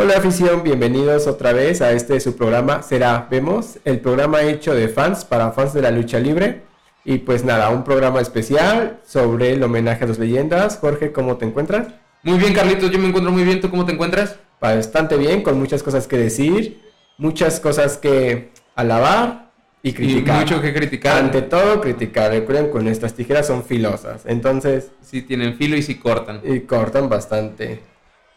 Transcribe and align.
Hola 0.00 0.18
afición, 0.18 0.62
bienvenidos 0.62 1.26
otra 1.26 1.52
vez 1.52 1.82
a 1.82 1.90
este 1.90 2.20
su 2.20 2.36
programa 2.36 2.84
Será 2.84 3.26
Vemos, 3.28 3.80
el 3.84 3.98
programa 3.98 4.42
hecho 4.42 4.72
de 4.72 4.88
fans 4.88 5.24
para 5.24 5.50
fans 5.50 5.72
de 5.72 5.82
la 5.82 5.90
lucha 5.90 6.20
libre. 6.20 6.62
Y 7.04 7.18
pues 7.18 7.44
nada, 7.44 7.70
un 7.70 7.82
programa 7.82 8.20
especial 8.20 9.00
sobre 9.04 9.54
el 9.54 9.62
homenaje 9.64 10.04
a 10.04 10.06
las 10.06 10.20
leyendas. 10.20 10.78
Jorge, 10.78 11.10
¿cómo 11.10 11.36
te 11.36 11.46
encuentras? 11.46 11.88
Muy 12.22 12.38
bien, 12.38 12.54
Carlitos, 12.54 12.92
yo 12.92 12.98
me 13.00 13.08
encuentro 13.08 13.32
muy 13.32 13.42
bien. 13.42 13.60
¿Tú 13.60 13.70
cómo 13.70 13.84
te 13.84 13.90
encuentras? 13.90 14.36
Bastante 14.60 15.16
bien, 15.16 15.42
con 15.42 15.58
muchas 15.58 15.82
cosas 15.82 16.06
que 16.06 16.16
decir, 16.16 16.80
muchas 17.16 17.58
cosas 17.58 17.98
que 17.98 18.50
alabar 18.76 19.50
y 19.82 19.94
criticar. 19.94 20.36
Y 20.36 20.44
mucho 20.44 20.62
que 20.62 20.72
criticar. 20.72 21.24
Ante 21.24 21.42
todo, 21.42 21.80
criticar. 21.80 22.30
Recuerden 22.30 22.70
que 22.70 22.78
nuestras 22.78 23.14
tijeras 23.14 23.48
son 23.48 23.64
filosas, 23.64 24.22
entonces... 24.26 24.92
Sí, 25.02 25.22
tienen 25.22 25.56
filo 25.56 25.76
y 25.76 25.82
sí 25.82 25.96
cortan. 25.96 26.40
Y 26.44 26.60
cortan 26.60 27.08
bastante. 27.08 27.80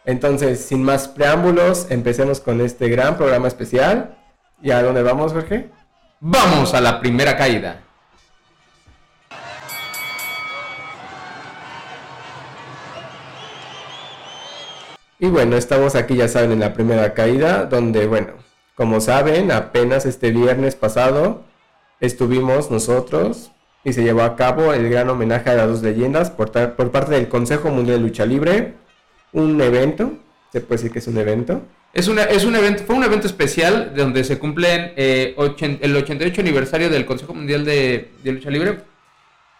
Entonces, 0.04 0.64
sin 0.64 0.82
más 0.82 1.06
preámbulos, 1.06 1.86
empecemos 1.90 2.40
con 2.40 2.60
este 2.60 2.88
gran 2.88 3.16
programa 3.16 3.48
especial. 3.48 4.16
¿Y 4.60 4.70
a 4.70 4.82
dónde 4.82 5.02
vamos, 5.02 5.32
Jorge? 5.32 5.70
Vamos 6.20 6.74
a 6.74 6.80
la 6.80 7.00
primera 7.00 7.36
caída. 7.36 7.82
Y 15.20 15.28
bueno, 15.28 15.56
estamos 15.56 15.94
aquí, 15.94 16.16
ya 16.16 16.26
saben, 16.26 16.50
en 16.50 16.60
la 16.60 16.74
primera 16.74 17.14
caída, 17.14 17.66
donde, 17.66 18.08
bueno, 18.08 18.32
como 18.74 19.00
saben, 19.00 19.52
apenas 19.52 20.04
este 20.04 20.32
viernes 20.32 20.74
pasado 20.74 21.44
estuvimos 22.00 22.72
nosotros 22.72 23.52
y 23.84 23.92
se 23.92 24.02
llevó 24.02 24.22
a 24.22 24.34
cabo 24.34 24.72
el 24.72 24.88
gran 24.90 25.08
homenaje 25.08 25.50
a 25.50 25.54
las 25.54 25.68
dos 25.68 25.82
leyendas 25.82 26.32
por, 26.32 26.50
por 26.50 26.90
parte 26.90 27.12
del 27.14 27.28
Consejo 27.28 27.70
Mundial 27.70 27.98
de 27.98 28.02
Lucha 28.02 28.26
Libre 28.26 28.81
un 29.32 29.60
evento, 29.60 30.12
se 30.52 30.60
puede 30.60 30.78
decir 30.78 30.92
que 30.92 30.98
es 30.98 31.06
un 31.06 31.18
evento. 31.18 31.62
Es, 31.94 32.08
una, 32.08 32.24
es 32.24 32.44
un 32.44 32.56
evento, 32.56 32.84
fue 32.84 32.96
un 32.96 33.04
evento 33.04 33.26
especial 33.26 33.92
donde 33.94 34.24
se 34.24 34.38
cumplen 34.38 34.92
eh, 34.96 35.34
el 35.80 35.96
88 35.96 36.40
aniversario 36.40 36.88
del 36.88 37.04
Consejo 37.04 37.34
Mundial 37.34 37.64
de, 37.64 38.10
Lucha 38.24 38.50
Libre 38.50 38.78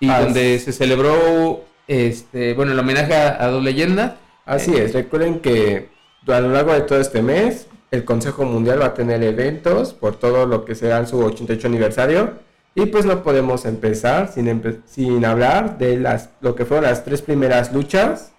y 0.01 0.09
donde 0.09 0.59
se 0.59 0.73
celebró 0.73 1.65
este, 1.87 2.55
bueno, 2.55 2.73
el 2.73 2.79
homenaje 2.79 3.15
a, 3.15 3.47
dos 3.49 3.63
leyendas. 3.63 4.15
Así 4.47 4.75
es, 4.75 4.95
recuerden 4.95 5.41
que 5.41 5.89
a 6.27 6.41
lo 6.41 6.51
largo 6.51 6.73
de 6.73 6.81
todo 6.83 7.01
este 7.01 7.23
mes 7.23 7.67
el 7.91 8.05
Consejo 8.05 8.45
Mundial 8.45 8.81
va 8.81 8.87
a 8.87 8.95
tener 8.95 9.23
eventos 9.23 9.93
por 9.93 10.17
todo 10.17 10.47
lo 10.47 10.65
que 10.65 10.75
será 10.75 11.05
su 11.07 11.19
88 11.19 11.67
aniversario 11.69 12.33
y 12.75 12.87
pues 12.87 13.05
no 13.05 13.23
podemos 13.23 13.67
empezar 13.67 14.33
sin, 14.33 14.81
sin 14.87 15.25
hablar 15.27 15.77
de 15.77 15.99
las, 15.99 16.31
lo 16.41 16.55
que 16.55 16.65
fueron 16.65 16.85
las 16.85 17.05
tres 17.05 17.21
primeras 17.21 17.73
luchas 17.73 18.32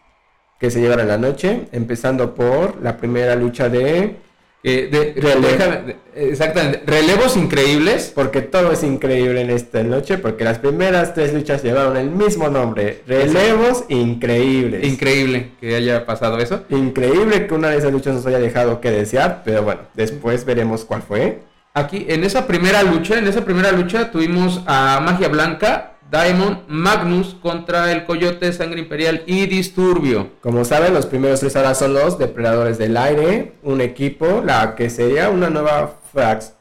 que 0.64 0.72
se 0.72 0.80
llevará 0.80 1.04
la 1.04 1.18
noche, 1.18 1.68
empezando 1.74 2.36
por 2.36 2.82
la 2.82 2.96
primera 2.96 3.36
lucha 3.36 3.68
de... 3.68 4.16
Eh, 4.64 4.88
de, 4.90 5.98
exactamente, 6.16 6.84
relevos 6.86 7.36
increíbles. 7.36 8.14
Porque 8.16 8.40
todo 8.40 8.72
es 8.72 8.82
increíble 8.82 9.42
en 9.42 9.50
esta 9.50 9.84
noche, 9.84 10.18
porque 10.20 10.46
las 10.46 10.60
primeras 10.60 11.14
tres 11.14 11.34
luchas 11.34 11.64
llevaron 11.64 11.98
el 11.98 12.10
mismo 12.12 12.48
nombre, 12.48 13.02
relevos 13.06 13.84
increíbles. 13.90 14.86
Increíble 14.86 15.52
que 15.60 15.76
haya 15.76 16.06
pasado 16.06 16.38
eso. 16.38 16.64
Increíble 16.70 17.46
que 17.46 17.54
una 17.54 17.68
de 17.68 17.80
esas 17.80 17.92
luchas 17.92 18.16
nos 18.16 18.26
haya 18.26 18.40
dejado 18.40 18.80
que 18.80 18.90
desear, 18.90 19.42
pero 19.44 19.64
bueno, 19.64 19.82
después 19.96 20.46
veremos 20.46 20.86
cuál 20.86 21.02
fue. 21.02 21.40
Aquí, 21.74 22.06
en 22.08 22.24
esa 22.24 22.48
primera 22.48 22.84
lucha, 22.84 23.18
en 23.18 23.28
esa 23.28 23.44
primera 23.44 23.74
lucha 23.74 24.12
tuvimos 24.12 24.62
a 24.66 25.02
Magia 25.02 25.28
Blanca 25.28 25.93
Diamond, 26.12 26.68
Magnus 26.68 27.36
contra 27.42 27.92
el 27.92 28.06
Coyote, 28.06 28.54
Sangre 28.54 28.80
Imperial 28.80 29.24
y 29.26 29.48
Disturbio. 29.48 30.30
Como 30.42 30.64
saben, 30.64 30.94
los 30.94 31.08
primeros 31.08 31.40
tres 31.40 31.56
ahora 31.56 31.74
son 31.74 31.94
los 31.94 32.20
Depredadores 32.20 32.78
del 32.78 32.96
Aire, 32.98 33.54
un 33.64 33.82
equipo, 33.82 34.44
la 34.46 34.76
que 34.76 34.90
sería 34.90 35.30
una 35.30 35.50
nueva 35.50 35.96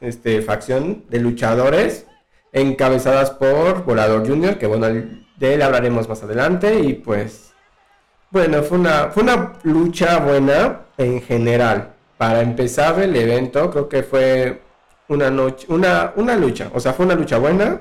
este, 0.00 0.40
facción 0.42 1.04
de 1.10 1.18
luchadores 1.18 2.06
encabezadas 2.52 3.30
por 3.30 3.84
Volador 3.84 4.26
Junior, 4.26 4.58
que 4.58 4.66
bueno, 4.66 4.86
de 4.88 5.54
él 5.54 5.62
hablaremos 5.62 6.08
más 6.08 6.22
adelante 6.22 6.80
y 6.80 6.94
pues, 6.94 7.52
bueno, 8.30 8.62
fue 8.62 8.78
una, 8.78 9.10
fue 9.10 9.22
una 9.22 9.54
lucha 9.64 10.18
buena 10.18 10.82
en 10.96 11.20
general. 11.20 11.92
Para 12.16 12.40
empezar 12.40 13.00
el 13.00 13.14
evento, 13.16 13.70
creo 13.70 13.88
que 13.88 14.02
fue 14.02 14.62
una 15.08 15.30
noche, 15.30 15.66
una, 15.68 16.12
una 16.16 16.36
lucha, 16.36 16.70
o 16.72 16.80
sea, 16.80 16.92
fue 16.92 17.04
una 17.04 17.14
lucha 17.14 17.38
buena 17.38 17.80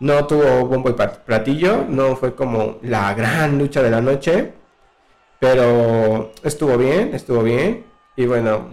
no 0.00 0.26
tuvo 0.26 0.66
bombo 0.66 0.90
y 0.90 0.94
platillo, 1.26 1.84
no 1.88 2.16
fue 2.16 2.34
como 2.34 2.78
la 2.82 3.12
gran 3.14 3.58
lucha 3.58 3.82
de 3.82 3.90
la 3.90 4.00
noche, 4.00 4.52
pero 5.38 6.32
estuvo 6.42 6.76
bien, 6.78 7.14
estuvo 7.14 7.42
bien. 7.42 7.84
Y 8.16 8.26
bueno, 8.26 8.70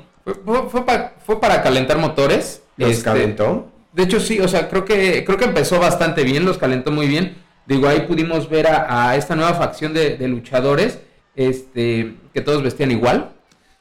fue, 1.25 1.39
para 1.39 1.61
calentar 1.61 1.97
motores. 1.97 2.63
Los 2.77 2.91
este, 2.91 3.03
calentó. 3.03 3.67
De 3.91 4.03
hecho, 4.03 4.19
sí, 4.19 4.39
o 4.39 4.47
sea, 4.47 4.69
creo 4.69 4.85
que, 4.85 5.23
creo 5.25 5.37
que 5.37 5.45
empezó 5.45 5.79
bastante 5.79 6.23
bien, 6.23 6.45
los 6.45 6.57
calentó 6.57 6.91
muy 6.91 7.07
bien. 7.07 7.37
Digo, 7.65 7.89
ahí 7.89 8.01
pudimos 8.01 8.49
ver 8.49 8.67
a, 8.67 9.15
esta 9.17 9.35
nueva 9.35 9.53
facción 9.53 9.93
de, 9.93 10.15
de, 10.15 10.27
luchadores, 10.29 10.99
este, 11.35 12.15
que 12.33 12.41
todos 12.41 12.63
vestían 12.63 12.91
igual. 12.91 13.33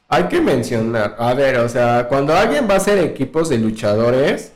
Hay 0.09 0.23
que 0.23 0.41
mencionar, 0.41 1.15
a 1.17 1.33
ver, 1.33 1.59
o 1.59 1.69
sea, 1.69 2.07
cuando 2.09 2.35
alguien 2.35 2.67
va 2.69 2.73
a 2.73 2.77
hacer 2.77 2.97
equipos 2.97 3.47
de 3.47 3.57
luchadores, 3.57 4.53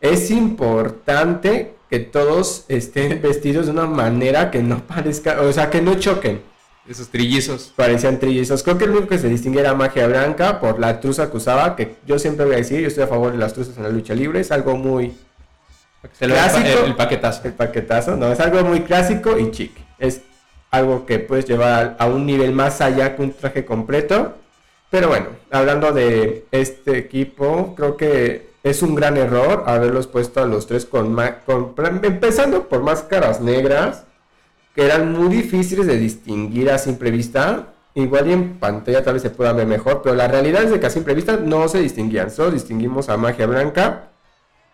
es 0.00 0.30
importante 0.30 1.75
que 1.88 2.00
todos 2.00 2.64
estén 2.68 3.20
vestidos 3.22 3.66
de 3.66 3.72
una 3.72 3.86
manera 3.86 4.50
que 4.50 4.62
no 4.62 4.86
parezca, 4.86 5.40
o 5.40 5.52
sea, 5.52 5.70
que 5.70 5.80
no 5.80 5.94
choquen. 5.94 6.40
Esos 6.88 7.08
trillizos. 7.08 7.72
Parecían 7.74 8.20
trillizos. 8.20 8.62
Creo 8.62 8.78
que 8.78 8.84
el 8.84 8.90
único 8.90 9.08
que 9.08 9.18
se 9.18 9.28
distingue 9.28 9.58
era 9.58 9.74
magia 9.74 10.06
blanca 10.06 10.60
por 10.60 10.78
la 10.78 11.00
truza 11.00 11.30
que 11.30 11.36
usaba, 11.36 11.74
que 11.74 11.96
yo 12.06 12.18
siempre 12.18 12.44
voy 12.44 12.54
a 12.54 12.58
decir, 12.58 12.80
yo 12.80 12.86
estoy 12.86 13.02
a 13.02 13.08
favor 13.08 13.32
de 13.32 13.38
las 13.38 13.54
truzas 13.54 13.76
en 13.76 13.82
la 13.82 13.88
lucha 13.88 14.14
libre, 14.14 14.38
es 14.38 14.52
algo 14.52 14.76
muy 14.76 15.16
clásico. 16.18 16.84
El, 16.84 16.94
paquetazo. 16.94 17.40
El 17.44 17.54
paquetazo, 17.54 18.16
no, 18.16 18.32
es 18.32 18.38
algo 18.38 18.62
muy 18.62 18.82
clásico 18.82 19.36
y 19.36 19.50
chic. 19.50 19.72
Es 19.98 20.22
algo 20.70 21.06
que 21.06 21.18
puedes 21.18 21.46
llevar 21.46 21.96
a 21.98 22.06
un 22.06 22.24
nivel 22.24 22.52
más 22.52 22.80
allá 22.80 23.16
que 23.16 23.22
un 23.22 23.32
traje 23.32 23.64
completo. 23.64 24.34
Pero 24.90 25.08
bueno, 25.08 25.26
hablando 25.50 25.92
de 25.92 26.44
este 26.52 26.96
equipo, 26.98 27.74
creo 27.74 27.96
que 27.96 28.50
es 28.66 28.82
un 28.82 28.96
gran 28.96 29.16
error 29.16 29.62
haberlos 29.66 30.08
puesto 30.08 30.42
a 30.42 30.46
los 30.46 30.66
tres 30.66 30.86
con, 30.86 31.16
empezando 32.02 32.68
por 32.68 32.82
máscaras 32.82 33.40
negras 33.40 34.06
que 34.74 34.84
eran 34.84 35.12
muy 35.12 35.28
difíciles 35.28 35.86
de 35.86 35.96
distinguir 35.96 36.70
a 36.72 36.78
simple 36.78 37.12
vista. 37.12 37.68
Igual 37.94 38.28
y 38.28 38.32
en 38.32 38.58
pantalla 38.58 39.04
tal 39.04 39.14
vez 39.14 39.22
se 39.22 39.30
pueda 39.30 39.52
ver 39.52 39.68
mejor, 39.68 40.02
pero 40.02 40.16
la 40.16 40.26
realidad 40.26 40.64
es 40.64 40.70
de 40.70 40.80
que 40.80 40.86
a 40.86 40.90
simple 40.90 41.14
vista 41.14 41.36
no 41.36 41.68
se 41.68 41.80
distinguían, 41.80 42.30
solo 42.32 42.50
distinguimos 42.50 43.08
a 43.08 43.16
magia 43.16 43.46
blanca. 43.46 44.08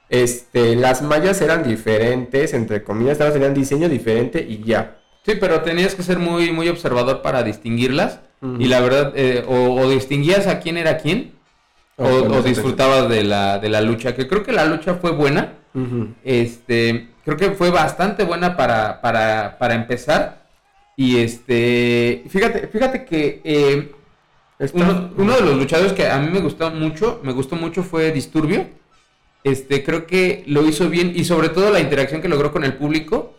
Este, 0.09 0.75
las 0.75 1.03
mallas 1.03 1.43
eran 1.43 1.63
diferentes, 1.63 2.55
entre 2.55 2.83
comillas, 2.83 3.19
todas 3.19 3.35
tenían 3.35 3.53
diseño 3.53 3.91
diferente 3.91 4.41
y 4.41 4.65
ya. 4.65 5.03
Sí, 5.25 5.35
pero 5.39 5.61
tenías 5.61 5.95
que 5.95 6.03
ser 6.03 6.19
muy, 6.19 6.51
muy 6.51 6.69
observador 6.71 7.21
para 7.21 7.43
distinguirlas. 7.43 8.21
Y 8.59 8.67
la 8.67 8.81
verdad, 8.81 9.13
eh, 9.15 9.45
o 9.47 9.89
distinguías 9.89 10.49
a 10.49 10.59
quién 10.59 10.77
era 10.77 10.99
quién, 10.99 11.42
o, 11.97 12.43
disfrutabas 12.43 13.09
de 13.09 13.25
la, 13.25 13.59
de 13.59 13.69
la 13.69 13.81
lucha, 13.81 14.15
que 14.15 14.27
creo 14.27 14.43
que 14.43 14.53
la 14.53 14.65
lucha 14.65 14.95
fue 14.95 15.13
buena. 15.13 15.55
Este, 16.23 17.09
creo 17.25 17.37
que 17.37 17.51
fue 17.53 17.71
bastante 17.71 18.25
buena 18.25 18.57
para, 18.57 19.01
para, 19.01 19.59
para 19.59 19.75
empezar. 19.75 20.43
Y 20.97 21.19
este, 21.19 22.25
fíjate, 22.29 22.69
fíjate 22.69 23.05
que 23.05 23.41
eh, 23.45 23.93
uno, 24.75 25.35
de 25.35 25.41
los 25.41 25.57
luchadores 25.57 25.93
que 25.93 26.07
a 26.07 26.19
mí 26.19 26.31
me 26.31 26.41
gustó 26.41 26.71
mucho, 26.71 27.21
me 27.23 27.33
gustó 27.33 27.57
mucho 27.57 27.83
fue 27.83 28.13
Disturbio. 28.13 28.67
Este, 29.45 29.83
creo 29.83 30.07
que 30.07 30.45
lo 30.47 30.67
hizo 30.69 30.89
bien 30.89 31.13
y 31.17 31.25
sobre 31.25 31.49
todo 31.49 31.73
la 31.73 31.81
interacción 31.81 32.21
que 32.21 32.29
logró 32.29 32.53
con 32.53 32.65
el 32.65 32.75
público 32.75 33.35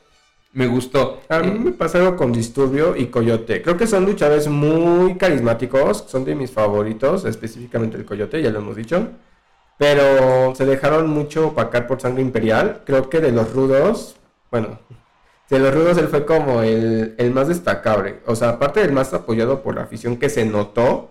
me 0.53 0.68
gustó. 0.68 1.22
A 1.30 1.40
mí 1.40 1.59
me 1.59 1.72
pasa 1.72 1.97
algo 2.00 2.16
con 2.16 2.31
Disturbio 2.31 2.96
y 2.96 3.08
Coyote. 3.08 3.62
Creo 3.62 3.78
que 3.78 3.88
son 3.88 4.06
luchadores 4.06 4.47
muy 4.47 5.16
carismáticos, 5.16 6.06
son 6.08 6.25
de 6.25 6.36
mis 6.36 6.52
favoritos, 6.52 7.25
específicamente 7.25 7.97
el 7.97 8.05
Coyote, 8.05 8.41
ya 8.41 8.52
lo 8.52 8.59
hemos 8.59 8.76
dicho. 8.76 9.09
Pero 9.78 10.53
se 10.55 10.66
dejaron 10.66 11.09
mucho 11.09 11.47
opacar 11.47 11.88
por 11.88 12.00
sangre 12.00 12.22
imperial. 12.22 12.84
Creo 12.85 13.09
que 13.09 13.20
de 13.20 13.32
los 13.32 13.52
rudos, 13.53 14.16
bueno, 14.52 14.79
de 15.50 15.59
los 15.59 15.73
rudos 15.73 15.97
él 15.97 16.08
fue 16.08 16.26
como 16.26 16.61
el, 16.61 17.16
el 17.17 17.32
más 17.32 17.47
destacable. 17.47 18.20
O 18.28 18.35
sea, 18.35 18.49
aparte 18.49 18.82
del 18.82 18.91
más 18.91 19.14
apoyado 19.14 19.64
por 19.64 19.76
la 19.76 19.84
afición 19.84 20.17
que 20.17 20.29
se 20.29 20.46
notó, 20.46 21.09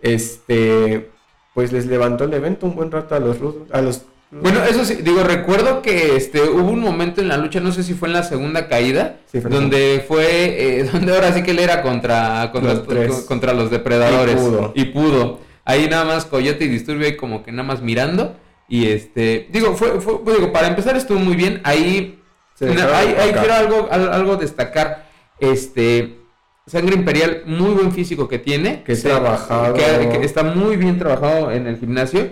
este, 0.00 1.10
pues 1.54 1.72
les 1.72 1.86
levantó 1.86 2.24
el 2.24 2.34
evento 2.34 2.66
un 2.66 2.76
buen 2.76 2.90
rato 2.90 3.14
a 3.14 3.20
los 3.20 3.38
rudos, 3.38 3.70
a 3.72 3.82
los 3.82 4.02
bueno, 4.30 4.62
eso 4.64 4.84
sí, 4.84 4.96
digo, 4.96 5.22
recuerdo 5.22 5.80
que 5.80 6.16
este 6.16 6.42
hubo 6.42 6.70
un 6.70 6.80
momento 6.80 7.20
en 7.20 7.28
la 7.28 7.38
lucha, 7.38 7.60
no 7.60 7.72
sé 7.72 7.82
si 7.82 7.94
fue 7.94 8.08
en 8.08 8.14
la 8.14 8.22
segunda 8.22 8.68
caída, 8.68 9.20
donde 9.32 10.04
fue, 10.06 10.80
eh, 10.80 10.84
donde 10.92 11.14
ahora 11.14 11.32
sí 11.32 11.42
que 11.42 11.52
él 11.52 11.58
era 11.58 11.82
contra, 11.82 12.50
contra, 12.52 12.74
los, 12.74 13.20
contra 13.22 13.52
los 13.54 13.70
depredadores. 13.70 14.38
Y 14.74 14.86
pudo. 14.86 15.40
Ahí 15.64 15.88
nada 15.88 16.04
más 16.04 16.24
Coyote 16.24 16.64
y 16.64 16.68
Disturbio 16.68 17.08
y 17.08 17.16
como 17.16 17.42
que 17.42 17.52
nada 17.52 17.62
más 17.62 17.82
mirando. 17.82 18.36
Y 18.68 18.86
este, 18.86 19.48
digo, 19.50 19.74
fue, 19.74 20.00
fue 20.00 20.20
digo, 20.34 20.52
para 20.52 20.68
empezar 20.68 20.96
estuvo 20.96 21.18
muy 21.18 21.36
bien. 21.36 21.60
Ahí, 21.64 22.18
ahí, 22.60 23.32
quiero 23.32 23.54
algo, 23.54 23.88
algo 23.90 24.36
destacar. 24.36 25.08
Este, 25.40 26.18
Sangre 26.66 26.96
Imperial, 26.96 27.42
muy 27.46 27.70
buen 27.70 27.92
físico 27.92 28.28
que 28.28 28.38
tiene. 28.38 28.82
Que 28.82 28.94
trabajado. 28.96 29.74
Que, 29.74 30.20
está 30.22 30.42
muy 30.42 30.76
bien 30.76 30.98
trabajado 30.98 31.50
en 31.50 31.66
el 31.66 31.78
gimnasio. 31.78 32.28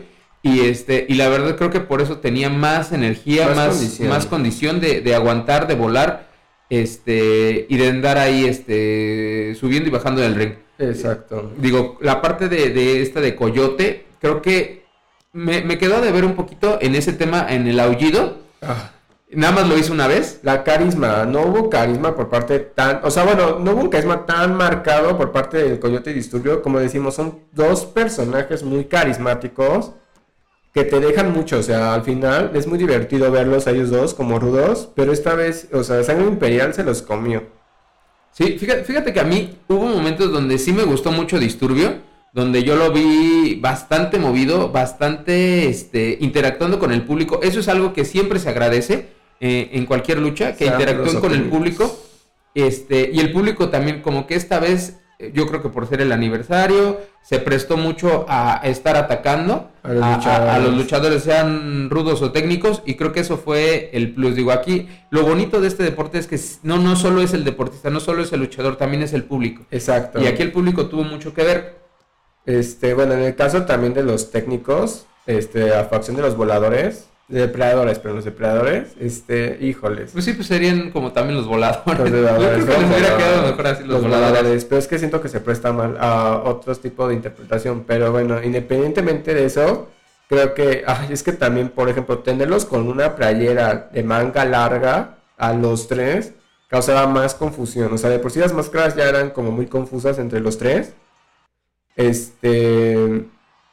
Y 0.46 0.60
este, 0.60 1.06
y 1.08 1.14
la 1.14 1.28
verdad 1.28 1.56
creo 1.56 1.70
que 1.70 1.80
por 1.80 2.00
eso 2.00 2.18
tenía 2.18 2.48
más 2.48 2.92
energía, 2.92 3.48
más, 3.48 3.70
condición, 3.70 4.08
más 4.08 4.26
condición 4.26 4.80
de, 4.80 5.00
de, 5.00 5.12
aguantar, 5.12 5.66
de 5.66 5.74
volar, 5.74 6.28
este, 6.70 7.66
y 7.68 7.76
de 7.76 7.88
andar 7.88 8.16
ahí, 8.16 8.44
este, 8.44 9.56
subiendo 9.58 9.88
y 9.88 9.92
bajando 9.92 10.20
del 10.20 10.36
ring. 10.36 10.52
Exacto. 10.78 11.52
Digo, 11.56 11.98
la 12.00 12.22
parte 12.22 12.48
de, 12.48 12.70
de 12.70 13.02
esta 13.02 13.20
de 13.20 13.34
Coyote, 13.34 14.06
creo 14.20 14.40
que 14.40 14.84
me, 15.32 15.62
me, 15.62 15.78
quedó 15.78 16.00
de 16.00 16.12
ver 16.12 16.24
un 16.24 16.36
poquito 16.36 16.78
en 16.80 16.94
ese 16.94 17.12
tema, 17.12 17.52
en 17.52 17.66
el 17.66 17.80
aullido. 17.80 18.38
Ah. 18.62 18.92
Nada 19.32 19.52
más 19.52 19.68
lo 19.68 19.76
hizo 19.76 19.92
una 19.92 20.06
vez. 20.06 20.38
La 20.44 20.62
carisma, 20.62 21.24
no 21.24 21.42
hubo 21.42 21.68
carisma 21.68 22.14
por 22.14 22.28
parte 22.28 22.60
tan, 22.60 23.00
o 23.02 23.10
sea, 23.10 23.24
bueno, 23.24 23.58
no 23.58 23.72
hubo 23.72 23.80
un 23.80 23.88
carisma 23.88 24.26
tan 24.26 24.54
marcado 24.54 25.18
por 25.18 25.32
parte 25.32 25.56
del 25.56 25.80
Coyote 25.80 26.14
Disturbio, 26.14 26.62
como 26.62 26.78
decimos, 26.78 27.16
son 27.16 27.40
dos 27.50 27.84
personajes 27.84 28.62
muy 28.62 28.84
carismáticos 28.84 29.90
que 30.76 30.84
te 30.84 31.00
dejan 31.00 31.32
mucho, 31.32 31.60
o 31.60 31.62
sea, 31.62 31.94
al 31.94 32.02
final 32.02 32.50
es 32.52 32.66
muy 32.66 32.76
divertido 32.76 33.30
verlos 33.30 33.66
a 33.66 33.70
ellos 33.70 33.88
dos 33.88 34.12
como 34.12 34.38
rudos, 34.38 34.90
pero 34.94 35.10
esta 35.10 35.34
vez, 35.34 35.68
o 35.72 35.82
sea, 35.82 36.04
Sangre 36.04 36.26
Imperial 36.26 36.74
se 36.74 36.84
los 36.84 37.00
comió. 37.00 37.44
Sí, 38.30 38.58
fíjate, 38.58 38.84
fíjate 38.84 39.14
que 39.14 39.20
a 39.20 39.24
mí 39.24 39.56
hubo 39.68 39.86
momentos 39.86 40.30
donde 40.30 40.58
sí 40.58 40.74
me 40.74 40.82
gustó 40.82 41.12
mucho 41.12 41.38
Disturbio, 41.38 41.94
donde 42.34 42.62
yo 42.62 42.76
lo 42.76 42.92
vi 42.92 43.58
bastante 43.58 44.18
movido, 44.18 44.70
bastante 44.70 45.66
este, 45.66 46.18
interactuando 46.20 46.78
con 46.78 46.92
el 46.92 47.04
público. 47.04 47.40
Eso 47.42 47.60
es 47.60 47.68
algo 47.68 47.94
que 47.94 48.04
siempre 48.04 48.38
se 48.38 48.50
agradece 48.50 49.08
eh, 49.40 49.70
en 49.72 49.86
cualquier 49.86 50.18
lucha, 50.18 50.56
que 50.56 50.66
interactúen 50.66 51.20
con 51.20 51.32
el 51.32 51.44
público. 51.44 51.98
Este, 52.54 53.08
y 53.10 53.20
el 53.20 53.32
público 53.32 53.70
también, 53.70 54.02
como 54.02 54.26
que 54.26 54.34
esta 54.34 54.60
vez, 54.60 54.98
yo 55.18 55.46
creo 55.46 55.62
que 55.62 55.70
por 55.70 55.86
ser 55.86 56.00
el 56.00 56.12
aniversario, 56.12 57.00
se 57.22 57.38
prestó 57.38 57.76
mucho 57.76 58.26
a 58.28 58.60
estar 58.64 58.96
atacando 58.96 59.70
a 59.82 60.58
los, 60.58 60.74
luchadores. 60.74 61.22
sean 61.22 61.88
rudos 61.88 62.20
o 62.22 62.32
técnicos, 62.32 62.82
y 62.84 62.94
creo 62.96 63.12
que 63.12 63.20
eso 63.20 63.38
fue 63.38 63.90
el 63.94 64.14
plus. 64.14 64.34
Digo, 64.34 64.52
aquí 64.52 64.88
lo 65.10 65.22
bonito 65.22 65.60
de 65.60 65.68
este 65.68 65.82
deporte 65.82 66.18
es 66.18 66.26
que 66.26 66.38
no, 66.62 66.78
no 66.78 66.96
solo 66.96 67.22
es 67.22 67.32
el 67.32 67.44
deportista, 67.44 67.88
no 67.88 68.00
solo 68.00 68.22
es 68.22 68.32
el 68.32 68.40
luchador, 68.40 68.76
también 68.76 69.02
es 69.02 69.12
el 69.12 69.24
público. 69.24 69.64
Exacto. 69.70 70.20
Y 70.20 70.26
aquí 70.26 70.42
el 70.42 70.52
público 70.52 70.86
tuvo 70.86 71.04
mucho 71.04 71.32
que 71.32 71.44
ver. 71.44 71.86
Este, 72.44 72.94
bueno, 72.94 73.14
en 73.14 73.22
el 73.22 73.34
caso 73.34 73.64
también 73.64 73.94
de 73.94 74.02
los 74.02 74.30
técnicos, 74.30 75.06
este, 75.26 75.74
a 75.74 75.84
facción 75.84 76.16
de 76.16 76.22
los 76.22 76.36
voladores, 76.36 77.08
depredadores, 77.28 77.98
pero 77.98 78.14
los 78.14 78.24
depredadores, 78.24 78.94
este, 79.00 79.58
híjoles. 79.60 80.12
Pues 80.12 80.24
sí, 80.24 80.32
pues 80.32 80.46
serían 80.46 80.90
como 80.90 81.12
también 81.12 81.36
los 81.36 81.46
voladores. 81.46 81.98
Los 81.98 82.10
voladores. 82.10 82.58
Yo 82.58 82.66
creo 82.66 82.76
que 82.76 82.82
les 82.82 82.90
hubiera 82.90 83.16
quedado 83.16 83.42
mejor 83.48 83.66
así 83.66 83.84
los, 83.84 84.02
voladores. 84.02 84.64
Pero 84.64 84.78
es 84.78 84.88
que 84.88 84.98
siento 84.98 85.20
que 85.20 85.28
se 85.28 85.40
presta 85.40 85.72
mal 85.72 85.96
a 85.98 86.42
otros 86.44 86.80
tipos 86.80 87.08
de 87.08 87.14
interpretación. 87.14 87.84
Pero 87.86 88.12
bueno, 88.12 88.42
independientemente 88.42 89.34
de 89.34 89.44
eso, 89.44 89.88
creo 90.28 90.54
que, 90.54 90.84
ay, 90.86 91.08
es 91.10 91.22
que 91.22 91.32
también, 91.32 91.70
por 91.70 91.88
ejemplo, 91.88 92.20
tenerlos 92.20 92.64
con 92.64 92.86
una 92.88 93.16
playera 93.16 93.90
de 93.92 94.02
manga 94.02 94.44
larga 94.44 95.16
a 95.36 95.52
los 95.52 95.88
tres 95.88 96.32
causaba 96.68 97.06
más 97.06 97.34
confusión. 97.34 97.92
O 97.92 97.98
sea, 97.98 98.10
de 98.10 98.18
por 98.18 98.30
sí 98.30 98.38
las 98.38 98.52
máscaras 98.52 98.94
ya 98.94 99.08
eran 99.08 99.30
como 99.30 99.50
muy 99.50 99.66
confusas 99.66 100.18
entre 100.18 100.40
los 100.40 100.58
tres. 100.58 100.94
Este, 101.96 103.24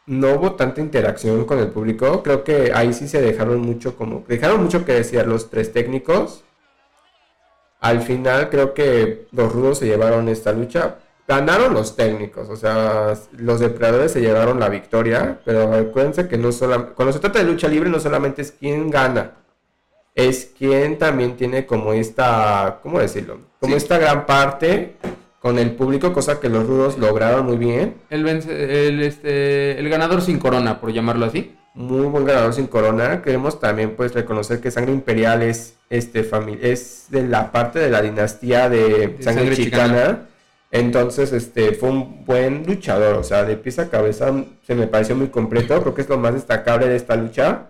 no 0.05 0.33
hubo 0.33 0.53
tanta 0.53 0.81
interacción 0.81 1.45
con 1.45 1.59
el 1.59 1.69
público. 1.69 2.23
Creo 2.23 2.44
que 2.44 2.71
ahí 2.73 2.94
sí 2.94 3.07
se 3.07 3.21
dejaron 3.21 3.61
mucho 3.61 3.95
como, 3.95 4.23
dejaron 4.27 4.63
mucho 4.63 4.85
que 4.85 4.94
decir 4.94 5.25
los 5.25 5.50
tres 5.50 5.71
técnicos. 5.71 6.44
Al 7.79 8.01
final 8.01 8.50
creo 8.50 8.73
que 8.73 9.27
los 9.31 9.51
rudos 9.51 9.79
se 9.79 9.85
llevaron 9.88 10.29
esta 10.29 10.51
lucha. 10.53 10.97
Ganaron 11.27 11.73
los 11.73 11.95
técnicos, 11.95 12.50
o 12.50 12.57
sea, 12.57 13.13
los 13.31 13.61
depredadores 13.61 14.11
se 14.11 14.19
llevaron 14.19 14.59
la 14.59 14.67
victoria, 14.67 15.39
pero 15.45 15.73
acuérdense 15.73 16.27
que 16.27 16.38
no 16.38 16.51
solo, 16.51 16.94
cuando 16.95 17.13
se 17.13 17.19
trata 17.19 17.39
de 17.39 17.45
lucha 17.45 17.69
libre 17.69 17.89
no 17.89 18.01
solamente 18.01 18.41
es 18.41 18.51
quién 18.51 18.89
gana, 18.89 19.31
es 20.15 20.51
quien 20.57 20.97
también 20.97 21.38
tiene 21.38 21.65
como 21.65 21.94
esta, 21.94 22.79
¿cómo 22.83 23.00
decirlo? 23.00 23.39
Como 23.61 23.77
esta 23.77 23.97
gran 23.97 24.25
parte 24.25 24.97
con 25.44 25.60
el 25.60 25.72
público, 25.72 26.13
cosa 26.13 26.40
que 26.40 26.48
los 26.48 26.66
rudos 26.66 26.98
lograron 26.98 27.45
muy 27.45 27.57
bien. 27.57 27.95
El, 28.10 28.25
el, 28.25 29.04
este, 29.04 29.78
el 29.78 29.90
ganador 29.90 30.22
sin 30.22 30.40
corona, 30.40 30.80
por 30.80 30.94
llamarlo 30.94 31.25
así. 31.25 31.54
Muy 31.74 32.06
buen 32.06 32.24
ganador 32.24 32.54
sin 32.54 32.68
corona. 32.68 33.22
Queremos 33.22 33.60
también 33.60 33.98
pues 33.98 34.13
reconocer 34.13 34.62
que 34.62 34.72
Sangre 34.72 34.94
Imperial 34.94 35.42
es, 35.42 35.75
este, 35.90 36.25
es 36.62 37.07
de 37.10 37.28
la 37.28 37.51
parte 37.51 37.80
de 37.80 37.90
la 37.90 38.01
dinastía 38.01 38.69
de, 38.69 39.18
Sangre, 39.19 39.54
Chicana. 39.54 40.30
Entonces, 40.72 41.34
este, 41.34 41.74
fue 41.74 41.89
un 41.89 42.24
buen 42.24 42.66
luchador, 42.66 43.16
o 43.16 43.24
sea, 43.24 43.44
de 43.44 43.57
pieza 43.57 43.81
a 43.81 43.89
cabeza 43.89 44.34
se 44.66 44.75
me 44.75 44.88
pareció 44.88 45.18
muy 45.18 45.28
completo, 45.28 45.81
creo 45.81 45.94
que 45.94 46.04
es 46.04 46.10
lo 46.10 46.18
más 46.18 46.36
destacable 46.36 46.88
de 46.88 46.96
esta 46.96 47.18
lucha. 47.18 47.68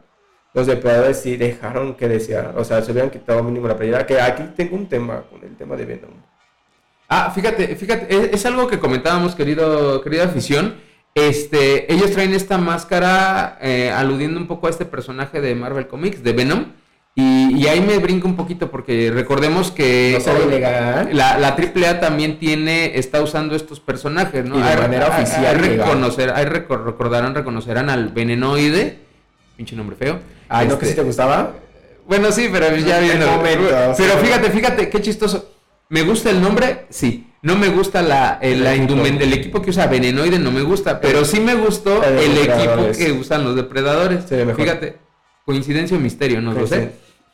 Los 0.54 0.68
depredadores 0.68 1.18
sí 1.18 1.38
dejaron 1.38 1.96
que 1.96 2.08
desear, 2.08 2.54
o 2.56 2.64
sea, 2.64 2.84
se 2.84 2.92
hubieran 2.92 3.10
quitado 3.10 3.42
mínimo 3.42 3.68
la 3.68 3.78
playera, 3.78 4.06
que 4.06 4.22
aquí 4.22 4.44
tengo 4.56 4.76
un 4.76 4.88
tema 4.88 5.24
con 5.24 5.44
el 5.44 5.58
tema 5.58 5.76
de 5.76 5.86
Venom. 5.86 6.33
Ah, 7.16 7.30
fíjate, 7.30 7.76
fíjate, 7.76 8.34
es, 8.34 8.44
algo 8.48 8.66
que 8.66 8.80
comentábamos, 8.80 9.36
querido, 9.36 10.02
querida 10.02 10.24
afición. 10.24 10.78
Este, 11.14 11.94
ellos 11.94 12.10
traen 12.10 12.34
esta 12.34 12.58
máscara 12.58 13.60
eh, 13.62 13.92
aludiendo 13.92 14.40
un 14.40 14.48
poco 14.48 14.66
a 14.66 14.72
este 14.72 14.86
personaje 14.86 15.40
de 15.40 15.54
Marvel 15.54 15.86
Comics, 15.86 16.24
de 16.24 16.34
Venom. 16.34 16.66
Y, 17.14 17.68
ahí 17.68 17.82
me 17.82 18.00
brinco 18.00 18.28
un 18.28 18.36
poquito 18.36 18.72
porque 18.72 19.12
recordemos 19.14 19.70
que 19.70 20.20
la, 21.12 21.38
la 21.38 21.50
AAA 21.50 22.00
también 22.00 22.40
tiene, 22.40 22.98
está 22.98 23.22
usando 23.22 23.56
estos 23.56 23.80
personajes, 23.80 24.44
¿no? 24.44 24.58
de 24.58 24.76
manera 24.76 25.10
oficial. 25.10 25.64
Hay, 25.64 25.78
reconocer, 25.78 26.32
hay 26.34 26.46
recordarán, 26.46 27.36
reconocerán 27.36 27.92
al 27.92 28.10
venenoide, 28.10 28.98
pinche 29.56 29.76
nombre 29.76 29.96
feo. 29.96 30.20
Ay, 30.50 30.68
¿no 30.68 30.80
que 30.80 30.88
si 30.88 30.96
te 30.96 31.04
gustaba? 31.04 31.52
Bueno, 32.08 32.32
sí, 32.32 32.50
pero 32.52 32.76
ya 32.76 32.98
viene. 32.98 33.24
Pero 33.44 34.18
fíjate, 34.18 34.50
fíjate, 34.50 34.90
qué 34.90 35.00
chistoso. 35.00 35.53
¿Me 35.94 36.02
gusta 36.02 36.32
el 36.32 36.42
nombre? 36.42 36.88
Sí. 36.90 37.28
No 37.44 37.56
me 37.56 37.68
gusta 37.68 38.02
la, 38.02 38.40
el, 38.42 38.66
el 38.66 39.34
equipo 39.34 39.62
que 39.62 39.70
usa 39.70 39.86
Venenoide, 39.86 40.40
no 40.40 40.52
me 40.52 40.64
gusta. 40.64 41.00
Pero 41.00 41.24
sí 41.24 41.40
me 41.40 41.54
gustó 41.54 42.04
el, 42.04 42.36
equipo 42.36 42.92
que 42.98 43.12
usan 43.12 43.44
los 43.44 43.56
depredadores. 43.56 44.26
Fíjate, 44.26 44.98
coincidencia 45.46 45.96
o 45.96 46.00
misterio, 46.00 46.42
no 46.42 46.54
lo 46.54 46.66
sé. 46.66 46.94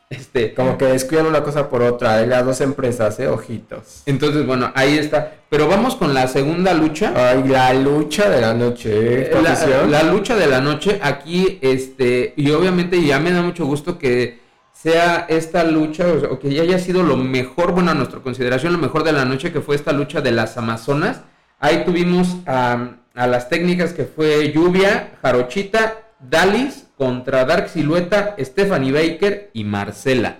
Este, 0.09 0.53
como 0.53 0.77
que 0.77 0.85
descuidan 0.85 1.27
una 1.27 1.41
cosa 1.41 1.69
por 1.69 1.83
otra, 1.83 2.15
hay 2.15 2.27
las 2.27 2.43
dos 2.43 2.59
empresas, 2.59 3.17
¿eh? 3.21 3.27
Ojitos. 3.27 4.01
Entonces, 4.07 4.45
bueno, 4.45 4.73
ahí 4.75 4.97
está. 4.97 5.35
Pero 5.49 5.69
vamos 5.69 5.95
con 5.95 6.13
la 6.13 6.27
segunda 6.27 6.73
lucha. 6.73 7.13
Ay, 7.15 7.47
la 7.47 7.73
lucha 7.73 8.27
de 8.29 8.41
la 8.41 8.53
noche. 8.53 8.89
¿eh? 8.91 9.31
La, 9.41 9.85
la, 9.85 10.03
lucha 10.03 10.35
de 10.35 10.47
la 10.47 10.59
noche, 10.59 10.99
aquí, 11.01 11.59
este, 11.61 12.33
y 12.35 12.51
obviamente 12.51 13.01
ya 13.01 13.19
me 13.19 13.31
da 13.31 13.41
mucho 13.41 13.65
gusto 13.65 13.97
que 13.97 14.48
sea 14.81 15.25
esta 15.27 15.65
lucha, 15.65 16.05
o, 16.07 16.39
que 16.39 16.53
ya 16.53 16.61
haya 16.61 16.79
sido 16.79 17.03
lo 17.03 17.17
mejor, 17.17 17.73
bueno, 17.73 17.91
a 17.91 17.95
nuestra 17.95 18.21
consideración, 18.21 18.71
lo 18.71 18.79
mejor 18.79 19.03
de 19.03 19.11
la 19.11 19.25
noche, 19.25 19.51
que 19.51 19.59
fue 19.59 19.75
esta 19.75 19.91
lucha 19.91 20.21
de 20.21 20.31
las 20.31 20.57
Amazonas. 20.57 21.21
Ahí 21.59 21.83
tuvimos 21.83 22.37
a, 22.45 22.91
las 23.13 23.49
técnicas 23.49 23.91
que 23.91 24.05
fue 24.05 24.53
Lluvia, 24.53 25.17
Jarochita, 25.21 25.97
Dalis 26.19 26.87
contra 26.97 27.43
Dark 27.43 27.67
Silueta, 27.67 28.35
Stephanie 28.39 28.93
Baker 28.93 29.49
y 29.53 29.65
Marcela. 29.65 30.37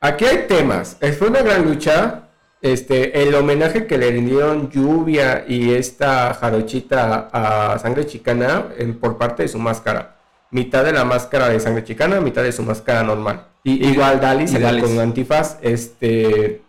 Aquí 0.00 0.24
hay 0.24 0.46
temas. 0.46 0.96
Fue 1.18 1.28
una 1.28 1.42
gran 1.42 1.64
lucha. 1.64 2.20
Este, 2.62 3.22
el 3.22 3.34
homenaje 3.34 3.86
que 3.86 3.98
le 3.98 4.10
rindieron 4.10 4.70
Lluvia 4.70 5.44
y 5.46 5.72
esta 5.72 6.32
Jarochita 6.32 7.28
a 7.32 7.78
Sangre 7.78 8.06
Chicana 8.06 8.68
por 9.00 9.18
parte 9.18 9.42
de 9.42 9.48
su 9.48 9.58
máscara. 9.58 10.14
Mitad 10.54 10.84
de 10.84 10.92
la 10.92 11.04
máscara 11.04 11.48
de 11.48 11.58
Sangre 11.58 11.82
Chicana, 11.82 12.20
mitad 12.20 12.44
de 12.44 12.52
su 12.52 12.62
máscara 12.62 13.02
normal. 13.02 13.48
Y, 13.64 13.88
igual 13.88 14.20
Dalis, 14.20 14.56
con 14.80 15.00
antifaz, 15.00 15.58
este, 15.62 16.62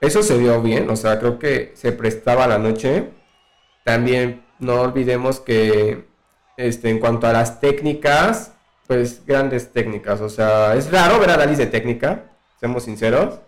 eso 0.00 0.22
se 0.22 0.38
vio 0.38 0.62
bien, 0.62 0.88
o 0.88 0.94
sea, 0.94 1.18
creo 1.18 1.36
que 1.36 1.72
se 1.74 1.90
prestaba 1.90 2.46
la 2.46 2.58
noche. 2.58 3.10
También 3.84 4.44
no 4.60 4.82
olvidemos 4.82 5.40
que, 5.40 6.06
este, 6.56 6.88
en 6.88 7.00
cuanto 7.00 7.26
a 7.26 7.32
las 7.32 7.58
técnicas, 7.58 8.52
pues 8.86 9.26
grandes 9.26 9.72
técnicas, 9.72 10.20
o 10.20 10.28
sea, 10.28 10.76
es 10.76 10.92
raro 10.92 11.18
ver 11.18 11.30
a 11.30 11.36
Dalis 11.36 11.58
de 11.58 11.66
técnica, 11.66 12.26
seamos 12.60 12.84
sinceros. 12.84 13.40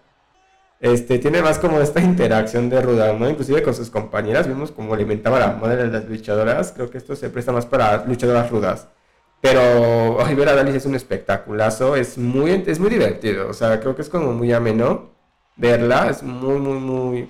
Este, 0.81 1.21
tiene 1.21 1.40
más 1.40 1.61
como 1.61 1.81
esta 1.81 2.00
interacción 2.00 2.69
de 2.69 2.83
ruda, 2.83 3.12
¿no? 3.12 3.31
Inclusive 3.31 3.62
con 3.62 3.76
sus 3.76 3.90
compañeras, 3.90 4.49
vimos 4.49 4.73
cómo 4.73 4.92
alimentaba 4.92 5.38
la 5.38 5.52
madre 5.52 5.85
de 5.85 5.92
las 5.92 6.09
luchadoras. 6.09 6.73
Creo 6.73 6.90
que 6.90 6.99
esto 6.99 7.14
se 7.14 7.31
presta 7.31 7.52
más 7.52 7.64
para 7.64 8.04
luchadoras 8.07 8.50
rudas. 8.50 8.88
Pero 9.42 10.18
ay, 10.25 10.34
ver 10.34 10.49
a 10.49 10.54
Dalis 10.54 10.76
es 10.76 10.87
un 10.87 10.94
espectaculazo, 10.94 11.96
es 11.96 12.16
muy, 12.16 12.64
es 12.66 12.80
muy 12.80 12.88
divertido, 12.88 13.50
o 13.50 13.52
sea, 13.52 13.78
creo 13.80 13.94
que 13.94 14.00
es 14.00 14.08
como 14.08 14.32
muy 14.32 14.50
ameno 14.52 15.11
verla, 15.56 16.08
es 16.08 16.22
muy, 16.22 16.58
muy, 16.58 16.78
muy... 16.78 17.28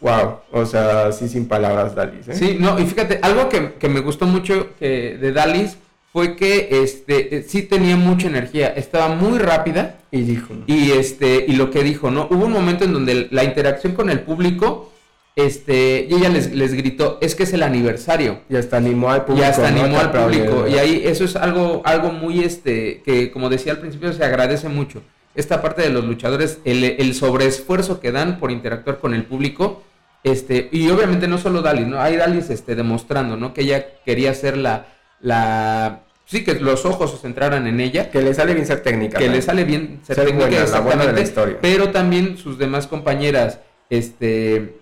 Wow, 0.00 0.38
o 0.52 0.66
sea, 0.66 1.12
sí 1.12 1.28
sin 1.28 1.46
palabras 1.48 1.94
Dalis. 1.94 2.28
¿eh? 2.28 2.34
Sí, 2.34 2.56
no, 2.60 2.78
y 2.78 2.86
fíjate, 2.86 3.20
algo 3.22 3.48
que, 3.48 3.88
me 3.88 4.00
gustó 4.00 4.26
mucho 4.26 4.68
de 4.80 5.32
Dalis 5.32 5.78
fue 6.14 6.36
que 6.36 6.68
este 6.70 7.42
sí 7.42 7.62
tenía 7.62 7.96
mucha 7.96 8.28
energía, 8.28 8.68
estaba 8.68 9.08
muy 9.08 9.38
rápida. 9.38 9.96
Y 10.12 10.22
dijo. 10.22 10.54
Y 10.66 10.92
este, 10.92 11.44
y 11.48 11.54
lo 11.54 11.70
que 11.70 11.82
dijo, 11.82 12.10
¿no? 12.12 12.28
Hubo 12.30 12.44
un 12.44 12.52
momento 12.52 12.84
en 12.84 12.92
donde 12.92 13.26
la 13.32 13.42
interacción 13.42 13.94
con 13.94 14.08
el 14.10 14.20
público 14.20 14.92
este, 15.36 16.06
y 16.08 16.14
ella 16.14 16.28
les, 16.28 16.52
les 16.52 16.74
gritó, 16.74 17.18
es 17.20 17.34
que 17.34 17.42
es 17.42 17.52
el 17.52 17.62
aniversario. 17.62 18.40
Y 18.48 18.56
hasta 18.56 18.76
animó 18.76 19.10
al 19.10 19.24
público. 19.24 19.44
Y 19.44 19.48
hasta 19.50 19.70
¿no? 19.70 19.82
animó 19.82 19.98
al 19.98 20.12
público. 20.12 20.66
Y 20.68 20.74
ahí 20.78 21.02
eso 21.04 21.24
es 21.24 21.34
algo, 21.36 21.82
algo 21.84 22.12
muy, 22.12 22.44
este, 22.44 23.02
que 23.04 23.30
como 23.32 23.48
decía 23.48 23.72
al 23.72 23.78
principio, 23.78 24.12
se 24.12 24.24
agradece 24.24 24.68
mucho. 24.68 25.02
Esta 25.34 25.60
parte 25.60 25.82
de 25.82 25.90
los 25.90 26.04
luchadores, 26.04 26.58
el, 26.64 26.84
el 26.84 27.14
sobreesfuerzo 27.14 27.98
que 27.98 28.12
dan 28.12 28.38
por 28.38 28.52
interactuar 28.52 28.98
con 28.98 29.14
el 29.14 29.24
público. 29.24 29.82
Este, 30.22 30.68
y 30.70 30.88
obviamente 30.88 31.26
no 31.26 31.38
solo 31.38 31.60
Dalis, 31.60 31.86
¿no? 31.88 32.00
Hay 32.00 32.16
Dalis 32.16 32.48
este, 32.50 32.76
demostrando, 32.76 33.36
¿no? 33.36 33.52
Que 33.52 33.62
ella 33.62 33.84
quería 34.06 34.32
ser 34.34 34.56
la, 34.56 34.86
la, 35.20 36.02
sí, 36.24 36.44
que 36.44 36.54
los 36.54 36.86
ojos 36.86 37.10
se 37.10 37.16
centraran 37.18 37.66
en 37.66 37.80
ella. 37.80 38.10
Que 38.12 38.22
le 38.22 38.32
sale 38.34 38.54
bien 38.54 38.66
ser 38.66 38.84
técnica. 38.84 39.18
que 39.18 39.26
¿no? 39.26 39.32
le 39.34 39.42
sale 39.42 39.64
bien 39.64 40.00
ser 40.04 40.14
Ser 40.14 40.26
técnica, 40.26 40.46
buena, 40.48 40.66
la 40.70 40.80
buena 40.80 41.06
de 41.06 41.12
la 41.12 41.20
historia. 41.20 41.58
pero 41.60 41.90
también 41.90 42.36
sus 42.38 42.56
demás 42.56 42.86
compañeras, 42.86 43.58
este 43.90 44.76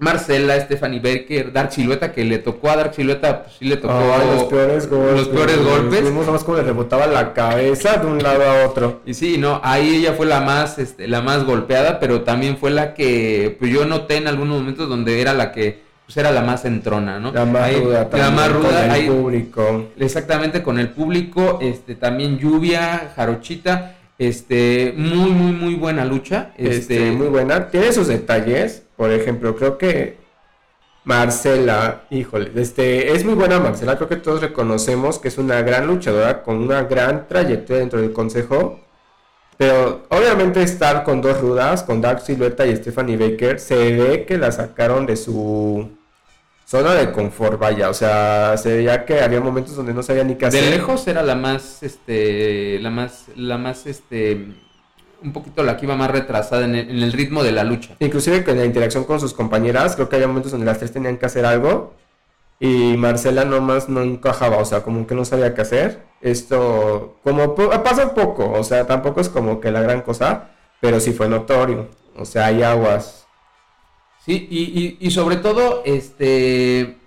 Marcela, 0.00 0.58
Stephanie 0.60 0.98
Baker, 0.98 1.52
Dark 1.52 1.72
Silueta, 1.72 2.10
que 2.12 2.24
le 2.24 2.38
tocó 2.38 2.70
a 2.70 2.76
Dark 2.76 2.94
Silueta, 2.94 3.42
pues 3.42 3.56
sí 3.58 3.66
le 3.66 3.76
tocó 3.76 3.92
Ay, 3.94 4.26
los 4.34 4.44
peores 4.44 4.88
golpes. 4.88 5.14
los 5.14 5.28
peores 5.28 5.62
golpes. 5.62 6.04
Vimos 6.04 6.24
nomás 6.26 6.42
cómo 6.42 6.56
le 6.56 6.62
rebotaba 6.64 7.06
la 7.06 7.34
cabeza 7.34 7.98
de 7.98 8.06
un 8.06 8.18
lado 8.22 8.42
a 8.44 8.66
otro. 8.66 9.02
Y 9.04 9.12
sí, 9.14 9.36
no, 9.36 9.60
ahí 9.62 9.96
ella 9.96 10.14
fue 10.14 10.24
la 10.26 10.40
más, 10.40 10.78
este, 10.78 11.06
la 11.06 11.20
más 11.20 11.44
golpeada, 11.44 12.00
pero 12.00 12.22
también 12.22 12.56
fue 12.56 12.70
la 12.70 12.94
que, 12.94 13.56
pues 13.58 13.70
yo 13.70 13.84
noté 13.84 14.16
en 14.16 14.26
algunos 14.26 14.58
momentos 14.60 14.88
donde 14.88 15.20
era 15.20 15.34
la 15.34 15.52
que, 15.52 15.82
pues 16.06 16.16
era 16.16 16.30
la 16.32 16.40
más 16.42 16.64
entrona, 16.64 17.20
¿no? 17.20 17.30
La 17.30 17.44
más 17.44 17.64
Ahí- 17.64 17.76
ruda 17.84 17.98
La 18.00 18.08
también. 18.08 18.34
más 18.34 18.48
con 18.48 18.62
ruda, 18.62 18.84
el 18.86 18.90
ahí- 18.90 19.06
público. 19.08 19.84
Exactamente, 19.98 20.62
con 20.62 20.78
el 20.78 20.88
público, 20.88 21.58
este, 21.60 21.94
también 21.94 22.38
Lluvia, 22.38 23.12
Jarochita, 23.14 23.96
este, 24.18 24.92
muy, 24.96 25.30
muy, 25.30 25.52
muy 25.52 25.74
buena 25.74 26.04
lucha. 26.04 26.50
Este, 26.56 26.76
Este, 26.96 27.10
muy 27.12 27.28
buena. 27.28 27.68
Tiene 27.68 27.92
sus 27.92 28.08
detalles. 28.08 28.82
Por 29.00 29.12
ejemplo, 29.12 29.56
creo 29.56 29.78
que 29.78 30.18
Marcela, 31.04 32.02
híjole, 32.10 32.50
este, 32.56 33.12
es 33.12 33.24
muy 33.24 33.32
buena 33.32 33.58
Marcela. 33.58 33.96
Creo 33.96 34.10
que 34.10 34.16
todos 34.16 34.42
reconocemos 34.42 35.18
que 35.18 35.28
es 35.28 35.38
una 35.38 35.62
gran 35.62 35.86
luchadora 35.86 36.42
con 36.42 36.56
una 36.56 36.82
gran 36.82 37.26
trayectoria 37.26 37.80
dentro 37.80 38.02
del 38.02 38.12
consejo. 38.12 38.78
Pero 39.56 40.02
obviamente 40.10 40.62
estar 40.62 41.02
con 41.02 41.22
dos 41.22 41.40
rudas, 41.40 41.82
con 41.82 42.02
Dark 42.02 42.20
Silueta 42.20 42.66
y 42.66 42.76
Stephanie 42.76 43.16
Baker, 43.16 43.58
se 43.58 43.96
ve 43.96 44.26
que 44.26 44.36
la 44.36 44.52
sacaron 44.52 45.06
de 45.06 45.16
su 45.16 45.88
zona 46.66 46.92
de 46.92 47.10
confort, 47.10 47.58
vaya. 47.58 47.88
O 47.88 47.94
sea, 47.94 48.58
se 48.58 48.76
veía 48.76 49.06
que 49.06 49.22
había 49.22 49.40
momentos 49.40 49.76
donde 49.76 49.94
no 49.94 50.02
sabía 50.02 50.24
ni 50.24 50.34
qué 50.34 50.44
hacer. 50.44 50.62
De 50.62 50.72
lejos 50.72 51.08
era 51.08 51.22
la 51.22 51.36
más, 51.36 51.82
este, 51.82 52.78
la 52.80 52.90
más, 52.90 53.28
la 53.34 53.56
más, 53.56 53.86
este, 53.86 54.48
un 55.22 55.32
poquito 55.32 55.62
la 55.62 55.76
que 55.76 55.86
iba 55.86 55.96
más 55.96 56.10
retrasada 56.10 56.64
en 56.64 56.74
el, 56.74 56.90
en 56.90 57.02
el 57.02 57.12
ritmo 57.12 57.42
de 57.42 57.52
la 57.52 57.64
lucha. 57.64 57.96
Inclusive 58.00 58.44
con 58.44 58.56
la 58.56 58.64
interacción 58.64 59.04
con 59.04 59.20
sus 59.20 59.32
compañeras, 59.34 59.94
creo 59.94 60.08
que 60.08 60.16
había 60.16 60.28
momentos 60.28 60.52
donde 60.52 60.66
las 60.66 60.78
tres 60.78 60.92
tenían 60.92 61.16
que 61.18 61.26
hacer 61.26 61.44
algo 61.46 61.94
y 62.58 62.96
Marcela 62.98 63.44
nomás 63.44 63.88
no 63.88 64.02
encajaba, 64.02 64.58
o 64.58 64.64
sea, 64.64 64.82
como 64.82 65.06
que 65.06 65.14
no 65.14 65.24
sabía 65.24 65.54
qué 65.54 65.62
hacer. 65.62 66.02
Esto, 66.20 67.16
como 67.24 67.54
pasa 67.54 68.14
poco, 68.14 68.52
o 68.52 68.62
sea, 68.62 68.86
tampoco 68.86 69.20
es 69.22 69.30
como 69.30 69.60
que 69.60 69.70
la 69.70 69.80
gran 69.80 70.02
cosa, 70.02 70.50
pero 70.80 71.00
sí 71.00 71.12
fue 71.12 71.28
notorio. 71.28 71.88
O 72.16 72.26
sea, 72.26 72.46
hay 72.46 72.62
aguas. 72.62 73.26
Sí, 74.24 74.46
y, 74.50 74.62
y, 74.78 74.98
y 75.00 75.10
sobre 75.10 75.36
todo, 75.36 75.82
este, 75.86 76.98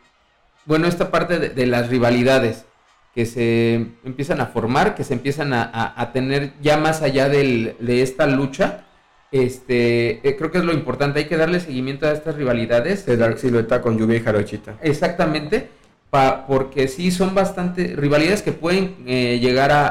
bueno, 0.66 0.88
esta 0.88 1.12
parte 1.12 1.38
de, 1.38 1.50
de 1.50 1.68
las 1.68 1.90
rivalidades 1.90 2.66
que 3.14 3.26
se 3.26 3.88
empiezan 4.04 4.42
a 4.42 4.48
formar, 4.48 4.96
que 4.96 5.04
se 5.04 5.14
empiezan 5.14 5.54
a, 5.54 5.64
a- 5.64 6.02
a 6.02 6.12
tener 6.12 6.54
ya 6.62 6.78
más 6.78 7.02
allá 7.02 7.30
del- 7.30 7.76
de 7.80 8.02
esta 8.02 8.26
lucha, 8.26 8.86
este, 9.32 10.28
eh, 10.28 10.36
creo 10.38 10.52
que 10.52 10.60
es 10.60 10.64
lo 10.64 10.74
importante, 10.74 11.20
hay 11.20 11.26
que 11.26 11.38
darle 11.38 11.60
seguimiento 11.60 12.08
a 12.08 12.12
estas 12.12 12.36
rivalidades. 12.36 13.06
De 13.06 13.18
Dark 13.18 13.38
Silueta 13.40 13.82
con 13.82 13.98
Lluvia 13.98 14.18
y 14.18 14.22
Jarochita. 14.22 14.78
Exactamente, 14.82 15.70
pa- 16.10 16.46
porque 16.48 16.88
sí 16.88 17.12
son 17.12 17.34
bastante 17.36 17.96
rivalidades 17.96 18.42
que 18.42 18.52
pueden 18.52 18.96
eh, 19.08 19.40
llegar 19.40 19.72
a, 19.72 19.88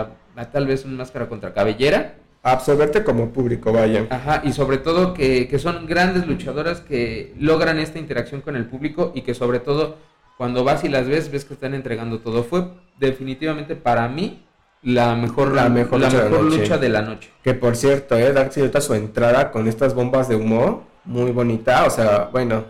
a- 0.00 0.10
a 0.36 0.50
tal 0.50 0.66
vez 0.66 0.84
un 0.84 0.96
máscara 0.96 1.28
contra 1.28 1.52
cabellera. 1.52 2.14
Absorberte 2.42 3.04
como 3.04 3.30
público, 3.30 3.70
vaya. 3.72 4.06
Ajá, 4.10 4.40
y 4.44 4.52
sobre 4.52 4.78
todo 4.78 5.12
que, 5.12 5.46
que 5.46 5.58
son 5.58 5.86
grandes 5.86 6.26
luchadoras 6.26 6.80
que 6.80 7.34
logran 7.38 7.78
esta 7.78 7.98
interacción 7.98 8.40
con 8.40 8.56
el 8.56 8.64
público 8.64 9.12
y 9.14 9.20
que 9.22 9.34
sobre 9.34 9.60
todo 9.60 9.98
cuando 10.40 10.64
vas 10.64 10.84
y 10.84 10.88
las 10.88 11.06
ves, 11.06 11.30
ves 11.30 11.44
que 11.44 11.52
están 11.52 11.74
entregando 11.74 12.20
todo. 12.20 12.44
Fue 12.44 12.64
definitivamente 12.98 13.76
para 13.76 14.08
mí 14.08 14.42
la 14.82 15.14
mejor, 15.14 15.52
La 15.52 15.68
mejor 15.68 16.00
lucha 16.00 16.08
de 16.16 16.16
la 16.22 16.30
mejor 16.30 16.44
noche. 16.46 16.58
lucha 16.62 16.78
de 16.78 16.88
la 16.88 17.02
noche. 17.02 17.30
Que 17.44 17.52
por 17.52 17.76
cierto, 17.76 18.16
eh, 18.16 18.32
Dark 18.32 18.50
Silueta 18.50 18.80
su 18.80 18.94
entrada 18.94 19.50
con 19.50 19.68
estas 19.68 19.92
bombas 19.94 20.30
de 20.30 20.36
humo, 20.36 20.86
muy 21.04 21.30
bonita. 21.30 21.84
O 21.84 21.90
sea, 21.90 22.30
bueno, 22.32 22.64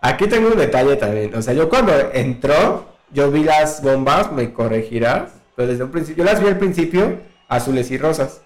aquí 0.00 0.26
tengo 0.26 0.48
un 0.48 0.56
detalle 0.58 0.96
también. 0.96 1.32
O 1.36 1.42
sea, 1.42 1.54
yo 1.54 1.68
cuando 1.68 1.92
entró, 2.12 2.86
yo 3.12 3.30
vi 3.30 3.44
las 3.44 3.80
bombas, 3.84 4.32
me 4.32 4.52
corregirás, 4.52 5.30
pero 5.54 5.68
desde 5.68 5.84
un 5.84 5.92
principio, 5.92 6.24
yo 6.24 6.28
las 6.32 6.40
vi 6.42 6.48
al 6.48 6.58
principio 6.58 7.20
azules 7.48 7.88
y 7.92 7.98
rosas. 7.98 8.40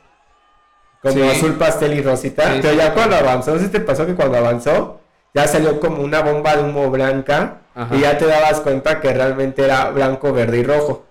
Como 1.00 1.14
Sí. 1.14 1.22
azul 1.22 1.54
pastel 1.54 1.94
y 1.94 2.02
rosita. 2.02 2.42
Sí, 2.52 2.58
pero 2.60 2.74
sí. 2.74 2.78
ya 2.78 2.92
cuando 2.92 3.16
avanzó, 3.16 3.52
no 3.54 3.58
sé 3.58 3.64
si 3.66 3.72
te 3.72 3.80
pasó 3.80 4.04
que 4.04 4.14
cuando 4.14 4.36
avanzó, 4.36 5.00
ya 5.34 5.46
salió 5.48 5.80
como 5.80 6.02
una 6.02 6.20
bomba 6.20 6.54
de 6.56 6.62
humo 6.62 6.90
blanca. 6.90 7.62
Ajá. 7.76 7.94
Y 7.94 8.00
ya 8.00 8.16
te 8.16 8.26
dabas 8.26 8.60
cuenta 8.60 9.00
que 9.00 9.12
realmente 9.12 9.62
era 9.62 9.90
blanco, 9.90 10.32
verde 10.32 10.58
y 10.58 10.62
rojo. 10.64 11.04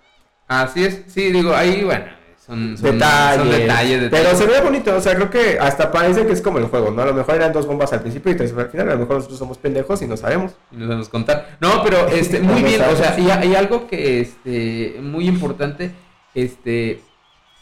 Así 0.47 0.83
es, 0.83 1.03
sí, 1.07 1.31
digo, 1.31 1.55
ahí, 1.55 1.83
bueno, 1.83 2.05
son, 2.45 2.77
son 2.77 2.93
detalles. 2.93 3.39
son 3.39 3.49
detalles, 3.51 4.01
detalles. 4.01 4.27
Pero 4.27 4.37
se 4.37 4.45
ve 4.45 4.61
bonito, 4.61 4.95
o 4.95 5.01
sea, 5.01 5.15
creo 5.15 5.29
que 5.29 5.59
hasta 5.59 5.91
parece 5.91 6.25
que 6.25 6.33
es 6.33 6.41
como 6.41 6.57
el 6.57 6.65
juego, 6.65 6.89
¿no? 6.89 7.03
A 7.03 7.05
lo 7.05 7.13
mejor 7.13 7.35
eran 7.35 7.53
dos 7.53 7.67
bombas 7.67 7.93
al 7.93 8.01
principio 8.01 8.31
y 8.31 8.35
tres 8.35 8.53
al 8.57 8.69
final, 8.69 8.89
a 8.89 8.93
lo 8.93 8.99
mejor 8.99 9.17
nosotros 9.17 9.37
somos 9.39 9.59
pendejos 9.59 10.01
y 10.01 10.07
no 10.07 10.17
sabemos. 10.17 10.53
y 10.71 10.77
nos 10.77 10.89
vamos 10.89 11.07
a 11.07 11.11
contar. 11.11 11.57
No, 11.61 11.83
pero 11.83 12.07
este, 12.07 12.39
muy 12.39 12.61
No 12.61 12.67
bien, 12.67 12.81
o 12.81 12.95
sea, 12.95 13.19
y 13.19 13.29
hay 13.29 13.55
algo 13.55 13.87
que 13.87 14.21
este 14.21 14.97
muy 15.01 15.27
importante, 15.27 15.91
este 16.33 17.01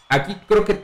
aquí 0.09 0.37
creo 0.47 0.63
que 0.63 0.81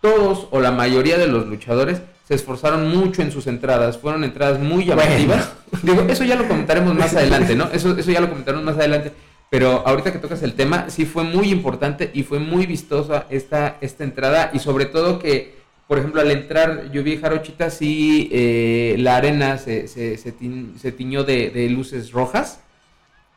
todos 0.00 0.48
o 0.50 0.60
la 0.60 0.70
mayoría 0.70 1.18
de 1.18 1.28
los 1.28 1.46
luchadores 1.46 2.02
se 2.28 2.34
esforzaron 2.34 2.94
mucho 2.94 3.22
en 3.22 3.32
sus 3.32 3.46
entradas, 3.46 3.96
fueron 3.96 4.22
entradas 4.22 4.60
muy 4.60 4.84
llamativas. 4.84 5.50
Digo, 5.82 6.02
eso 6.10 6.24
ya 6.24 6.36
lo 6.36 6.46
comentaremos 6.46 6.94
más 6.94 7.14
adelante, 7.16 7.56
¿no? 7.56 7.70
Eso 7.72 7.96
eso 7.96 8.10
ya 8.10 8.20
lo 8.20 8.28
comentaremos 8.28 8.66
más 8.66 8.76
adelante. 8.76 9.12
Pero 9.48 9.82
ahorita 9.86 10.12
que 10.12 10.18
tocas 10.18 10.42
el 10.42 10.52
tema, 10.52 10.90
sí 10.90 11.06
fue 11.06 11.24
muy 11.24 11.48
importante 11.48 12.10
y 12.12 12.24
fue 12.24 12.38
muy 12.38 12.66
vistosa 12.66 13.24
esta, 13.30 13.78
esta 13.80 14.04
entrada 14.04 14.50
y 14.52 14.58
sobre 14.58 14.84
todo 14.84 15.18
que, 15.18 15.54
por 15.86 15.96
ejemplo, 15.96 16.20
al 16.20 16.30
entrar 16.30 16.92
yo 16.92 17.02
vi 17.02 17.16
Jarochita, 17.16 17.70
sí, 17.70 18.28
eh, 18.30 18.96
la 18.98 19.16
arena 19.16 19.56
se, 19.56 19.88
se, 19.88 20.18
se, 20.18 20.34
se 20.78 20.92
tiñó 20.92 21.24
de, 21.24 21.48
de 21.48 21.70
luces 21.70 22.12
rojas 22.12 22.60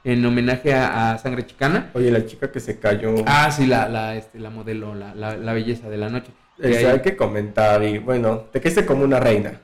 en 0.04 0.26
homenaje 0.26 0.74
a, 0.74 1.14
a 1.14 1.18
Sangre 1.18 1.46
Chicana. 1.46 1.92
Oye, 1.94 2.12
la 2.12 2.26
chica 2.26 2.52
que 2.52 2.60
se 2.60 2.78
cayó. 2.78 3.16
Ah, 3.26 3.50
sí, 3.52 3.68
la, 3.68 3.88
la, 3.88 4.18
este, 4.18 4.38
la 4.38 4.50
modelo, 4.50 4.94
la, 4.96 5.16
la, 5.16 5.38
la 5.38 5.54
belleza 5.54 5.90
de 5.90 5.96
la 5.96 6.10
noche. 6.10 6.32
Eso 6.70 6.80
ahí- 6.88 6.94
hay 6.94 7.00
que 7.02 7.16
comentar 7.16 7.84
y 7.84 7.98
bueno, 7.98 8.46
te 8.52 8.60
caíste 8.62 8.86
como 8.86 9.04
una 9.04 9.20
reina. 9.20 9.60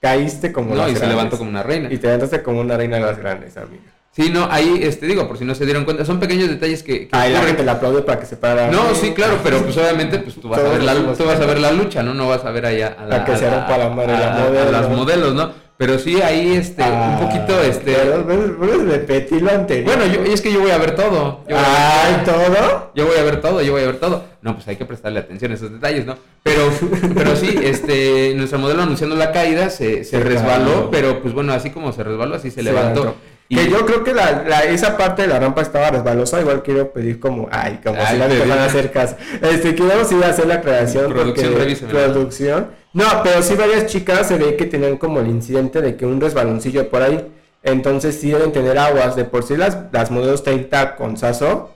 Caíste 0.00 0.52
como 0.52 0.74
no, 0.74 0.88
y 0.88 0.96
se 0.96 1.06
levantó 1.06 1.38
como 1.38 1.48
una 1.50 1.62
reina. 1.62 1.88
Y 1.92 1.96
te 1.98 2.06
levantaste 2.08 2.42
como 2.42 2.60
una 2.60 2.76
reina 2.76 2.96
de 2.96 3.02
las 3.02 3.18
grandes, 3.18 3.56
amiga. 3.56 3.82
Sí, 4.12 4.30
no, 4.30 4.46
ahí, 4.48 4.78
este, 4.82 5.06
digo, 5.06 5.26
por 5.26 5.38
si 5.38 5.44
no 5.44 5.56
se 5.56 5.64
dieron 5.64 5.84
cuenta, 5.84 6.04
son 6.04 6.20
pequeños 6.20 6.48
detalles 6.48 6.84
que... 6.84 7.08
que 7.08 7.16
Ahí 7.16 7.32
la 7.32 7.40
gente 7.42 7.64
le 7.64 7.70
aplaude 7.72 8.02
para 8.02 8.20
que 8.20 8.26
se 8.26 8.36
para. 8.36 8.70
No, 8.70 8.94
sí, 8.94 9.12
claro, 9.12 9.38
pero 9.42 9.60
pues 9.62 9.76
obviamente 9.76 10.18
pues 10.20 10.36
tú 10.36 10.48
vas 10.48 10.60
a 10.60 10.68
ver 10.68 10.82
la, 10.84 10.94
tú 11.14 11.24
vas 11.24 11.40
a 11.40 11.46
ver 11.46 11.58
la 11.58 11.72
lucha, 11.72 12.02
¿no? 12.04 12.14
No 12.14 12.28
vas 12.28 12.44
a 12.44 12.50
ver 12.52 12.64
allá 12.66 12.96
a, 12.96 13.02
A 13.16 13.24
que 13.24 13.32
la 13.32 13.48
la 13.48 14.34
a- 14.68 14.70
las 14.70 14.88
modelos, 14.90 15.34
¿no? 15.34 15.63
Pero 15.76 15.98
sí 15.98 16.22
ahí 16.22 16.52
este 16.56 16.82
Ah, 16.84 17.18
un 17.20 17.26
poquito 17.28 17.60
este 17.62 17.92
Pero, 17.94 18.24
pero, 18.26 18.56
pero 18.60 18.84
repetí 18.84 19.40
lo 19.40 19.50
anterior. 19.50 19.86
bueno, 19.96 20.06
yo 20.12 20.32
es 20.32 20.40
que 20.40 20.52
yo 20.52 20.60
voy 20.60 20.70
a 20.70 20.78
ver 20.78 20.94
todo. 20.94 21.40
Yo 21.48 21.56
voy 21.56 21.64
a 21.64 22.08
ver 22.08 22.16
Ay, 22.20 22.24
todo. 22.24 22.90
Yo 22.94 23.06
voy 23.06 23.16
a 23.18 23.22
ver 23.24 23.40
todo, 23.40 23.60
yo 23.60 23.72
voy 23.72 23.82
a 23.82 23.86
ver 23.86 23.96
todo. 23.98 24.24
No, 24.40 24.54
pues 24.54 24.68
hay 24.68 24.76
que 24.76 24.84
prestarle 24.84 25.18
atención 25.20 25.50
a 25.50 25.54
esos 25.56 25.72
detalles, 25.72 26.06
¿no? 26.06 26.16
Pero, 26.44 26.70
pero 27.14 27.34
sí, 27.34 27.58
este, 27.62 28.34
nuestro 28.36 28.58
modelo 28.60 28.82
anunciando 28.82 29.16
la 29.16 29.32
caída 29.32 29.68
se, 29.68 30.04
se 30.04 30.20
resbaló, 30.20 30.90
pero 30.92 31.20
pues 31.20 31.34
bueno, 31.34 31.52
así 31.52 31.70
como 31.70 31.90
se 31.92 32.04
resbaló, 32.04 32.36
así 32.36 32.50
se, 32.50 32.56
Se 32.56 32.62
levantó. 32.62 33.00
levantó. 33.00 33.20
Y 33.48 33.56
Que 33.56 33.68
yo 33.68 33.84
creo 33.84 34.04
que 34.04 34.14
la, 34.14 34.42
la- 34.48 34.62
esa 34.64 34.96
parte 34.96 35.22
de 35.22 35.28
la 35.28 35.38
rampa 35.38 35.60
estaba 35.60 35.90
resbalosa. 35.90 36.40
Igual 36.40 36.62
quiero 36.62 36.92
pedir 36.92 37.18
como, 37.20 37.48
ay, 37.50 37.78
como 37.84 37.98
Ay, 38.00 38.06
si 38.12 38.16
la 38.18 38.28
te 38.28 38.38
van 38.40 38.58
a 38.58 38.64
hacer 38.66 38.90
caso. 38.90 39.16
Este, 39.42 39.74
quiero 39.74 40.04
sí 40.04 40.14
hacer 40.22 40.46
la 40.46 40.54
aclaración. 40.54 41.12
Producción, 41.12 41.52
porque-. 41.52 41.76
Producción. 41.86 42.83
No, 42.94 43.04
pero 43.22 43.42
sí 43.42 43.54
varias 43.56 43.86
chicas 43.86 44.28
se 44.28 44.38
ve 44.38 44.56
que 44.56 44.64
tenían 44.66 44.96
como 44.96 45.20
el 45.20 45.26
incidente 45.28 45.82
de 45.82 45.96
que 45.96 46.06
un 46.06 46.20
resbaloncillo 46.20 46.88
por 46.88 47.02
ahí. 47.02 47.26
Entonces 47.62 48.18
sí 48.20 48.30
deben 48.30 48.52
tener 48.52 48.78
aguas. 48.78 49.16
De 49.16 49.24
por 49.24 49.42
sí 49.42 49.56
las, 49.56 49.76
las 49.92 50.10
modelos 50.10 50.42
30 50.42 50.96
con 50.96 51.16
Saso 51.16 51.70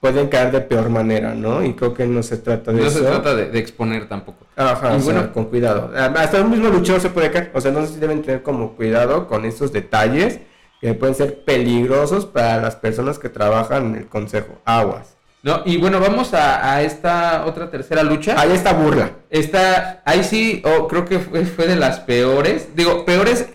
pueden 0.00 0.28
caer 0.28 0.50
de 0.52 0.60
peor 0.60 0.88
manera, 0.88 1.34
¿no? 1.34 1.62
Y 1.64 1.74
creo 1.74 1.94
que 1.94 2.06
no 2.06 2.22
se 2.22 2.36
trata 2.36 2.72
de 2.72 2.80
no 2.80 2.86
eso. 2.88 2.98
se 2.98 3.04
trata 3.04 3.34
de, 3.34 3.50
de 3.50 3.58
exponer 3.58 4.08
tampoco. 4.08 4.46
Ajá, 4.56 4.96
Y 4.96 5.00
sea, 5.00 5.12
bueno- 5.14 5.32
con 5.32 5.44
cuidado. 5.46 5.90
Hasta 5.96 6.40
un 6.40 6.50
mismo 6.50 6.68
luchador 6.68 7.00
se 7.00 7.10
puede 7.10 7.30
caer. 7.30 7.50
O 7.54 7.60
sea, 7.60 7.70
no 7.72 7.84
sé 7.86 7.94
si 7.94 8.00
deben 8.00 8.22
tener 8.22 8.42
como 8.42 8.72
cuidado 8.74 9.26
con 9.28 9.44
estos 9.44 9.72
detalles 9.72 10.40
que 10.80 10.94
pueden 10.94 11.14
ser 11.14 11.44
peligrosos 11.44 12.26
para 12.26 12.60
las 12.60 12.74
personas 12.76 13.18
que 13.18 13.28
trabajan 13.28 13.86
en 13.86 13.94
el 13.96 14.06
consejo. 14.06 14.58
Aguas. 14.64 15.16
No, 15.42 15.62
y 15.64 15.76
bueno, 15.76 15.98
vamos 15.98 16.34
a, 16.34 16.72
a 16.72 16.82
esta 16.82 17.44
otra 17.46 17.68
tercera 17.68 18.04
lucha. 18.04 18.36
Ahí 18.38 18.52
está 18.52 18.72
burla. 18.72 19.10
Esta, 19.28 20.00
ahí 20.04 20.22
sí, 20.22 20.62
oh, 20.64 20.86
creo 20.86 21.04
que 21.04 21.18
fue, 21.18 21.44
fue 21.44 21.66
de 21.66 21.74
las 21.74 21.98
peores. 22.00 22.76
Digo, 22.76 23.04
peores 23.04 23.46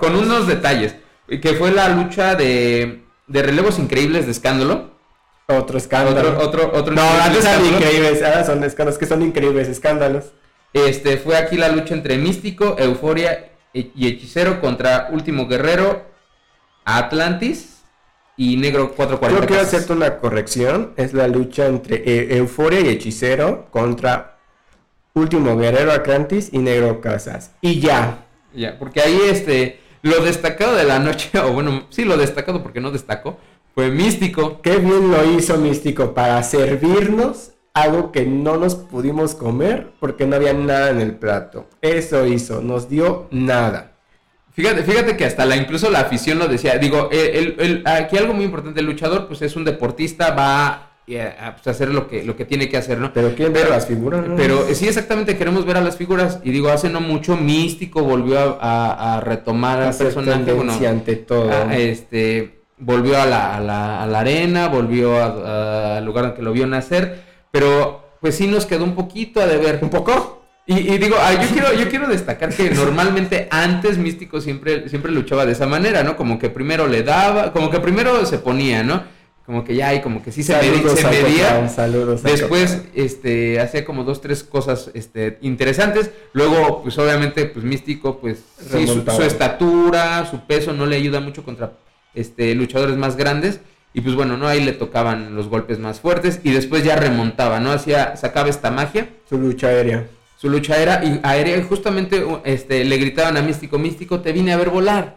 con 0.00 0.14
unos 0.14 0.46
detalles. 0.46 0.94
Que 1.26 1.54
fue 1.54 1.72
la 1.72 1.88
lucha 1.88 2.36
de, 2.36 3.04
de 3.26 3.42
relevos 3.42 3.80
increíbles 3.80 4.26
de 4.26 4.32
escándalo. 4.32 4.92
Otro 5.48 5.76
escándalo. 5.76 6.38
Otro, 6.38 6.70
otro, 6.72 6.94
no, 6.94 7.02
antes 7.02 7.44
eran 7.44 7.66
increíbles, 7.66 8.22
ahora 8.22 8.44
son 8.44 8.62
escándalos 8.62 8.98
que 8.98 9.06
son 9.06 9.22
increíbles, 9.22 9.68
escándalos. 9.68 10.32
Este, 10.72 11.16
fue 11.16 11.36
aquí 11.36 11.56
la 11.56 11.68
lucha 11.68 11.94
entre 11.94 12.16
Místico, 12.16 12.76
Euforia 12.78 13.50
y 13.72 14.06
Hechicero 14.06 14.60
contra 14.60 15.08
Último 15.10 15.48
Guerrero, 15.48 16.04
Atlantis 16.84 17.71
y 18.42 18.56
Negro 18.56 18.92
440. 18.92 19.40
Yo 19.40 19.46
quiero 19.46 19.62
hacerte 19.62 19.92
una 19.92 20.18
corrección. 20.18 20.94
Es 20.96 21.12
la 21.12 21.28
lucha 21.28 21.66
entre 21.66 22.02
eh, 22.04 22.38
Euforia 22.38 22.80
y 22.80 22.88
Hechicero 22.88 23.68
contra 23.70 24.38
Último 25.14 25.56
Guerrero 25.56 25.92
Atlantis 25.92 26.48
y 26.50 26.58
Negro 26.58 27.00
Casas. 27.00 27.52
Y 27.60 27.78
ya. 27.78 28.26
Ya, 28.52 28.78
porque 28.80 29.00
ahí 29.00 29.16
este, 29.26 29.78
lo 30.02 30.24
destacado 30.24 30.74
de 30.74 30.84
la 30.84 30.98
noche, 30.98 31.30
o 31.38 31.52
bueno, 31.52 31.86
sí, 31.90 32.04
lo 32.04 32.16
destacado 32.16 32.64
porque 32.64 32.80
no 32.80 32.90
destacó, 32.90 33.38
fue 33.76 33.90
Místico. 33.90 34.60
Qué 34.60 34.78
bien 34.78 35.12
lo 35.12 35.38
hizo 35.38 35.56
Místico 35.58 36.12
para 36.12 36.42
servirnos 36.42 37.52
algo 37.74 38.10
que 38.10 38.26
no 38.26 38.56
nos 38.56 38.74
pudimos 38.74 39.36
comer 39.36 39.92
porque 40.00 40.26
no 40.26 40.34
había 40.34 40.52
nada 40.52 40.90
en 40.90 41.00
el 41.00 41.14
plato. 41.14 41.66
Eso 41.80 42.26
hizo, 42.26 42.60
nos 42.60 42.88
dio 42.88 43.28
nada. 43.30 43.91
Fíjate, 44.52 44.82
fíjate 44.82 45.16
que 45.16 45.24
hasta 45.24 45.46
la 45.46 45.56
incluso 45.56 45.90
la 45.90 46.00
afición 46.00 46.38
lo 46.38 46.46
decía. 46.46 46.76
Digo, 46.76 47.08
el, 47.10 47.82
aquí 47.86 48.18
algo 48.18 48.34
muy 48.34 48.44
importante, 48.44 48.80
el 48.80 48.86
luchador 48.86 49.26
pues 49.26 49.40
es 49.42 49.56
un 49.56 49.64
deportista, 49.64 50.32
va 50.32 50.90
eh, 51.06 51.34
a, 51.40 51.54
pues, 51.54 51.66
hacer 51.66 51.88
lo 51.88 52.06
que, 52.06 52.22
lo 52.22 52.36
que 52.36 52.44
tiene 52.44 52.68
que 52.68 52.76
hacer, 52.76 52.98
¿no? 52.98 53.12
Pero 53.14 53.34
quieren 53.34 53.54
ver 53.54 53.70
las 53.70 53.86
figuras, 53.86 54.24
Pero 54.36 54.66
sí, 54.74 54.86
exactamente, 54.86 55.38
queremos 55.38 55.64
ver 55.64 55.78
a 55.78 55.80
las 55.80 55.96
figuras. 55.96 56.40
Y 56.44 56.50
digo, 56.50 56.68
hace 56.68 56.90
no 56.90 57.00
mucho 57.00 57.36
Místico 57.36 58.02
volvió 58.02 58.58
a, 58.60 59.20
retomar 59.24 59.80
al 59.80 59.94
personaje. 59.94 60.52
Bueno, 60.52 60.72
ante 60.86 61.16
todo. 61.16 61.50
este, 61.70 62.60
volvió 62.76 63.20
a 63.20 63.26
la, 63.26 63.56
a 63.56 63.60
la, 63.60 64.02
a 64.02 64.06
la 64.06 64.20
arena, 64.20 64.68
volvió 64.68 65.22
al 65.22 66.04
lugar 66.04 66.26
en 66.26 66.34
que 66.34 66.42
lo 66.42 66.52
vio 66.52 66.66
nacer. 66.66 67.22
Pero 67.50 68.16
pues 68.20 68.36
sí 68.36 68.46
nos 68.46 68.66
quedó 68.66 68.84
un 68.84 68.94
poquito 68.94 69.40
a 69.40 69.46
deber. 69.46 69.78
¿Un 69.82 69.90
poco? 69.90 70.41
Y, 70.64 70.98
digo, 70.98 71.16
yo 71.16 71.48
quiero, 71.52 71.74
yo 71.74 71.88
quiero 71.88 72.06
destacar 72.06 72.54
que 72.54 72.70
normalmente 72.70 73.48
antes 73.50 73.98
Místico 73.98 74.40
siempre, 74.40 74.88
siempre 74.88 75.10
luchaba 75.10 75.44
de 75.44 75.52
esa 75.52 75.66
manera, 75.66 76.04
¿no? 76.04 76.16
Como 76.16 76.38
que 76.38 76.50
primero 76.50 76.86
le 76.86 77.02
daba, 77.02 77.52
como 77.52 77.68
que 77.68 77.80
primero 77.80 78.24
se 78.26 78.38
ponía, 78.38 78.84
¿no? 78.84 79.02
Como 79.44 79.64
que 79.64 79.74
ya, 79.74 79.92
y 79.92 80.00
como 80.00 80.22
que 80.22 80.30
sí 80.30 80.44
se, 80.44 80.54
medía. 80.54 81.68
saludos 81.68 82.22
Después, 82.22 82.82
este, 82.94 83.58
hacía 83.58 83.84
como 83.84 84.04
dos, 84.04 84.20
tres 84.20 84.44
cosas, 84.44 84.92
este, 84.94 85.38
interesantes. 85.42 86.12
Luego, 86.32 86.80
pues 86.84 86.96
obviamente, 86.96 87.46
pues 87.46 87.64
Místico, 87.64 88.20
pues 88.20 88.44
sí, 88.56 88.86
su, 88.86 89.02
su, 89.02 89.22
estatura, 89.22 90.24
su 90.30 90.46
peso 90.46 90.72
no 90.72 90.86
le 90.86 90.94
ayuda 90.94 91.18
mucho 91.18 91.42
contra, 91.42 91.72
este, 92.14 92.54
luchadores 92.54 92.96
más 92.96 93.16
grandes. 93.16 93.58
Y 93.94 94.00
pues 94.00 94.14
bueno, 94.14 94.36
¿no? 94.36 94.46
Ahí 94.46 94.64
le 94.64 94.72
tocaban 94.72 95.34
los 95.34 95.48
golpes 95.48 95.80
más 95.80 95.98
fuertes 95.98 96.40
y 96.44 96.52
después 96.52 96.84
ya 96.84 96.94
remontaba, 96.94 97.58
¿no? 97.58 97.72
Hacía, 97.72 98.16
sacaba 98.16 98.48
esta 98.48 98.70
magia. 98.70 99.08
Su 99.28 99.38
lucha 99.38 99.66
aérea 99.66 100.06
su 100.42 100.48
lucha 100.48 100.76
era 100.76 101.04
y 101.04 101.20
aérea 101.22 101.56
y 101.56 101.62
justamente 101.62 102.26
este, 102.42 102.84
le 102.84 102.96
gritaban 102.96 103.36
a 103.36 103.42
Místico, 103.42 103.78
Místico, 103.78 104.22
te 104.22 104.32
vine 104.32 104.52
a 104.52 104.56
ver 104.56 104.70
volar. 104.70 105.16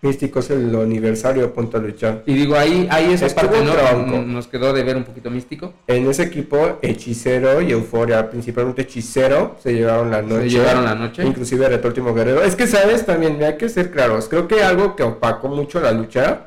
Místico 0.00 0.38
es 0.38 0.50
el 0.50 0.72
aniversario 0.76 1.52
Punto 1.52 1.78
a 1.78 1.80
Luchar. 1.80 2.22
Y 2.24 2.34
digo, 2.34 2.54
ahí, 2.54 2.86
ahí 2.88 3.12
esa 3.12 3.26
parte 3.34 3.64
¿no? 3.64 4.22
nos 4.22 4.46
quedó 4.46 4.72
de 4.72 4.84
ver 4.84 4.96
un 4.96 5.02
poquito 5.02 5.28
místico. 5.28 5.74
En 5.88 6.08
ese 6.08 6.22
equipo, 6.22 6.78
Hechicero 6.82 7.60
y 7.60 7.72
Euforia, 7.72 8.30
principalmente 8.30 8.82
Hechicero, 8.82 9.56
se 9.60 9.74
llevaron 9.74 10.08
la 10.08 10.22
noche. 10.22 10.42
Se 10.42 10.50
llevaron 10.50 10.84
la 10.84 10.94
noche. 10.94 11.26
Inclusive 11.26 11.68
Reto 11.68 11.88
Último 11.88 12.14
Guerrero. 12.14 12.40
Es 12.40 12.54
que, 12.54 12.68
¿sabes? 12.68 13.04
También 13.04 13.42
hay 13.42 13.56
que 13.56 13.68
ser 13.68 13.90
claros. 13.90 14.28
Creo 14.28 14.46
que 14.46 14.62
algo 14.62 14.94
que 14.94 15.02
opacó 15.02 15.48
mucho 15.48 15.80
la 15.80 15.90
lucha 15.90 16.46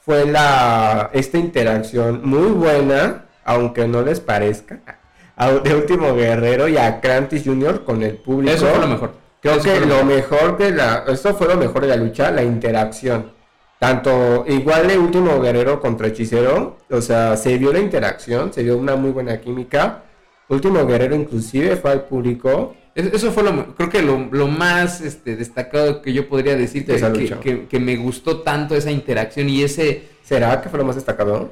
fue 0.00 0.26
la 0.26 1.10
esta 1.12 1.38
interacción 1.38 2.22
muy 2.24 2.50
buena, 2.50 3.26
aunque 3.44 3.86
no 3.86 4.02
les 4.02 4.18
parezca 4.18 4.80
de 5.36 5.74
Último 5.74 6.14
Guerrero 6.14 6.66
y 6.68 6.78
a 6.78 7.00
Crantis 7.00 7.44
Jr. 7.44 7.84
con 7.84 8.02
el 8.02 8.16
público. 8.16 8.54
Eso 8.54 8.66
fue 8.66 8.80
lo 8.80 8.88
mejor. 8.88 9.12
Creo 9.40 9.60
que 9.60 9.80
lo 9.80 10.04
mejor. 10.04 10.56
de 10.56 10.70
la. 10.72 11.04
Esto 11.08 11.34
fue 11.34 11.46
lo 11.46 11.56
mejor 11.56 11.82
de 11.82 11.88
la 11.88 11.96
lucha, 11.96 12.30
la 12.30 12.42
interacción. 12.42 13.32
Tanto 13.78 14.44
igual 14.48 14.88
de 14.88 14.98
Último 14.98 15.38
Guerrero 15.40 15.80
contra 15.80 16.06
Hechicero, 16.06 16.78
o 16.90 17.00
sea, 17.02 17.36
se 17.36 17.58
vio 17.58 17.72
la 17.74 17.78
interacción, 17.78 18.50
se 18.52 18.62
vio 18.62 18.78
una 18.78 18.96
muy 18.96 19.10
buena 19.10 19.38
química. 19.38 20.04
Último 20.48 20.86
Guerrero 20.86 21.14
inclusive 21.14 21.76
fue 21.76 21.90
al 21.90 22.04
público. 22.04 22.74
Eso 22.94 23.30
fue 23.30 23.42
lo, 23.42 23.74
creo 23.74 23.90
que 23.90 24.00
lo, 24.00 24.48
más 24.48 25.02
este, 25.02 25.36
destacado 25.36 26.00
que 26.00 26.14
yo 26.14 26.26
podría 26.26 26.56
decir 26.56 26.86
que, 26.86 27.66
que, 27.68 27.78
me 27.78 27.96
gustó 27.96 28.40
tanto 28.40 28.74
esa 28.74 28.90
interacción 28.90 29.50
y 29.50 29.62
ese... 29.62 30.16
¿Será 30.22 30.62
que 30.62 30.70
fue 30.70 30.78
lo 30.78 30.86
más 30.86 30.96
destacado? 30.96 31.50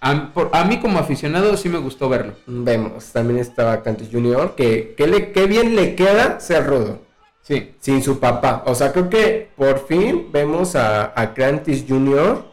A, 0.00 0.64
mí 0.64 0.78
como 0.78 0.98
aficionado 0.98 1.56
sí 1.56 1.68
me 1.68 1.78
gustó 1.78 2.08
verlo. 2.08 2.34
Vemos, 2.46 3.12
también 3.12 3.40
estaba 3.40 3.82
Cantis 3.82 4.08
Jr., 4.12 4.54
que, 4.56 4.94
que, 4.96 5.06
le, 5.06 5.32
que 5.32 5.46
bien 5.46 5.74
le 5.74 5.94
queda 5.96 6.38
ser 6.40 6.66
rudo. 6.66 7.00
Sí. 7.42 7.74
Sin 7.80 8.02
su 8.02 8.20
papá. 8.20 8.62
O 8.66 8.74
sea, 8.74 8.92
creo 8.92 9.08
que 9.08 9.50
por 9.56 9.86
fin 9.86 10.28
vemos 10.30 10.76
a, 10.76 11.12
a 11.20 11.34
Crantis 11.34 11.84
Jr. 11.88 12.44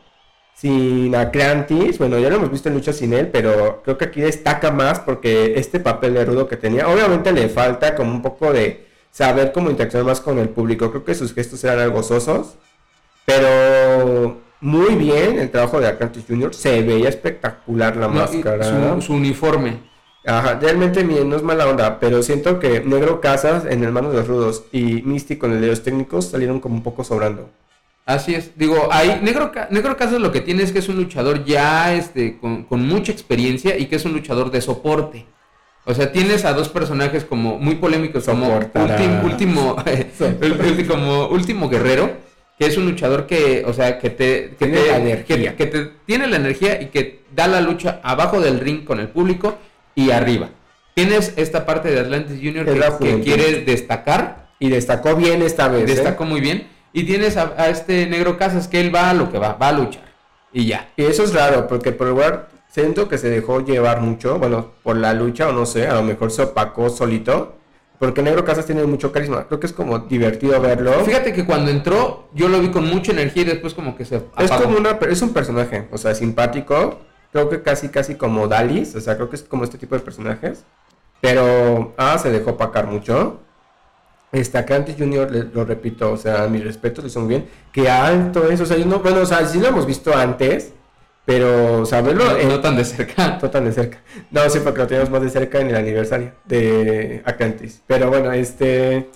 sin 0.55 1.13
a 1.15 1.31
Crantis. 1.31 1.99
Bueno, 1.99 2.17
ya 2.17 2.29
lo 2.29 2.37
hemos 2.37 2.49
visto 2.51 2.69
en 2.69 2.75
lucha 2.75 2.93
sin 2.93 3.13
él, 3.13 3.27
pero 3.27 3.81
creo 3.83 3.97
que 3.97 4.05
aquí 4.05 4.21
destaca 4.21 4.71
más 4.71 4.99
porque 5.01 5.59
este 5.59 5.79
papel 5.79 6.13
de 6.13 6.25
rudo 6.25 6.47
que 6.47 6.57
tenía, 6.57 6.87
obviamente 6.87 7.31
le 7.31 7.49
falta 7.49 7.93
como 7.93 8.11
un 8.11 8.21
poco 8.21 8.53
de 8.53 8.87
saber 9.11 9.51
cómo 9.51 9.69
interaccionar 9.69 10.07
más 10.07 10.21
con 10.21 10.39
el 10.39 10.49
público. 10.49 10.89
Creo 10.91 11.03
que 11.03 11.13
sus 11.13 11.33
gestos 11.33 11.63
eran 11.63 11.79
algo 11.79 12.01
sosos, 12.01 12.55
pero 13.25 14.44
muy 14.65 14.95
bien 14.95 15.37
el 15.37 15.51
trabajo 15.51 15.79
de 15.79 15.87
Atlantis 15.87 16.25
Jr. 16.27 16.53
Se 16.53 16.81
veía 16.81 17.07
espectacular 17.07 17.95
la 17.95 18.07
máscara. 18.07 18.99
Su, 18.99 19.13
uniforme. 19.13 19.77
Ajá, 20.25 20.57
realmente 20.59 21.03
bien, 21.03 21.29
no 21.29 21.35
es 21.35 21.43
mala 21.43 21.67
onda, 21.67 21.99
pero 21.99 22.23
siento 22.23 22.59
que 22.59 22.79
Negro 22.79 23.21
Casas 23.21 23.65
en 23.69 23.83
el 23.83 23.91
mano 23.91 24.09
de 24.09 24.17
los 24.17 24.27
rudos 24.27 24.63
y 24.71 25.03
Místico 25.03 25.45
en 25.45 25.53
el 25.53 25.61
de 25.61 25.67
los 25.67 25.83
técnicos 25.83 26.31
salieron 26.31 26.59
como 26.59 26.73
un 26.73 26.81
poco 26.81 27.03
sobrando. 27.03 27.51
Así 28.07 28.33
es, 28.33 28.57
digo, 28.57 28.89
ahí 28.91 29.19
Negro, 29.21 29.51
Negro 29.69 29.95
Casas 29.97 30.19
lo 30.19 30.31
que 30.31 30.41
tiene 30.41 30.63
es 30.63 30.71
que 30.71 30.79
es 30.79 30.89
un 30.89 30.95
luchador 30.95 31.45
ya 31.45 31.93
este, 31.93 32.39
con, 32.39 32.65
mucha 32.87 33.11
experiencia 33.11 33.77
y 33.77 33.85
que 33.85 33.97
es 33.97 34.05
un 34.05 34.13
luchador 34.13 34.49
de 34.49 34.61
soporte. 34.61 35.27
O 35.85 35.93
sea, 35.93 36.11
tienes 36.11 36.43
a 36.43 36.53
dos 36.53 36.69
personajes 36.69 37.23
como 37.23 37.59
muy 37.59 37.75
polémicos 37.75 38.25
como 38.25 38.59
último, 39.23 39.75
como 40.87 41.27
último 41.27 41.69
guerrero 41.69 42.24
que 42.57 42.65
es 42.65 42.77
un 42.77 42.85
luchador 42.85 43.27
que, 43.27 43.63
o 43.65 43.73
sea, 43.73 43.99
que 43.99 44.09
te, 44.09 44.53
tiene 44.57 44.77
te, 44.77 44.87
la 44.87 44.97
energía. 44.97 45.55
Que, 45.55 45.65
te 45.65 45.91
tiene 46.05 46.27
la 46.27 46.37
energía 46.37 46.81
y 46.81 46.87
que 46.87 47.23
da 47.35 47.47
la 47.47 47.61
lucha 47.61 47.99
abajo 48.03 48.39
del 48.39 48.59
ring 48.59 48.85
con 48.85 48.99
el 48.99 49.09
público 49.09 49.57
y 49.93 50.11
arriba. 50.11 50.49
Tienes 50.93 51.33
esta 51.35 51.65
parte 51.65 51.91
de 51.91 51.99
Atlantis 51.99 52.37
Junior 52.37 52.65
que, 52.65 53.19
quiere 53.21 53.61
destacar. 53.61 54.45
Y 54.57 54.69
destacó 54.69 55.15
bien 55.17 55.41
esta 55.41 55.67
vez. 55.67 55.83
¿eh? 55.83 55.95
Destacó 55.95 56.23
muy 56.23 56.39
bien. 56.39 56.67
Y 56.93 57.03
tienes 57.03 57.35
a, 57.35 57.69
este 57.69 58.07
negro 58.07 58.37
Casas 58.37 58.69
que 58.69 58.79
él 58.79 58.95
va 58.95 59.09
a 59.09 59.13
lo 59.13 59.29
que 59.29 59.37
va, 59.37 59.53
va 59.53 59.67
a 59.67 59.73
luchar. 59.73 60.05
Y 60.53 60.65
ya. 60.65 60.89
Y 60.95 61.03
eso 61.03 61.25
es 61.25 61.33
raro, 61.33 61.67
porque 61.67 61.91
por 61.91 62.07
lugar 62.07 62.47
siento 62.69 63.09
que 63.09 63.17
se 63.17 63.29
dejó 63.29 63.65
llevar 63.65 63.99
mucho, 63.99 64.39
bueno, 64.39 64.71
por 64.81 64.95
la 64.95 65.13
lucha 65.13 65.49
o 65.49 65.51
no 65.51 65.65
sé, 65.65 65.87
a 65.87 65.95
lo 65.95 66.03
mejor 66.03 66.31
se 66.31 66.43
opacó 66.43 66.89
solito 66.89 67.57
porque 67.99 68.21
Negro 68.21 68.43
Casas 68.43 68.65
tiene 68.65 68.83
mucho 68.83 69.11
carisma. 69.11 69.47
Creo 69.47 69.59
que 69.59 69.67
es 69.67 69.73
como 69.73 69.99
divertido 69.99 70.59
verlo. 70.59 70.91
Fíjate 71.05 71.33
que 71.33 71.45
cuando 71.45 71.71
entró, 71.71 72.29
yo 72.33 72.49
lo 72.49 72.59
vi 72.59 72.69
con 72.69 72.85
mucha 72.85 73.11
energía 73.11 73.43
y 73.43 73.45
después 73.45 73.73
como 73.73 73.95
que 73.95 74.05
se 74.05 74.21
Es 74.37 74.51
como 74.51 74.77
una, 74.77 74.91
es 74.91 75.21
un 75.21 75.33
personaje, 75.33 75.87
o 75.91 75.97
sea, 75.97 76.13
simpático. 76.13 76.99
Creo 77.31 77.49
que 77.49 77.61
casi, 77.61 77.89
casi 77.89 78.15
como 78.15 78.47
Dalis. 78.47 78.95
O 78.95 79.01
sea, 79.01 79.15
creo 79.15 79.29
que 79.29 79.37
es 79.37 79.43
como 79.43 79.63
este 79.63 79.77
tipo 79.77 79.95
de 79.95 80.01
personajes. 80.01 80.63
Pero, 81.21 81.93
ah, 81.97 82.17
se 82.17 82.31
dejó 82.31 82.57
pacar 82.57 82.87
mucho. 82.87 83.39
Esta 84.31 84.65
Cantis 84.65 84.95
Junior, 84.97 85.31
lo 85.31 85.63
repito, 85.63 86.11
o 86.11 86.17
sea, 86.17 86.47
mi 86.47 86.59
respeto, 86.59 87.01
le 87.01 87.09
son 87.09 87.27
bien. 87.27 87.47
Que 87.71 87.89
alto 87.89 88.49
es, 88.49 88.59
o 88.59 88.65
sea, 88.65 88.77
yo 88.77 88.85
no, 88.85 88.99
bueno, 88.99 89.21
o 89.21 89.25
sea, 89.25 89.45
sí 89.45 89.59
lo 89.59 89.67
hemos 89.67 89.85
visto 89.85 90.15
antes. 90.15 90.73
Pero 91.25 91.85
saberlo. 91.85 92.23
No, 92.47 92.59
tan 92.61 92.77
de 92.77 92.85
cerca. 92.85 93.39
No 93.41 93.49
tan 93.49 93.65
de 93.65 93.71
cerca. 93.71 93.97
No, 94.31 94.47
sí, 94.49 94.59
porque 94.63 94.79
lo 94.81 94.87
tenemos 94.87 95.09
más 95.09 95.21
de 95.21 95.29
cerca 95.29 95.59
en 95.59 95.69
el 95.69 95.75
aniversario 95.75 96.31
de 96.45 97.21
Acantis. 97.25 97.81
Pero 97.87 98.09
bueno, 98.09 98.31
este. 98.31 99.09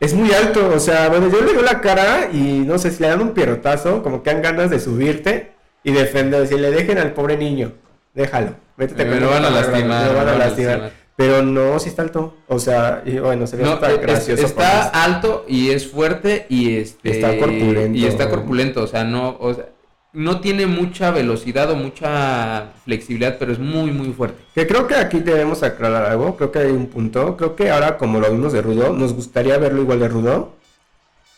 Es 0.00 0.14
muy 0.14 0.30
alto, 0.32 0.70
o 0.72 0.78
sea, 0.78 1.08
bueno, 1.08 1.28
yo 1.28 1.40
le 1.40 1.54
veo 1.54 1.62
la 1.62 1.80
cara 1.80 2.28
y 2.32 2.62
no 2.64 2.78
sé 2.78 2.92
si 2.92 3.02
le 3.02 3.08
dan 3.08 3.20
un 3.20 3.34
pierrotazo, 3.34 4.00
como 4.04 4.22
que 4.22 4.30
han 4.30 4.42
ganas 4.42 4.70
de 4.70 4.78
subirte 4.78 5.50
y 5.82 5.90
defender. 5.90 6.46
Si 6.46 6.56
le 6.56 6.70
dejen 6.70 6.98
al 6.98 7.14
pobre 7.14 7.36
niño, 7.36 7.72
déjalo. 8.14 8.54
Métete 8.76 9.04
me 9.04 9.18
lo 9.18 9.28
van 9.28 9.44
a 9.44 9.50
lastimar. 9.50 10.14
van 10.14 10.28
a 10.28 10.38
lastimar. 10.38 10.92
Pero 11.16 11.42
no, 11.42 11.80
sí 11.80 11.88
está 11.88 12.02
alto. 12.02 12.36
O 12.46 12.60
sea, 12.60 13.02
y 13.04 13.18
bueno, 13.18 13.48
sería 13.48 13.66
no, 13.66 13.80
gracioso. 13.80 14.46
está 14.46 14.86
alto 14.88 15.44
y 15.48 15.70
es 15.70 15.88
fuerte 15.88 16.46
y 16.48 16.76
este. 16.76 17.10
Está 17.10 17.36
corpulento. 17.36 17.98
Y 17.98 18.06
está 18.06 18.30
corpulento, 18.30 18.84
o 18.84 18.86
sea, 18.86 19.02
no. 19.02 19.36
O 19.40 19.52
sea, 19.52 19.66
no 20.12 20.40
tiene 20.40 20.66
mucha 20.66 21.10
velocidad 21.10 21.70
o 21.70 21.76
mucha 21.76 22.72
flexibilidad, 22.84 23.36
pero 23.38 23.52
es 23.52 23.58
muy, 23.58 23.90
muy 23.90 24.12
fuerte. 24.12 24.42
Que 24.54 24.66
creo 24.66 24.86
que 24.86 24.94
aquí 24.94 25.20
debemos 25.20 25.62
aclarar 25.62 26.06
algo, 26.06 26.36
creo 26.36 26.50
que 26.50 26.60
hay 26.60 26.70
un 26.70 26.86
punto, 26.86 27.36
creo 27.36 27.56
que 27.56 27.70
ahora 27.70 27.98
como 27.98 28.20
lo 28.20 28.30
vimos 28.30 28.52
de 28.52 28.62
Rudo, 28.62 28.92
nos 28.92 29.14
gustaría 29.14 29.58
verlo 29.58 29.82
igual 29.82 30.00
de 30.00 30.08
Rudo, 30.08 30.52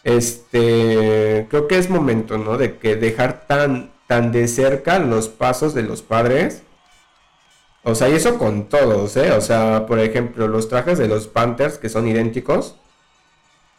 este, 0.04 1.46
creo 1.50 1.68
que 1.68 1.78
es 1.78 1.90
momento, 1.90 2.38
¿no? 2.38 2.56
De 2.56 2.78
que 2.78 2.96
dejar 2.96 3.46
tan, 3.46 3.90
tan 4.06 4.33
de 4.33 4.48
cerca 4.48 4.98
los 4.98 5.28
pasos 5.28 5.74
de 5.74 5.83
los 5.83 6.02
padres. 6.02 6.62
O 7.83 7.94
sea, 7.94 8.09
y 8.09 8.12
eso 8.14 8.38
con 8.38 8.68
todos, 8.68 9.16
¿eh? 9.16 9.33
O 9.33 9.40
sea, 9.40 9.87
por 9.87 10.00
ejemplo, 10.00 10.48
los 10.48 10.68
trajes 10.68 10.98
de 10.98 11.09
los 11.09 11.26
Panthers 11.28 11.78
que 11.78 11.88
son 11.88 12.09
idénticos. 12.09 12.76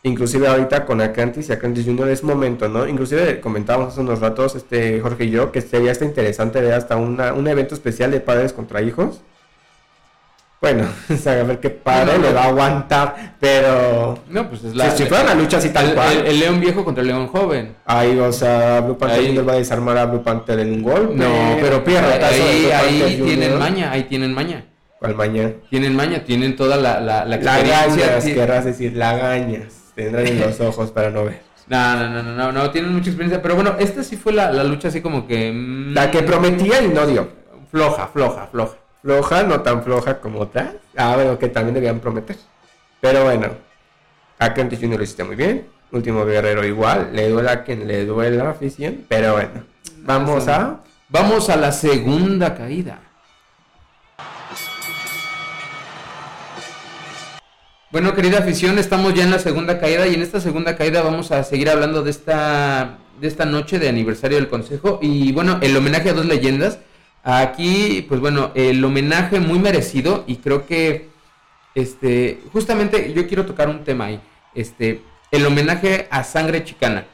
Inclusive 0.04 0.48
ahorita 0.48 0.86
con 0.86 1.00
Acantis 1.00 1.50
y 1.50 1.54
Acantis 1.54 1.86
Junior 1.86 2.10
es 2.10 2.24
momento, 2.24 2.68
¿no? 2.68 2.88
Inclusive 2.88 3.40
comentábamos 3.40 3.94
hace 3.94 4.02
unos 4.02 4.20
ratos, 4.20 4.56
este 4.56 5.00
Jorge 5.00 5.26
y 5.26 5.30
yo, 5.30 5.52
que 5.52 5.62
sería 5.62 5.92
hasta 5.92 6.06
interesante 6.06 6.60
ver 6.60 6.74
hasta 6.74 6.96
una, 6.96 7.34
un 7.34 7.48
evento 7.48 7.76
especial 7.76 8.10
de 8.10 8.20
padres 8.20 8.52
contra 8.52 8.82
hijos 8.82 9.22
bueno, 10.62 10.88
a 11.26 11.44
ver 11.44 11.60
qué 11.60 11.72
padre 11.72 12.20
le 12.20 12.32
va 12.32 12.44
a 12.44 12.48
aguantar, 12.50 13.36
pero. 13.40 14.20
No, 14.30 14.48
pues 14.48 14.64
es 14.64 14.76
la. 14.76 14.92
Si, 14.92 15.06
fuera 15.06 15.24
una 15.24 15.34
lucha 15.34 15.58
así 15.58 15.70
tal 15.70 15.90
el, 15.90 15.96
cual. 15.96 16.24
El, 16.24 16.40
león 16.40 16.60
viejo 16.60 16.86
contra 16.86 17.02
el 17.02 17.08
león 17.08 17.28
joven. 17.28 17.76
Ahí, 17.84 18.20
o 18.20 18.32
sea, 18.32 18.80
Blue 18.82 18.96
Panther 18.96 19.26
Junior 19.26 19.50
va 19.50 19.54
a 19.54 19.56
desarmar 19.56 19.98
a 19.98 20.06
Blue 20.06 20.22
Panther 20.22 20.60
en 20.60 20.72
un 20.74 20.84
golpe. 20.84 21.16
No, 21.16 21.58
pero 21.60 21.84
pierde. 21.84 22.24
Ahí, 22.24 22.70
ahí 22.72 23.22
tienen 23.26 23.58
maña, 23.58 23.92
ahí 23.92 24.04
tienen 24.04 24.36
maña. 24.36 24.66
¿Cuál 25.00 25.16
maña? 25.16 25.52
Tienen 25.72 25.96
maña, 25.96 26.24
tienen 26.24 26.56
toda 26.56 26.78
la, 26.78 27.00
la, 27.02 27.26
la 27.26 27.36
experiencia. 27.38 28.06
Lagañas, 28.06 28.26
querrás 28.26 28.66
decir, 28.66 28.96
lagañas. 28.96 29.81
Tendrán 29.96 30.28
en 30.28 30.40
los 30.40 30.60
ojos 30.60 30.92
para 30.92 31.10
no 31.10 31.26
ver. 31.26 31.42
No, 31.68 31.96
no, 31.96 32.10
no, 32.10 32.24
no, 32.24 32.34
no, 32.34 32.52
no, 32.52 32.72
tienen 32.72 32.94
mucha 32.94 33.10
experiencia. 33.10 33.42
Pero 33.42 33.56
bueno, 33.56 33.76
esta 33.80 34.04
sí 34.04 34.18
fue 34.18 34.34
la, 34.34 34.52
la 34.52 34.64
lucha 34.64 34.90
así 34.90 35.02
como 35.02 35.28
que. 35.28 35.52
Mmm, 35.52 35.94
la 35.94 36.12
que 36.12 36.24
prometía 36.24 36.82
y 36.82 36.90
no 36.90 37.06
dio. 37.06 37.30
Floja, 37.72 38.08
floja, 38.08 38.48
floja 38.48 38.76
floja, 39.02 39.44
no 39.44 39.62
tan 39.62 39.84
floja 39.84 40.20
como 40.20 40.40
otras. 40.40 40.70
Ah, 40.96 41.14
bueno, 41.16 41.38
que 41.38 41.50
también 41.50 41.74
debían 41.74 42.00
prometer. 42.00 42.36
Pero 43.00 43.24
bueno, 43.24 43.50
a 44.40 44.54
Kent 44.54 44.80
Jr. 44.80 44.98
lo 44.98 45.04
hiciste 45.04 45.24
muy 45.24 45.36
bien. 45.36 45.68
Último 45.92 46.26
guerrero 46.26 46.66
igual, 46.66 47.10
le 47.14 47.30
duele 47.30 47.50
a 47.50 47.64
quien 47.64 47.88
le 47.88 48.06
duele 48.06 48.38
la 48.38 48.52
afición. 48.52 49.06
Pero 49.10 49.34
bueno, 49.34 49.64
vamos 49.98 50.48
a... 50.48 50.80
Vamos 51.10 51.50
a 51.50 51.58
la 51.58 51.74
segunda 51.74 52.56
caída. 52.56 53.00
Bueno, 57.92 58.16
querida 58.16 58.40
afición, 58.40 58.80
estamos 58.80 59.14
ya 59.14 59.24
en 59.24 59.32
la 59.32 59.40
segunda 59.40 59.78
caída 59.78 60.08
y 60.08 60.14
en 60.14 60.22
esta 60.22 60.40
segunda 60.40 60.78
caída 60.78 61.02
vamos 61.02 61.30
a 61.32 61.44
seguir 61.44 61.70
hablando 61.70 62.04
de 62.04 62.10
esta, 62.10 63.00
de 63.20 63.28
esta 63.28 63.44
noche 63.44 63.80
de 63.80 63.90
aniversario 63.90 64.38
del 64.38 64.48
Consejo 64.48 65.00
y 65.02 65.34
bueno, 65.34 65.60
el 65.62 65.76
homenaje 65.76 66.10
a 66.10 66.14
dos 66.14 66.26
leyendas. 66.26 66.80
Aquí, 67.22 68.06
pues 68.08 68.22
bueno, 68.22 68.54
el 68.56 68.82
homenaje 68.82 69.42
muy 69.42 69.60
merecido 69.60 70.24
y 70.26 70.38
creo 70.38 70.66
que, 70.66 71.10
este, 71.76 72.40
justamente 72.54 73.12
yo 73.12 73.28
quiero 73.28 73.46
tocar 73.46 73.68
un 73.68 73.84
tema 73.84 74.06
ahí, 74.06 74.22
este, 74.56 75.02
el 75.30 75.46
homenaje 75.46 76.08
a 76.12 76.24
Sangre 76.24 76.64
Chicana, 76.64 77.08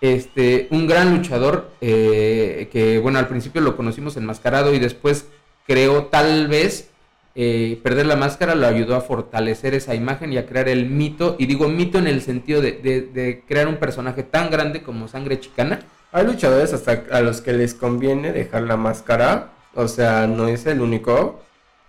este, 0.00 0.66
un 0.70 0.86
gran 0.86 1.14
luchador 1.14 1.72
eh, 1.82 2.70
que, 2.72 2.98
bueno, 3.00 3.18
al 3.18 3.28
principio 3.28 3.60
lo 3.60 3.76
conocimos 3.76 4.16
enmascarado 4.16 4.72
y 4.72 4.78
después 4.78 5.26
creo 5.66 6.06
tal 6.06 6.48
vez 6.48 6.88
eh, 7.36 7.78
perder 7.82 8.06
la 8.06 8.16
máscara 8.16 8.54
lo 8.54 8.66
ayudó 8.66 8.96
a 8.96 9.00
fortalecer 9.00 9.74
esa 9.74 9.94
imagen 9.94 10.32
y 10.32 10.38
a 10.38 10.46
crear 10.46 10.68
el 10.68 10.86
mito, 10.86 11.36
y 11.38 11.46
digo 11.46 11.68
mito 11.68 11.98
en 11.98 12.06
el 12.06 12.22
sentido 12.22 12.60
de, 12.60 12.72
de 12.72 13.44
crear 13.46 13.68
un 13.68 13.76
personaje 13.76 14.22
tan 14.22 14.50
grande 14.50 14.82
como 14.82 15.06
Sangre 15.06 15.38
Chicana 15.38 15.80
hay 16.16 16.24
luchadores 16.24 16.72
hasta 16.72 17.04
a 17.12 17.20
los 17.20 17.42
que 17.42 17.52
les 17.52 17.74
conviene 17.74 18.32
dejar 18.32 18.62
la 18.62 18.78
máscara, 18.78 19.50
o 19.74 19.86
sea, 19.86 20.26
no 20.26 20.48
es 20.48 20.64
el 20.64 20.80
único. 20.80 21.40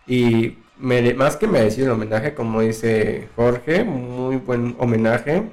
Y 0.05 0.57
más 0.77 1.37
que 1.37 1.47
merecido 1.47 1.87
el 1.87 1.93
homenaje, 1.93 2.33
como 2.33 2.59
dice 2.61 3.29
Jorge, 3.37 3.85
muy 3.85 4.35
buen 4.35 4.75
homenaje. 4.79 5.43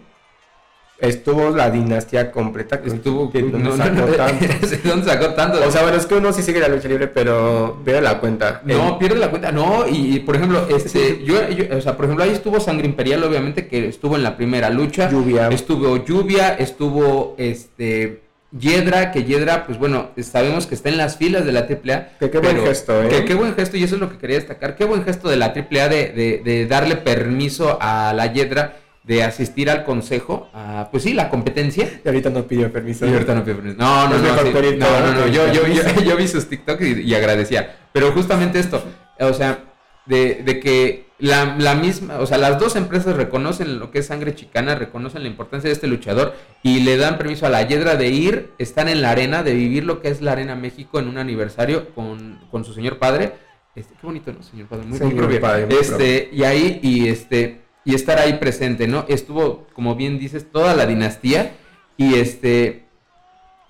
Estuvo 0.99 1.51
la 1.51 1.71
dinastía 1.71 2.31
completa. 2.31 2.81
Estuvo. 2.85 3.31
Que 3.31 3.43
no, 3.43 3.77
sacó 3.77 4.07
tanto? 4.13 4.47
¿Dónde 4.85 5.05
sacó 5.05 5.35
tanto? 5.35 5.67
O 5.67 5.71
sea, 5.71 5.83
bueno, 5.83 5.97
es 5.97 6.07
que 6.07 6.15
uno 6.15 6.33
sí 6.33 6.43
sigue 6.43 6.61
la 6.61 6.69
lucha 6.69 6.89
libre, 6.89 7.09
pero 7.09 7.81
pierde 7.85 8.01
la 8.01 8.21
cuenta. 8.21 8.63
No, 8.65 8.99
pierde 8.99 9.19
la 9.19 9.29
cuenta. 9.29 9.51
No, 9.51 9.87
y, 9.89 10.21
por 10.21 10.37
ejemplo, 10.37 10.67
este, 10.69 11.25
yo, 11.25 11.37
o 11.77 11.81
sea, 11.81 11.97
por 11.97 12.05
ejemplo, 12.05 12.25
ahí 12.25 12.31
estuvo 12.31 12.61
Sangre 12.61 12.87
Imperial, 12.87 13.25
obviamente, 13.25 13.67
que 13.67 13.89
estuvo 13.89 14.15
en 14.15 14.23
la 14.23 14.37
primera 14.37 14.71
lucha. 14.71 15.11
Lluvia. 15.11 15.49
Estuvo 15.49 16.05
Lluvia, 16.05 16.55
estuvo 16.55 17.35
este 17.39 18.23
Yedra, 18.57 19.11
que 19.11 19.25
Yedra, 19.25 19.67
pues 19.67 19.79
bueno, 19.79 20.11
sabemos 20.23 20.69
que 20.69 20.77
está 20.77 20.91
en 20.91 20.97
las 20.97 21.17
filas 21.17 21.45
de 21.45 21.51
la 21.51 21.61
AAA. 21.61 22.19
Que 22.21 22.31
qué 22.31 22.39
buen 22.39 22.65
gesto, 22.65 23.03
¿eh? 23.03 23.09
Que 23.09 23.25
qué 23.25 23.35
buen 23.35 23.55
gesto, 23.57 23.77
y 23.77 23.83
eso 23.83 23.97
es 23.97 24.01
lo 24.01 24.09
que 24.11 24.19
quería 24.19 24.37
destacar. 24.37 24.77
Qué 24.77 24.85
buen 24.85 25.03
gesto 25.03 25.29
de 25.29 25.37
la 25.37 25.47
AAA 25.47 25.89
de, 25.89 26.13
de, 26.13 26.41
de 26.45 26.67
darle 26.67 26.95
permiso 26.95 27.79
a 27.81 28.13
la 28.15 28.33
Yedra 28.33 28.77
de 29.05 29.23
asistir 29.23 29.71
al 29.71 29.85
consejo, 29.85 30.49
a, 30.55 30.89
pues 30.91 31.03
sí, 31.03 31.13
la 31.13 31.29
competencia. 31.29 32.01
Y 32.05 32.09
ahorita 32.09 32.31
no 32.31 32.45
pidió 32.45 32.73
permiso. 32.73 33.07
Y 33.07 33.13
ahorita 33.13 33.35
no 33.35 33.45
pidió 33.45 33.57
permiso. 33.57 33.77
No, 33.79 34.09
no, 34.09 34.19
no, 34.19 34.35
no, 34.35 35.15
no, 35.15 35.29
yo, 35.29 35.53
yo, 35.53 35.63
yo, 36.05 36.17
vi 36.17 36.27
sus 36.27 36.49
TikTok 36.49 36.81
y, 36.81 37.15
agradecía. 37.15 37.77
Pero 37.93 38.13
justamente 38.13 38.59
esto, 38.59 38.83
o 39.21 39.33
sea, 39.35 39.65
de, 40.07 40.43
de 40.45 40.59
que 40.59 41.05
la, 41.19 41.57
la, 41.59 41.75
misma, 41.75 42.19
o 42.19 42.27
sea, 42.27 42.39
las 42.39 42.59
dos 42.59 42.77
empresas 42.77 43.15
reconocen 43.15 43.79
lo 43.79 43.91
que 43.91 43.99
es 43.99 44.07
sangre 44.07 44.35
chicana, 44.35 44.75
reconocen 44.75 45.23
la 45.23 45.29
importancia 45.29 45.69
de 45.69 45.75
este 45.75 45.87
luchador 45.87 46.35
y 46.63 46.81
le 46.81 46.97
dan 46.97 47.19
permiso 47.19 47.47
a 47.47 47.51
la 47.51 47.63
Yedra 47.63 47.97
de 47.97 48.09
ir, 48.09 48.51
están 48.59 48.89
en 48.89 49.03
la 49.03 49.11
arena, 49.11 49.43
de 49.43 49.55
vivir 49.55 49.85
lo 49.85 50.01
que 50.01 50.09
es 50.09 50.23
la 50.23 50.33
Arena 50.33 50.57
México 50.57 50.99
en 50.99 51.09
un 51.09 51.19
aniversario 51.19 51.95
con, 51.95 52.41
con 52.51 52.65
su 52.65 52.73
señor 52.73 52.99
padre. 52.99 53.35
Este, 53.75 53.95
qué 54.01 54.07
bonito, 54.07 54.33
¿no? 54.33 54.43
Señor 54.43 54.69
padre, 54.69 54.87
muy, 54.87 54.99
señor 54.99 55.41
padre, 55.41 55.69
este, 55.79 56.31
y 56.33 56.45
ahí, 56.45 56.81
y 56.83 57.09
este, 57.09 57.64
y 57.85 57.95
estar 57.95 58.19
ahí 58.19 58.35
presente, 58.35 58.87
¿no? 58.87 59.05
Estuvo, 59.09 59.67
como 59.75 59.95
bien 59.95 60.19
dices, 60.19 60.47
toda 60.51 60.75
la 60.75 60.87
dinastía 60.87 61.53
y 61.97 62.15
este, 62.15 62.85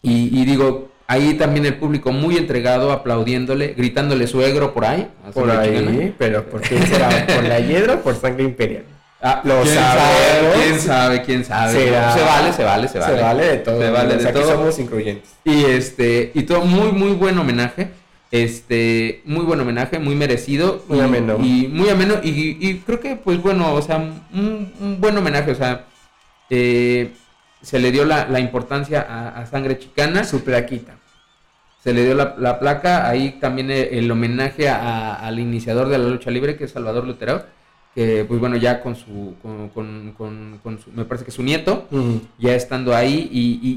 y, 0.02 0.40
y 0.40 0.44
digo, 0.44 0.90
Ahí 1.06 1.34
también 1.34 1.66
el 1.66 1.76
público 1.76 2.12
muy 2.12 2.38
entregado, 2.38 2.90
aplaudiéndole, 2.90 3.74
gritándole 3.74 4.26
suegro 4.26 4.72
por 4.72 4.86
ahí. 4.86 5.10
Por 5.34 5.50
ahí, 5.50 6.14
pero 6.18 6.48
¿por 6.48 6.62
quién 6.62 6.86
será? 6.86 7.26
¿Por 7.26 7.44
la 7.44 7.60
hiedra 7.60 7.94
o 7.94 8.00
por 8.00 8.16
sangre 8.16 8.44
imperial? 8.44 8.84
Ah, 9.20 9.40
lo 9.44 9.62
¿quién 9.62 9.74
sabe, 9.74 10.02
¿Quién 10.54 10.80
sabe? 10.80 11.22
¿Quién 11.22 11.44
sabe? 11.44 11.72
Se 11.72 11.90
vale, 11.90 12.52
se 12.52 12.64
vale, 12.64 12.88
se 12.88 12.98
vale. 12.98 13.16
Se 13.16 13.22
vale 13.22 13.44
de 13.44 13.56
todo. 13.58 13.80
Se 13.80 13.90
vale 13.90 14.16
de 14.16 14.32
todo. 14.32 14.52
somos 14.52 14.78
incluyentes. 14.78 15.30
Y 15.44 15.64
este, 15.64 16.30
y 16.34 16.42
todo 16.42 16.62
muy, 16.62 16.92
muy 16.92 17.12
buen 17.12 17.38
homenaje. 17.38 17.88
Este, 18.34 19.22
muy 19.26 19.44
buen 19.44 19.60
homenaje, 19.60 20.00
muy 20.00 20.16
merecido. 20.16 20.82
Muy 20.88 20.98
ameno. 20.98 21.38
Y 21.40 21.68
muy 21.68 21.88
ameno. 21.88 22.14
Y, 22.20 22.58
y, 22.58 22.82
creo 22.84 22.98
que, 22.98 23.14
pues 23.14 23.40
bueno, 23.40 23.72
o 23.72 23.80
sea, 23.80 23.98
un, 23.98 24.72
un 24.80 25.00
buen 25.00 25.16
homenaje. 25.16 25.52
O 25.52 25.54
sea, 25.54 25.84
eh, 26.50 27.12
se 27.62 27.78
le 27.78 27.92
dio 27.92 28.04
la, 28.04 28.40
importancia 28.40 29.02
a, 29.36 29.46
Sangre 29.46 29.78
Chicana. 29.78 30.24
Su 30.24 30.42
plaquita. 30.42 30.96
Se 31.84 31.92
le 31.92 32.04
dio 32.04 32.16
la, 32.16 32.58
placa, 32.58 33.08
ahí 33.08 33.38
también 33.40 33.70
el, 33.70 34.10
homenaje 34.10 34.68
al 34.68 35.38
iniciador 35.38 35.88
de 35.88 35.98
la 35.98 36.08
lucha 36.08 36.32
libre, 36.32 36.56
que 36.56 36.64
es 36.64 36.72
Salvador 36.72 37.04
Lutero, 37.06 37.44
que 37.94 38.24
pues 38.26 38.40
bueno, 38.40 38.56
ya 38.56 38.80
con 38.80 38.96
su, 38.96 39.36
con, 39.42 40.12
su, 40.82 40.90
me 40.90 41.04
parece 41.04 41.24
que 41.24 41.30
su 41.30 41.44
nieto, 41.44 41.86
ya 42.40 42.56
estando 42.56 42.96
ahí 42.96 43.30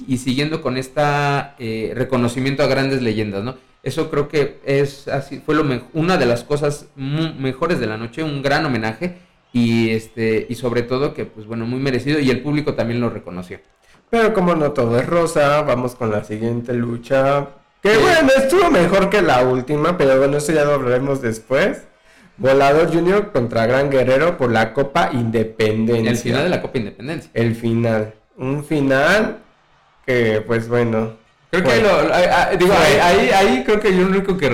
y, 0.07 0.17
siguiendo 0.17 0.63
con 0.63 0.77
esta 0.77 1.53
eh, 1.59 1.91
reconocimiento 1.93 2.63
a 2.63 2.67
grandes 2.67 3.03
leyendas, 3.03 3.43
¿no? 3.43 3.66
Eso 3.83 4.09
creo 4.09 4.27
que 4.27 4.59
es 4.65 5.07
así, 5.07 5.41
fue 5.45 5.55
lo 5.55 5.63
una 5.93 6.17
de 6.17 6.25
las 6.25 6.43
cosas 6.43 6.87
mejores 6.95 7.79
de 7.79 7.87
la 7.87 7.97
noche, 7.97 8.23
un 8.23 8.41
gran 8.41 8.65
homenaje 8.65 9.17
y 9.53 9.91
este 9.91 10.45
y 10.49 10.55
sobre 10.55 10.81
todo 10.81 11.13
que 11.13 11.25
pues 11.25 11.47
bueno, 11.47 11.65
muy 11.65 11.79
merecido 11.79 12.19
y 12.19 12.29
el 12.29 12.41
público 12.41 12.73
también 12.73 12.99
lo 12.99 13.09
reconoció. 13.09 13.59
Pero 14.09 14.33
como 14.33 14.55
no 14.55 14.71
todo 14.71 14.99
es 14.99 15.05
rosa, 15.05 15.61
vamos 15.61 15.95
con 15.95 16.11
la 16.11 16.23
siguiente 16.23 16.73
lucha. 16.73 17.47
Que 17.81 17.97
bueno, 17.97 18.29
estuvo 18.37 18.71
mejor 18.71 19.09
que 19.09 19.21
la 19.21 19.43
última, 19.43 19.97
pero 19.97 20.17
bueno, 20.17 20.37
eso 20.37 20.51
ya 20.51 20.63
lo 20.63 20.73
hablaremos 20.73 21.21
después. 21.21 21.83
Volador 22.37 22.93
Junior 22.93 23.31
contra 23.31 23.65
Gran 23.65 23.89
Guerrero 23.89 24.37
por 24.37 24.51
la 24.51 24.73
Copa 24.73 25.09
Independencia. 25.11 26.11
El 26.11 26.17
final 26.17 26.43
de 26.43 26.49
la 26.49 26.61
Copa 26.61 26.77
Independencia. 26.77 27.31
El 27.33 27.55
final. 27.55 28.13
Un 28.37 28.63
final 28.63 29.39
que, 30.05 30.43
pues 30.45 30.67
bueno. 30.67 31.13
Creo 31.49 31.63
que 31.63 31.81
lo, 31.81 32.57
digo, 32.57 32.73
ahí, 32.73 33.29
ahí, 33.29 33.63
creo 33.63 33.79
que 33.79 33.95
yo 33.95 34.01
lo 34.03 34.09
único 34.09 34.37
que 34.37 34.49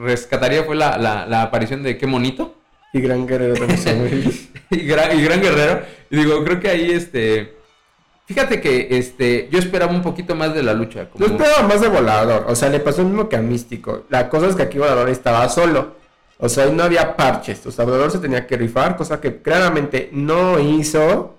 rescataría 0.00 0.64
fue 0.64 0.74
la, 0.74 0.98
la, 0.98 1.42
aparición 1.42 1.82
de 1.82 1.96
qué 1.96 2.06
monito. 2.06 2.54
Y 2.92 3.00
Gran 3.00 3.26
Guerrero 3.26 3.54
también. 3.54 4.48
y, 4.70 4.78
gran, 4.78 5.18
y 5.18 5.22
Gran 5.22 5.40
Guerrero. 5.40 5.82
Y 6.10 6.16
digo, 6.16 6.44
creo 6.44 6.58
que 6.58 6.68
ahí 6.68 6.90
este 6.90 7.56
Fíjate 8.26 8.60
que 8.60 8.88
este, 8.90 9.48
yo 9.52 9.58
esperaba 9.58 9.92
un 9.92 10.02
poquito 10.02 10.34
más 10.34 10.52
de 10.52 10.62
la 10.64 10.74
lucha. 10.74 11.08
Yo 11.14 11.26
esperaba 11.26 11.62
más 11.62 11.80
de 11.80 11.88
Volador. 11.88 12.46
O 12.48 12.56
sea, 12.56 12.68
le 12.68 12.80
pasó 12.80 13.02
lo 13.02 13.08
mismo 13.08 13.28
que 13.28 13.36
a 13.36 13.40
Místico. 13.40 14.04
La 14.08 14.28
cosa 14.28 14.48
es 14.48 14.56
que 14.56 14.62
aquí 14.62 14.78
Volador 14.78 15.08
estaba 15.08 15.48
solo. 15.48 15.94
O 16.38 16.48
sea, 16.48 16.64
ahí 16.64 16.72
no 16.72 16.82
había 16.82 17.16
parches. 17.16 17.64
O 17.66 17.70
sea, 17.70 17.84
Volador 17.84 18.10
se 18.10 18.18
tenía 18.18 18.44
que 18.44 18.56
rifar, 18.56 18.96
cosa 18.96 19.20
que 19.20 19.40
claramente 19.42 20.10
no 20.12 20.58
hizo. 20.58 21.35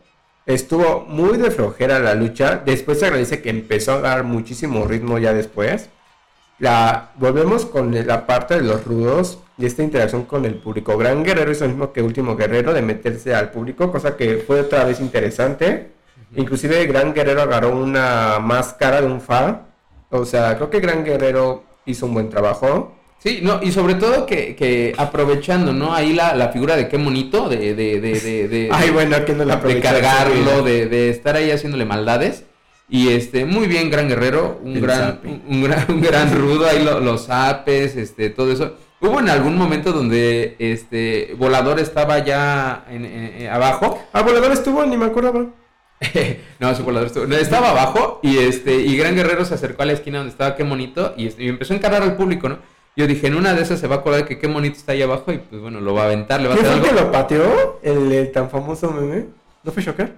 Estuvo 0.48 1.02
muy 1.02 1.38
de 1.38 1.52
flojera 1.52 2.00
la 2.00 2.16
lucha. 2.16 2.64
Después 2.66 3.00
se 3.00 3.06
agradece 3.06 3.42
que 3.42 3.50
empezó 3.50 3.94
a 3.94 4.00
dar 4.00 4.24
muchísimo 4.24 4.86
ritmo 4.86 5.18
ya 5.20 5.34
después. 5.34 5.90
La, 6.58 7.12
volvemos 7.18 7.66
con 7.66 7.94
la 8.08 8.26
parte 8.26 8.56
de 8.56 8.62
los 8.62 8.86
rudos 8.86 9.40
y 9.58 9.66
esta 9.66 9.84
interacción 9.84 10.24
con 10.24 10.46
el 10.46 10.56
público. 10.56 10.98
Gran 10.98 11.24
Guerrero 11.24 11.52
es 11.52 11.60
lo 11.60 11.68
mismo 11.68 11.92
que 11.92 12.02
Último 12.02 12.38
Guerrero 12.38 12.74
de 12.74 12.82
meterse 12.82 13.36
al 13.36 13.52
público, 13.52 13.92
cosa 13.92 14.16
que 14.16 14.38
fue 14.38 14.62
otra 14.62 14.86
vez 14.86 15.02
interesante. 15.02 15.92
Inclusive 16.36 16.86
Gran 16.88 17.14
Guerrero 17.14 17.42
agarró 17.42 17.78
una 17.78 18.40
máscara 18.40 19.02
de 19.02 19.08
un 19.08 19.20
fa. 19.20 19.64
O 20.10 20.24
sea, 20.24 20.56
creo 20.56 20.70
que 20.70 20.80
Gran 20.80 21.04
Guerrero 21.04 21.66
hizo 21.86 22.06
un 22.06 22.14
buen 22.14 22.30
trabajo. 22.30 22.97
Sí, 23.20 23.40
no, 23.42 23.60
y 23.64 23.72
sobre 23.72 23.96
todo 23.96 24.26
que, 24.26 24.56
que 24.56 24.94
aprovechando, 24.98 25.74
¿no? 25.74 25.94
Ahí 25.94 26.14
la, 26.14 26.36
la 26.36 26.50
figura 26.50 26.76
de 26.76 26.88
qué 26.88 26.98
monito, 26.98 27.50
de, 27.50 27.74
de, 27.74 28.00
de, 28.00 28.20
de, 28.20 28.48
de 28.48 28.70
Ay, 28.72 28.92
bueno, 28.92 29.26
que 29.26 29.34
no 29.34 29.44
la 29.44 29.56
de 29.58 29.80
cargarlo, 29.82 30.60
su 30.60 30.64
de, 30.66 30.86
de 30.86 31.10
estar 31.10 31.36
ahí 31.36 31.50
haciéndole 31.52 31.86
maldades. 31.86 32.44
Y 32.90 33.10
este, 33.10 33.44
muy 33.46 33.68
bien, 33.68 33.90
gran 33.90 34.08
guerrero, 34.08 34.62
un 34.64 34.80
gran, 34.80 35.20
un, 35.26 35.42
un 35.48 35.64
gran, 35.64 35.86
un 35.90 36.00
gran 36.02 36.34
rudo, 36.34 36.68
ahí 36.68 36.84
lo- 36.84 37.00
los 37.02 37.30
apes, 37.30 37.96
este, 37.98 38.30
todo 38.30 38.52
eso. 38.52 38.76
Hubo 39.02 39.20
en 39.20 39.30
algún 39.30 39.58
momento 39.58 39.92
donde 39.92 40.56
este 40.60 41.36
volador 41.38 41.80
estaba 41.80 42.24
ya 42.24 42.86
en, 42.90 43.48
abajo. 43.50 44.02
Ah, 44.14 44.22
volador 44.22 44.52
estuvo, 44.54 44.86
ni 44.86 44.96
me 44.96 45.06
acordaba. 45.06 45.48
no, 46.60 46.70
ese 46.70 46.82
volador 46.84 47.08
estuvo- 47.08 47.26
no, 47.28 47.36
estaba 47.36 47.72
abajo 47.72 48.20
y 48.24 48.38
este, 48.38 48.76
y 48.76 48.96
Gran 48.96 49.16
Guerrero 49.16 49.44
se 49.44 49.56
acercó 49.56 49.84
a 49.84 49.86
la 49.88 49.94
esquina 49.94 50.20
donde 50.20 50.32
estaba 50.32 50.56
qué 50.56 50.64
monito 50.64 51.14
y, 51.18 51.28
este, 51.28 51.44
y 51.44 51.50
empezó 51.50 51.74
a 51.74 51.78
encarar 51.78 52.04
al 52.04 52.16
público, 52.16 52.48
¿no? 52.48 52.60
Yo 52.98 53.08
dije, 53.08 53.28
en 53.28 53.36
una 53.36 53.54
de 53.54 53.62
esas 53.62 53.80
se 53.80 53.88
va 53.88 53.96
a 53.96 54.00
acordar 54.00 54.26
que 54.26 54.40
qué 54.40 54.48
monito 54.48 54.76
está 54.78 54.92
ahí 54.92 55.04
abajo 55.04 55.32
y 55.32 55.38
pues 55.38 55.62
bueno, 55.62 55.80
lo 55.80 55.94
va 55.94 56.02
a 56.02 56.06
aventar, 56.06 56.42
le 56.42 56.48
va 56.50 56.56
a 56.56 56.58
¿Quién 56.58 56.70
hacer 56.70 56.84
algo. 56.84 56.96
que 56.96 57.02
lo 57.04 57.12
pateó? 57.12 57.80
El, 57.84 58.12
el 58.12 58.32
tan 58.32 58.50
famoso 58.50 58.92
meme. 58.92 59.26
¿No 59.64 59.72
fue 59.72 59.84
Shocker? 59.84 60.14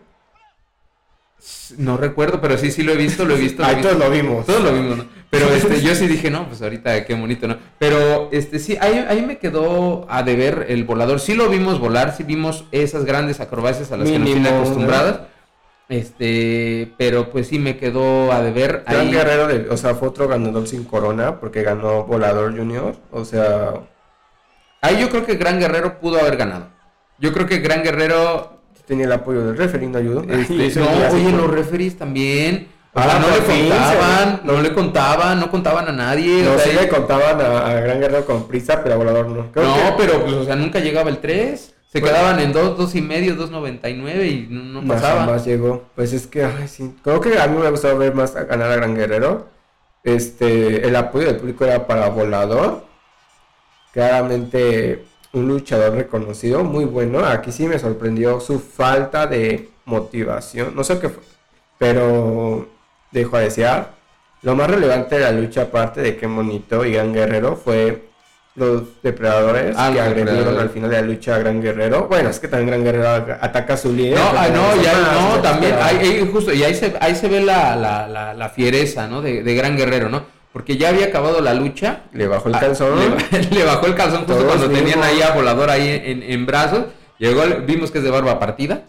No 1.78 1.98
recuerdo, 1.98 2.42
pero 2.42 2.58
sí, 2.58 2.72
sí 2.72 2.84
lo 2.84 2.94
he 2.94 2.98
visto, 2.98 3.26
lo 3.26 3.36
he 3.36 3.40
visto. 3.40 3.64
Ahí 3.64 3.82
todos 3.82 3.98
lo 3.98 4.10
vimos. 4.10 4.46
Todos 4.46 4.64
lo 4.64 4.74
vimos, 4.74 4.98
¿no? 4.98 5.06
Pero 5.30 5.48
este, 5.54 5.82
yo 5.82 5.94
sí 5.94 6.08
dije, 6.08 6.32
no, 6.32 6.48
pues 6.48 6.62
ahorita 6.62 7.06
qué 7.06 7.14
bonito, 7.14 7.48
¿no? 7.48 7.58
Pero 7.78 8.30
este 8.32 8.60
sí, 8.60 8.78
ahí, 8.82 9.06
ahí 9.08 9.22
me 9.22 9.38
quedó 9.38 10.06
a 10.10 10.24
deber 10.24 10.66
el 10.70 10.86
volador. 10.86 11.20
Sí 11.20 11.36
lo 11.36 11.48
vimos 11.50 11.80
volar, 11.80 12.16
sí 12.16 12.24
vimos 12.24 12.66
esas 12.72 13.06
grandes 13.06 13.40
acrobacias 13.40 13.92
a 13.92 13.98
las 13.98 14.10
que 14.10 14.18
nos 14.20 14.28
Mínimo, 14.28 14.64
tiene 14.64 14.86
¿no? 14.86 15.20
Este, 15.90 16.94
pero 16.98 17.30
pues 17.32 17.48
sí 17.48 17.60
me 17.60 17.76
quedó 17.78 18.32
a 18.32 18.42
deber. 18.42 18.84
Gran 18.88 19.08
ahí. 19.08 19.12
Guerrero, 19.12 19.48
de- 19.48 19.70
o 19.70 19.76
sea, 19.78 19.96
fue 19.96 20.08
otro 20.10 20.28
ganador 20.28 20.68
sin 20.68 20.84
corona 20.86 21.40
porque 21.40 21.64
ganó 21.64 22.04
Volador 22.06 22.56
Junior. 22.58 22.96
O 23.12 23.26
sea, 23.26 23.74
Ahí 24.82 24.98
yo 25.02 25.10
creo 25.10 25.26
que 25.26 25.36
Gran 25.36 25.60
Guerrero 25.60 26.00
pudo 26.00 26.20
haber 26.22 26.38
ganado. 26.38 26.68
Yo 27.18 27.34
creo 27.34 27.46
que 27.46 27.58
Gran 27.60 27.84
Guerrero. 27.84 28.60
tenía 28.88 29.06
el 29.06 29.12
apoyo 29.12 29.46
del 29.46 29.58
referee, 29.58 29.88
no 29.88 29.98
ayudó. 30.00 30.22
este, 30.24 30.80
no, 30.80 30.88
oye, 31.14 31.32
los 31.32 31.52
referees 31.52 31.98
también. 31.98 32.70
O 32.94 33.00
Ah, 33.00 33.04
sea, 33.04 33.20
no 33.20 33.28
le 33.30 33.44
contaban, 33.70 34.42
no 34.46 34.62
le 34.62 34.74
contaban, 34.74 35.40
no 35.40 35.52
contaban 35.52 35.88
a 35.90 35.92
nadie. 35.92 36.44
No, 36.44 36.54
o 36.54 36.58
sea, 36.58 36.66
sí 36.66 36.78
le 36.80 36.88
contaban 36.88 37.40
a, 37.42 37.68
a 37.68 37.74
Gran 37.82 38.00
Guerrero 38.00 38.26
con 38.26 38.48
prisa, 38.48 38.82
pero 38.82 38.96
a 38.96 38.98
Volador 38.98 39.28
no. 39.28 39.52
Creo 39.52 39.66
no, 39.68 39.76
que- 39.76 40.04
pero 40.04 40.22
pues, 40.24 40.34
o 40.34 40.44
sea, 40.46 40.56
nunca 40.56 40.80
llegaba 40.80 41.10
el 41.10 41.20
3. 41.20 41.76
Se 41.92 42.00
Bueno. 42.00 42.16
quedaban 42.16 42.40
en 42.40 42.54
2, 42.54 42.78
2 42.78 42.96
y 42.96 43.02
medio, 43.02 43.36
2.99 43.36 44.26
y 44.30 44.48
no, 44.50 44.64
no 44.64 44.82
No, 44.84 44.88
pasaba. 44.94 45.22
jamás 45.22 45.46
llegó. 45.46 45.86
Pues 45.96 46.14
es 46.14 46.28
que, 46.28 46.44
ay, 46.46 46.68
sí. 46.68 46.96
Creo 47.04 47.20
que 47.20 47.40
a 47.40 47.48
mí 47.48 47.58
me 47.58 47.66
ha 47.66 47.72
gustado 47.72 47.98
ver 47.98 48.14
más 48.14 48.36
a 48.36 48.44
ganar 48.44 48.72
a 48.72 48.76
Gran 48.76 48.96
Guerrero. 48.96 49.48
Este, 50.04 50.88
el 50.88 50.96
apoyo 50.96 51.26
del 51.28 51.38
público 51.38 51.66
era 51.66 51.88
para 51.88 52.10
Volador. 52.10 52.84
Claramente 53.92 55.06
un 55.34 55.48
luchador 55.48 55.94
reconocido, 55.94 56.64
muy 56.64 56.86
bueno. 56.86 57.26
Aquí 57.26 57.52
sí 57.52 57.68
me 57.68 57.80
sorprendió 57.80 58.40
su 58.40 58.60
falta 58.60 59.26
de 59.28 59.70
motivación. 59.86 60.76
No 60.76 60.84
sé 60.84 61.00
qué 61.00 61.10
fue, 61.10 61.24
pero 61.80 62.68
dejó 63.12 63.38
a 63.38 63.42
desear. 63.42 63.94
Lo 64.44 64.56
más 64.56 64.70
relevante 64.70 65.16
de 65.16 65.22
la 65.22 65.32
lucha, 65.32 65.64
aparte 65.64 66.02
de 66.02 66.16
qué 66.18 66.28
bonito 66.28 66.86
y 66.86 66.94
Gran 66.94 67.14
Guerrero, 67.14 67.56
fue 67.58 68.09
los 68.56 68.84
depredadores 69.04 69.76
Ah, 69.78 69.90
que 69.94 70.02
agredieron 70.02 70.58
al 70.60 70.70
final 70.70 70.90
de 70.90 70.96
la 71.02 71.08
lucha 71.08 71.36
a 71.36 71.40
Gran 71.40 71.62
Guerrero. 71.62 72.08
Bueno, 72.08 72.30
es 72.30 72.40
que 72.40 72.48
también 72.48 72.68
Gran 72.70 72.84
Guerrero 72.84 73.38
ataca 73.40 73.76
a 73.76 73.78
su 73.78 73.94
líder. 73.94 74.18
No, 74.20 74.32
ah, 74.36 74.48
no, 74.54 74.82
ya, 74.82 74.94
no, 75.36 75.42
también, 75.42 75.76
ahí, 75.82 76.28
justo, 76.32 76.54
y 76.54 76.64
ahí 76.64 76.74
se, 76.76 76.94
ahí 77.00 77.16
se 77.16 77.28
ve 77.30 77.42
la, 77.42 77.76
la, 77.76 78.08
la, 78.08 78.34
la 78.34 78.50
fiereza, 78.50 79.08
¿no? 79.08 79.22
De, 79.22 79.44
de 79.44 79.56
Gran 79.56 79.78
Guerrero, 79.78 80.10
¿no? 80.10 80.24
Porque 80.52 80.78
ya 80.78 80.90
había 80.90 81.06
acabado 81.06 81.42
la 81.42 81.54
lucha. 81.54 82.02
Le 82.12 82.28
bajó 82.28 82.50
el 82.50 82.56
Ah, 82.56 82.60
calzón. 82.60 82.98
Le, 83.32 83.42
le 83.52 83.64
bajó 83.64 83.86
el 83.86 83.96
calzón 83.96 84.20
justo 84.26 84.34
Todos 84.36 84.48
cuando 84.48 84.68
tenían 84.68 85.00
vimos. 85.00 85.06
ahí 85.06 85.22
a 85.22 85.32
Volador 85.32 85.70
ahí 85.70 86.02
en, 86.04 86.24
en 86.24 86.46
brazos. 86.46 86.86
Llegó, 87.20 87.44
vimos 87.66 87.92
que 87.92 88.00
es 88.00 88.04
de 88.04 88.10
barba 88.12 88.40
partida. 88.40 88.82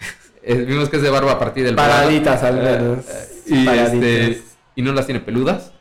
Eh, 0.50 0.54
vimos 0.66 0.88
que 0.88 0.96
es 0.96 1.02
de 1.02 1.10
barba 1.10 1.38
partida 1.38 1.68
el 1.68 1.74
Volador. 1.74 1.96
Paraditas 1.96 2.42
al 2.44 2.58
Eh, 2.58 2.62
menos. 2.62 3.04
y, 3.46 3.64
Paraditas. 3.66 3.92
este, 3.92 4.42
y 4.76 4.82
no 4.82 4.92
las 4.92 5.04
tiene 5.04 5.20
peludas. 5.20 5.72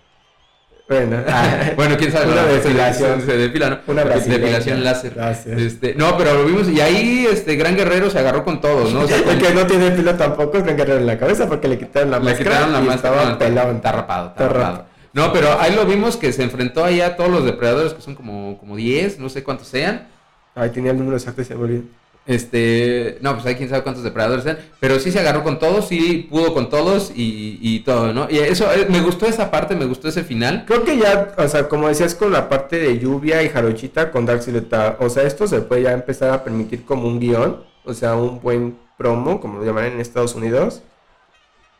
Bueno, 0.89 1.17
ah, 1.27 1.71
Bueno, 1.75 1.97
quién 1.97 2.11
sabe. 2.11 2.25
Una 2.31 2.43
¿verdad? 2.43 2.63
depilación. 2.63 3.19
Se, 3.21 3.25
se 3.25 3.37
depila, 3.37 3.69
¿no? 3.69 3.79
Una. 3.87 4.03
Depilación 4.05 4.83
láser. 4.83 5.17
Láser. 5.17 5.59
Este, 5.59 5.95
no, 5.95 6.17
pero 6.17 6.33
lo 6.33 6.45
vimos 6.45 6.69
y 6.69 6.79
ahí 6.79 7.27
este 7.29 7.55
Gran 7.55 7.75
Guerrero 7.75 8.09
se 8.09 8.19
agarró 8.19 8.45
con 8.45 8.61
todos, 8.61 8.93
¿no? 8.93 9.01
O 9.01 9.07
sea, 9.07 9.17
el 9.31 9.37
que 9.37 9.53
no 9.53 9.67
tiene 9.67 9.91
pelo 9.91 10.15
tampoco 10.15 10.57
es 10.57 10.63
Gran 10.63 10.77
Guerrero 10.77 10.99
en 10.99 11.07
la 11.07 11.17
cabeza 11.17 11.47
porque 11.47 11.67
le 11.67 11.77
quitaron 11.77 12.11
la 12.11 12.19
le 12.19 12.25
máscara. 12.25 12.49
quitaron 12.51 12.71
la 12.73 12.79
y 12.79 12.83
máscara. 12.83 13.15
Estaba 13.15 13.31
no, 13.31 13.37
pelado. 13.37 13.71
Está 13.71 13.91
rapado, 13.91 14.27
está. 14.29 14.85
No, 15.13 15.33
pero 15.33 15.59
ahí 15.59 15.73
lo 15.73 15.85
vimos 15.85 16.15
que 16.15 16.31
se 16.31 16.43
enfrentó 16.43 16.85
ahí 16.85 17.01
a 17.01 17.15
todos 17.15 17.31
los 17.31 17.43
depredadores 17.43 17.93
que 17.93 18.01
son 18.01 18.13
como, 18.15 18.57
como 18.59 18.75
10, 18.75 19.19
no 19.19 19.29
sé 19.29 19.43
cuántos 19.43 19.67
sean. 19.67 20.07
Ay, 20.53 20.69
tenía 20.69 20.91
el 20.91 20.97
número 20.97 21.17
exacto 21.17 21.41
y 21.41 21.45
se 21.45 21.55
me 21.55 21.63
olvidó. 21.63 21.83
Este, 22.27 23.17
no, 23.21 23.33
pues 23.35 23.45
hay 23.45 23.55
quién 23.55 23.69
sabe 23.69 23.83
cuántos 23.83 24.03
depredadores 24.03 24.43
sean, 24.43 24.57
pero 24.81 24.99
sí 24.99 25.11
se 25.13 25.19
agarró 25.19 25.43
con 25.43 25.59
todos, 25.59 25.87
sí 25.87 26.27
pudo 26.29 26.53
con 26.53 26.69
todos 26.69 27.11
y, 27.15 27.57
y 27.61 27.79
todo, 27.79 28.11
¿no? 28.13 28.27
Y 28.29 28.37
eso, 28.39 28.65
eh, 28.73 28.85
me 28.89 28.99
gustó 29.01 29.25
esa 29.27 29.49
parte, 29.49 29.75
me 29.75 29.85
gustó 29.85 30.09
ese 30.09 30.23
final. 30.25 30.65
Creo 30.67 30.83
que 30.83 30.97
ya, 30.97 31.33
o 31.37 31.47
sea, 31.47 31.69
como 31.69 31.87
decías 31.87 32.15
con 32.15 32.33
la 32.33 32.49
parte 32.49 32.77
de 32.79 32.99
lluvia 32.99 33.41
y 33.43 33.49
jarochita 33.49 34.11
con 34.11 34.25
Dark 34.25 34.43
Silueta, 34.43 34.97
o 34.99 35.09
sea, 35.09 35.23
esto 35.23 35.47
se 35.47 35.61
puede 35.61 35.83
ya 35.83 35.93
empezar 35.93 36.31
a 36.31 36.43
permitir 36.43 36.83
como 36.83 37.07
un 37.07 37.19
guion, 37.19 37.63
o 37.85 37.93
sea, 37.93 38.15
un 38.15 38.41
buen 38.41 38.77
promo, 38.97 39.39
como 39.39 39.59
lo 39.59 39.65
llaman 39.65 39.85
en 39.85 39.99
Estados 40.01 40.35
Unidos. 40.35 40.83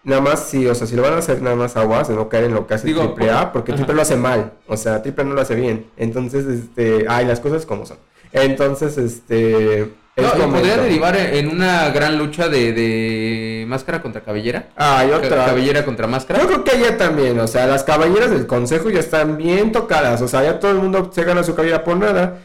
Nada 0.03 0.21
más, 0.21 0.47
sí, 0.47 0.65
o 0.65 0.73
sea, 0.73 0.87
si 0.87 0.95
lo 0.95 1.01
van 1.01 1.13
a 1.13 1.17
hacer 1.17 1.41
nada 1.41 1.57
más 1.57 1.75
aguas, 1.75 2.07
de 2.07 2.15
no 2.15 2.29
caer 2.29 2.45
en 2.45 2.53
lo 2.53 2.65
que 2.65 2.75
hace 2.75 2.87
Digo, 2.87 3.01
Triple 3.13 3.31
A, 3.31 3.41
por- 3.51 3.51
porque 3.51 3.73
ajá. 3.73 3.79
Triple 3.79 3.95
lo 3.95 4.01
hace 4.03 4.15
mal, 4.15 4.53
o 4.65 4.77
sea, 4.77 5.01
Triple 5.01 5.25
no 5.25 5.33
lo 5.33 5.41
hace 5.41 5.55
bien. 5.55 5.87
Entonces, 5.97 6.45
este, 6.45 7.05
ay, 7.09 7.25
las 7.25 7.41
cosas 7.41 7.65
como 7.65 7.85
son. 7.85 7.97
Entonces, 8.31 8.97
este, 8.97 9.81
es 9.81 9.87
No, 10.17 10.27
y 10.47 10.51
podría 10.51 10.77
derivar 10.77 11.15
en 11.15 11.47
una 11.49 11.89
gran 11.89 12.17
lucha 12.17 12.49
de, 12.49 12.73
de 12.73 13.65
máscara 13.67 14.01
contra 14.01 14.21
cabellera. 14.21 14.69
Ay, 14.75 15.09
Ca- 15.09 15.17
otra. 15.17 15.45
Cabellera 15.45 15.85
contra 15.85 16.07
máscara. 16.07 16.39
Yo 16.41 16.47
creo 16.47 16.63
que 16.63 16.75
ella 16.75 16.97
también, 16.97 17.39
o 17.39 17.47
sea, 17.47 17.67
las 17.67 17.83
caballeras 17.83 18.31
del 18.31 18.47
consejo 18.47 18.89
ya 18.89 18.99
están 18.99 19.37
bien 19.37 19.71
tocadas, 19.71 20.21
o 20.21 20.27
sea, 20.27 20.43
ya 20.43 20.59
todo 20.59 20.71
el 20.71 20.77
mundo 20.79 21.11
se 21.13 21.23
gana 21.23 21.43
su 21.43 21.53
cabellera 21.53 21.83
por 21.83 21.97
nada. 21.97 22.39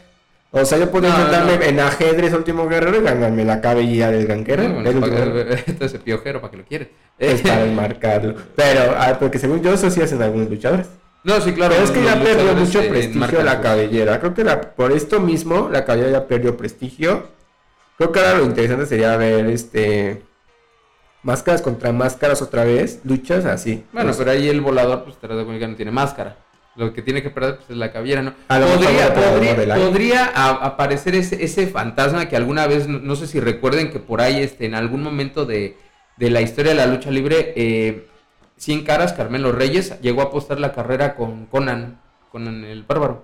O 0.51 0.63
sea, 0.65 0.77
yo 0.77 0.91
puedo 0.91 1.07
No, 1.09 1.15
intentarme 1.15 1.57
no. 1.57 1.63
en 1.63 1.79
ajedrez 1.79 2.31
último 2.33 2.67
guerrero 2.67 2.97
y 2.97 3.01
ganarme 3.03 3.43
la 3.43 3.59
cabellera 3.59 4.11
del 4.11 4.27
gran 4.27 4.43
guerrero. 4.43 4.75
Bueno, 4.75 4.91
del 4.91 4.99
para- 4.99 5.11
último 5.13 5.33
guerrero. 5.35 5.61
Esto 5.65 5.85
es 5.85 5.93
piojero 5.93 6.41
para 6.41 6.51
que 6.51 6.57
lo 6.57 6.63
quieres. 6.65 6.89
Es 7.17 7.41
para 7.41 7.63
enmarcarlo. 7.65 8.35
Pero, 8.55 8.93
ah, 8.99 9.17
porque 9.19 9.39
según 9.39 9.63
yo, 9.63 9.73
eso 9.73 9.89
sí 9.89 9.99
hacen 9.99 10.21
algunos 10.21 10.47
luchadores. 10.51 10.85
No, 11.23 11.41
sí, 11.41 11.53
claro. 11.53 11.73
Pero 11.73 11.85
es 11.85 11.89
que 11.91 12.03
ya 12.03 12.21
perdió 12.21 12.53
mucho 12.53 12.87
prestigio 12.87 13.41
la 13.41 13.61
cabellera. 13.61 14.19
Creo 14.19 14.35
que 14.35 14.43
la, 14.43 14.61
por 14.61 14.91
esto 14.91 15.19
mismo, 15.19 15.69
la 15.71 15.85
cabellera 15.85 16.11
ya 16.19 16.27
perdió 16.27 16.55
prestigio. 16.55 17.23
Creo 17.97 18.11
que 18.11 18.19
ahora 18.19 18.37
lo 18.39 18.45
interesante 18.45 18.85
sería 18.85 19.15
ver 19.17 19.45
este 19.47 20.23
máscaras 21.21 21.61
contra 21.61 21.91
máscaras 21.91 22.41
otra 22.41 22.63
vez, 22.65 22.99
luchas 23.03 23.45
así. 23.45 23.83
Bueno, 23.93 24.07
Pues, 24.09 24.17
pero 24.17 24.31
ahí 24.31 24.49
el 24.49 24.61
volador, 24.61 25.03
pues 25.03 25.17
te 25.17 25.27
das 25.27 25.43
cuenta 25.45 25.59
que 25.59 25.67
no 25.71 25.75
tiene 25.75 25.91
máscara. 25.91 26.37
Lo 26.75 26.91
que 26.91 27.01
tiene 27.03 27.21
que 27.21 27.29
perder 27.29 27.57
pues, 27.57 27.69
es 27.69 27.77
la 27.77 27.91
cabellera, 27.91 28.23
¿no? 28.23 28.33
A 28.47 28.57
lo 28.59 28.65
mejor 28.65 28.83
podría 28.85 29.13
podría, 29.13 29.75
podría 29.75 30.25
a- 30.33 30.65
aparecer 30.65 31.13
ese, 31.15 31.43
ese 31.43 31.67
fantasma 31.67 32.27
que 32.27 32.35
alguna 32.35 32.65
vez, 32.67 32.87
no, 32.87 32.99
no 32.99 33.15
sé 33.15 33.27
si 33.27 33.39
recuerden 33.39 33.91
que 33.91 33.99
por 33.99 34.21
ahí, 34.21 34.41
este, 34.41 34.65
en 34.65 34.73
algún 34.73 35.03
momento 35.03 35.45
de, 35.45 35.77
de 36.17 36.29
la 36.31 36.41
historia 36.41 36.71
de 36.71 36.77
la 36.77 36.87
lucha 36.87 37.11
libre, 37.11 37.53
eh, 37.55 38.07
Cien 38.57 38.83
Caras, 38.83 39.13
Carmelo 39.13 39.51
Reyes, 39.51 39.99
llegó 40.01 40.21
a 40.21 40.25
apostar 40.25 40.59
la 40.59 40.73
carrera 40.73 41.15
con 41.15 41.45
Conan, 41.45 42.01
Conan 42.31 42.63
el 42.65 42.81
bárbaro, 42.83 43.23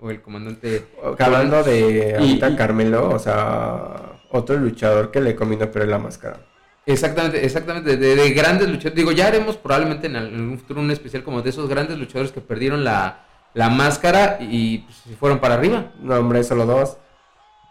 o 0.00 0.10
el 0.10 0.20
comandante. 0.22 0.86
Hablando 1.18 1.62
de 1.62 2.16
ahorita 2.18 2.50
y- 2.50 2.56
Carmelo, 2.56 3.10
o 3.10 3.18
sea, 3.18 4.12
otro 4.30 4.56
luchador 4.56 5.10
que 5.10 5.20
le 5.20 5.34
combinó 5.34 5.70
pero 5.70 5.86
la 5.86 5.98
máscara. 5.98 6.40
Exactamente, 6.86 7.44
exactamente, 7.44 7.96
de, 7.96 8.16
de 8.16 8.30
grandes 8.30 8.68
luchadores. 8.68 8.94
Digo, 8.94 9.12
ya 9.12 9.26
haremos 9.26 9.56
probablemente 9.56 10.06
en, 10.06 10.16
al- 10.16 10.28
en 10.28 10.40
un 10.40 10.58
futuro 10.58 10.80
un 10.80 10.90
especial 10.90 11.22
como 11.22 11.42
de 11.42 11.50
esos 11.50 11.68
grandes 11.68 11.98
luchadores 11.98 12.32
que 12.32 12.40
perdieron 12.40 12.82
la, 12.84 13.24
la 13.54 13.68
máscara 13.68 14.38
y 14.40 14.78
pues, 14.78 14.96
se 15.06 15.16
fueron 15.16 15.38
para 15.38 15.54
arriba. 15.54 15.92
No, 16.00 16.14
hombre, 16.16 16.42
solo 16.44 16.64
dos. 16.64 16.96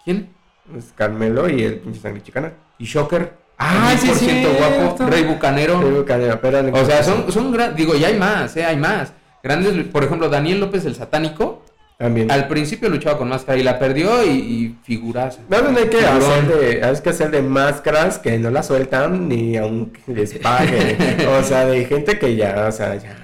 ¿Quién? 0.04 0.34
Es 0.78 0.94
Carmelo 0.96 1.50
y 1.50 1.64
el 1.64 1.76
pinche 1.80 2.00
sangre 2.00 2.22
chicana. 2.22 2.54
Y 2.78 2.86
Shocker. 2.86 3.34
Ah, 3.58 3.96
sí, 4.00 4.08
100% 4.08 4.14
cierto. 4.18 4.50
guapo. 4.58 5.06
Rey 5.10 5.24
Bucanero. 5.24 5.80
Digo, 5.80 6.06
Canelo, 6.06 6.40
pero 6.40 6.60
O 6.74 6.86
sea, 6.86 7.02
son, 7.04 7.32
son 7.32 7.52
gran- 7.52 7.76
digo, 7.76 7.96
ya 7.96 8.10
hay 8.10 8.18
más, 8.20 8.56
eh, 8.56 8.64
hay 8.66 8.78
más. 8.78 9.14
Grandes, 9.42 9.84
por 9.86 10.04
ejemplo, 10.04 10.30
Daniel 10.30 10.60
López 10.60 10.86
el 10.86 10.94
Satánico, 10.94 11.64
También. 11.98 12.30
al 12.32 12.48
principio 12.48 12.90
luchaba 12.90 13.18
con 13.18 13.28
máscara 13.30 13.58
y 13.58 13.64
la 13.64 13.80
perdió 13.80 14.24
y, 14.24 14.30
y 14.30 14.78
bien 14.88 15.78
hay 15.78 15.88
que 15.90 16.06
hacer 16.06 16.48
de, 16.48 16.84
hay 16.84 16.96
que 17.02 17.10
hacer 17.10 17.32
de 17.32 17.42
máscaras 17.42 18.20
que 18.20 18.38
no 18.38 18.52
las 18.52 18.68
sueltan 18.68 19.28
ni 19.28 19.58
aunque 19.58 20.02
les 20.08 20.34
paguen. 20.38 20.98
o 21.40 21.44
sea, 21.44 21.66
de 21.66 21.86
gente 21.86 22.20
que 22.20 22.36
ya, 22.36 22.66
o 22.68 22.72
sea, 22.72 22.96
ya. 22.96 23.16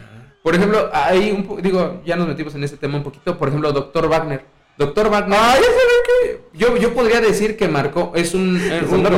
Por 0.41 0.55
ejemplo, 0.55 0.89
hay 0.91 1.31
un 1.31 1.43
po- 1.45 1.57
digo, 1.62 2.01
ya 2.05 2.15
nos 2.15 2.27
metimos 2.27 2.53
en 2.55 2.63
ese 2.63 2.77
tema 2.77 2.97
un 2.97 3.03
poquito, 3.03 3.38
por 3.38 3.47
ejemplo, 3.47 3.71
Doctor 3.71 4.09
Wagner. 4.09 4.43
Doctor 4.77 5.09
Wagner, 5.09 5.38
que. 6.23 6.41
yo, 6.57 6.75
yo 6.77 6.93
podría 6.93 7.21
decir 7.21 7.55
que 7.55 7.67
marcó, 7.67 8.12
es 8.15 8.33
un, 8.33 8.59
una, 8.91 9.09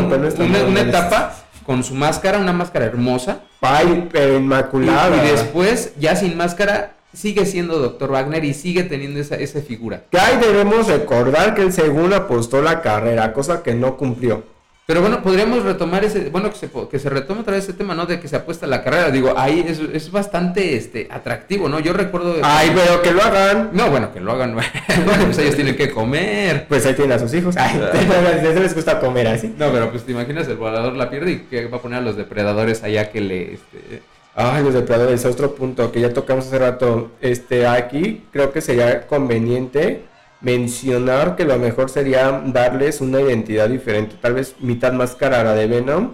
una 0.68 0.82
etapa 0.82 1.34
con 1.66 1.84
su 1.84 1.96
máscara, 1.96 2.38
una 2.40 2.54
máscara 2.54 2.86
hermosa. 2.86 3.40
Ay, 3.62 4.08
pero 4.12 4.38
inmaculada. 4.38 5.16
Y, 5.26 5.30
después, 5.30 5.94
ya 5.98 6.16
sin 6.16 6.38
máscara, 6.38 6.94
sigue 7.16 7.46
siendo 7.46 7.80
Dr. 7.80 8.12
Wagner 8.12 8.44
y 8.44 8.54
sigue 8.54 8.84
teniendo 8.84 9.20
esa, 9.20 9.36
esa 9.36 9.62
figura. 9.62 10.04
Que 10.12 10.20
ahí 10.20 10.38
debemos 10.40 10.88
recordar 10.88 11.56
que 11.56 11.62
el 11.62 11.74
segundo 11.74 12.16
apostó 12.16 12.62
la 12.62 12.82
carrera, 12.82 13.34
cosa 13.34 13.64
que 13.64 13.74
no 13.74 13.98
cumplió. 13.98 14.44
Pero 14.88 15.02
bueno, 15.02 15.24
podríamos 15.24 15.64
retomar 15.64 16.04
ese, 16.04 16.30
bueno, 16.30 16.52
que 16.52 16.58
se, 16.58 16.70
que 16.92 17.00
se 17.00 17.10
retome 17.10 17.42
otra 17.42 17.56
vez 17.56 17.64
ese 17.64 17.74
tema, 17.74 17.96
¿no? 17.96 18.06
De 18.06 18.20
que 18.20 18.28
se 18.28 18.36
apuesta 18.36 18.68
la 18.68 18.84
carrera. 18.84 19.10
Digo, 19.10 19.34
ahí 19.36 19.66
es, 19.68 19.80
es 19.80 20.12
bastante 20.12 20.76
este, 20.76 21.08
atractivo, 21.10 21.68
¿no? 21.68 21.80
Yo 21.80 21.92
recuerdo... 21.92 22.36
Ay, 22.44 22.72
pero 22.76 23.02
que 23.02 23.10
lo 23.10 23.24
hagan. 23.24 23.72
No, 23.74 23.90
bueno, 23.90 24.14
que 24.14 24.20
lo 24.20 24.34
hagan. 24.34 24.54
bueno, 25.06 25.26
pues 25.26 25.40
ellos 25.40 25.56
tienen 25.56 25.76
que 25.76 25.90
comer. 25.90 26.68
Pues 26.68 26.86
ahí 26.86 26.94
tienen 26.94 27.14
a 27.14 27.20
sus 27.20 27.34
hijos. 27.34 27.58
Ay, 27.58 27.82
les 28.44 28.76
gusta 28.76 29.00
comer 29.00 29.28
así. 29.28 29.56
No, 29.58 29.72
pero 29.72 29.90
pues 29.90 30.04
te 30.04 30.12
imaginas, 30.12 30.48
el 30.50 30.58
volador 30.58 30.94
la 30.94 31.10
pierde 31.10 31.32
y 31.32 31.38
que 31.40 31.66
va 31.66 31.78
a 31.78 31.82
poner 31.82 31.98
a 31.98 32.02
los 32.04 32.16
depredadores 32.16 32.84
allá 32.84 33.10
que 33.10 33.22
le... 33.22 33.54
Este... 33.56 34.04
Ay, 34.38 34.64
los 34.64 34.74
depredadores, 34.74 35.24
otro 35.24 35.56
punto 35.56 35.94
que 35.94 36.02
ya 36.02 36.14
tocamos 36.14 36.48
hace 36.48 36.60
rato. 36.60 37.12
Este, 37.22 37.66
aquí 37.66 38.26
creo 38.32 38.52
que 38.52 38.60
sería 38.60 39.08
conveniente 39.08 40.04
mencionar 40.42 41.38
que 41.38 41.46
lo 41.46 41.58
mejor 41.58 41.90
sería 41.90 42.44
darles 42.46 43.00
una 43.00 43.22
identidad 43.22 43.70
diferente, 43.70 44.16
tal 44.22 44.34
vez 44.34 44.56
mitad 44.60 44.92
máscara 44.92 45.44
la 45.44 45.54
de 45.54 45.68
Venom, 45.68 46.12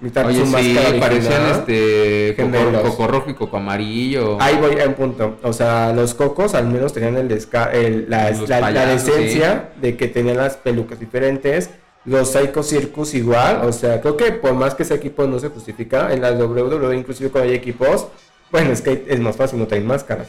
mitad 0.00 0.26
Oye, 0.26 0.40
su 0.40 0.46
sí, 0.46 0.52
máscara 0.52 1.00
parecían 1.00 1.46
este 1.50 2.36
coco, 2.36 2.82
coco, 2.82 3.06
rojo 3.06 3.30
y 3.30 3.34
coco 3.34 3.56
amarillo. 3.56 4.36
Ahí 4.40 4.56
voy 4.58 4.78
a 4.78 4.86
un 4.86 4.94
punto, 4.94 5.38
o 5.42 5.52
sea, 5.54 5.92
los 5.94 6.14
cocos 6.14 6.54
al 6.54 6.66
menos 6.66 6.92
tenían 6.92 7.16
el, 7.16 7.32
el 7.32 8.06
la, 8.10 8.30
la, 8.30 8.92
esencia 8.92 9.70
de 9.80 9.96
que 9.96 10.08
tenían 10.08 10.36
las 10.36 10.58
pelucas 10.58 11.00
diferentes. 11.00 11.70
Los 12.04 12.32
Psycho 12.32 12.62
Circus 12.62 13.14
igual, 13.14 13.62
o 13.64 13.72
sea, 13.72 14.00
creo 14.00 14.16
que 14.16 14.32
por 14.32 14.54
más 14.54 14.74
que 14.74 14.82
ese 14.82 14.94
equipo 14.94 15.24
no 15.26 15.38
se 15.38 15.48
justifica, 15.48 16.12
en 16.12 16.20
la 16.20 16.32
WWE 16.32 16.96
inclusive 16.96 17.30
cuando 17.30 17.50
hay 17.50 17.56
equipos, 17.56 18.08
bueno, 18.50 18.70
es 18.72 18.82
que 18.82 19.04
es 19.08 19.20
más 19.20 19.36
fácil, 19.36 19.58
no 19.58 19.66
traen 19.66 19.86
máscaras. 19.86 20.28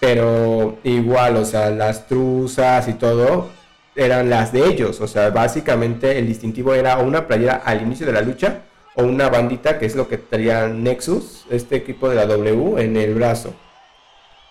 Pero 0.00 0.78
igual, 0.84 1.36
o 1.36 1.44
sea, 1.44 1.70
las 1.70 2.06
truzas 2.06 2.88
y 2.88 2.94
todo 2.94 3.48
eran 3.96 4.30
las 4.30 4.52
de 4.52 4.66
ellos. 4.66 5.00
O 5.00 5.08
sea, 5.08 5.30
básicamente 5.30 6.18
el 6.18 6.26
distintivo 6.26 6.72
era 6.72 6.98
una 6.98 7.26
playera 7.26 7.62
al 7.64 7.82
inicio 7.82 8.06
de 8.06 8.12
la 8.12 8.22
lucha 8.22 8.62
o 8.94 9.02
una 9.04 9.28
bandita, 9.28 9.78
que 9.78 9.86
es 9.86 9.96
lo 9.96 10.08
que 10.08 10.18
traía 10.18 10.68
Nexus, 10.68 11.44
este 11.50 11.76
equipo 11.76 12.08
de 12.08 12.16
la 12.16 12.26
W, 12.26 12.80
en 12.82 12.96
el 12.96 13.14
brazo. 13.14 13.54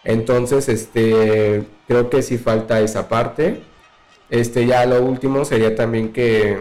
Entonces, 0.04 0.70
este, 0.70 1.64
creo 1.88 2.10
que 2.10 2.22
sí 2.22 2.38
falta 2.38 2.80
esa 2.80 3.10
parte. 3.10 3.62
Este, 4.30 4.66
ya 4.66 4.86
lo 4.86 5.02
último 5.04 5.46
sería 5.46 5.76
también 5.76 6.12
que 6.12 6.60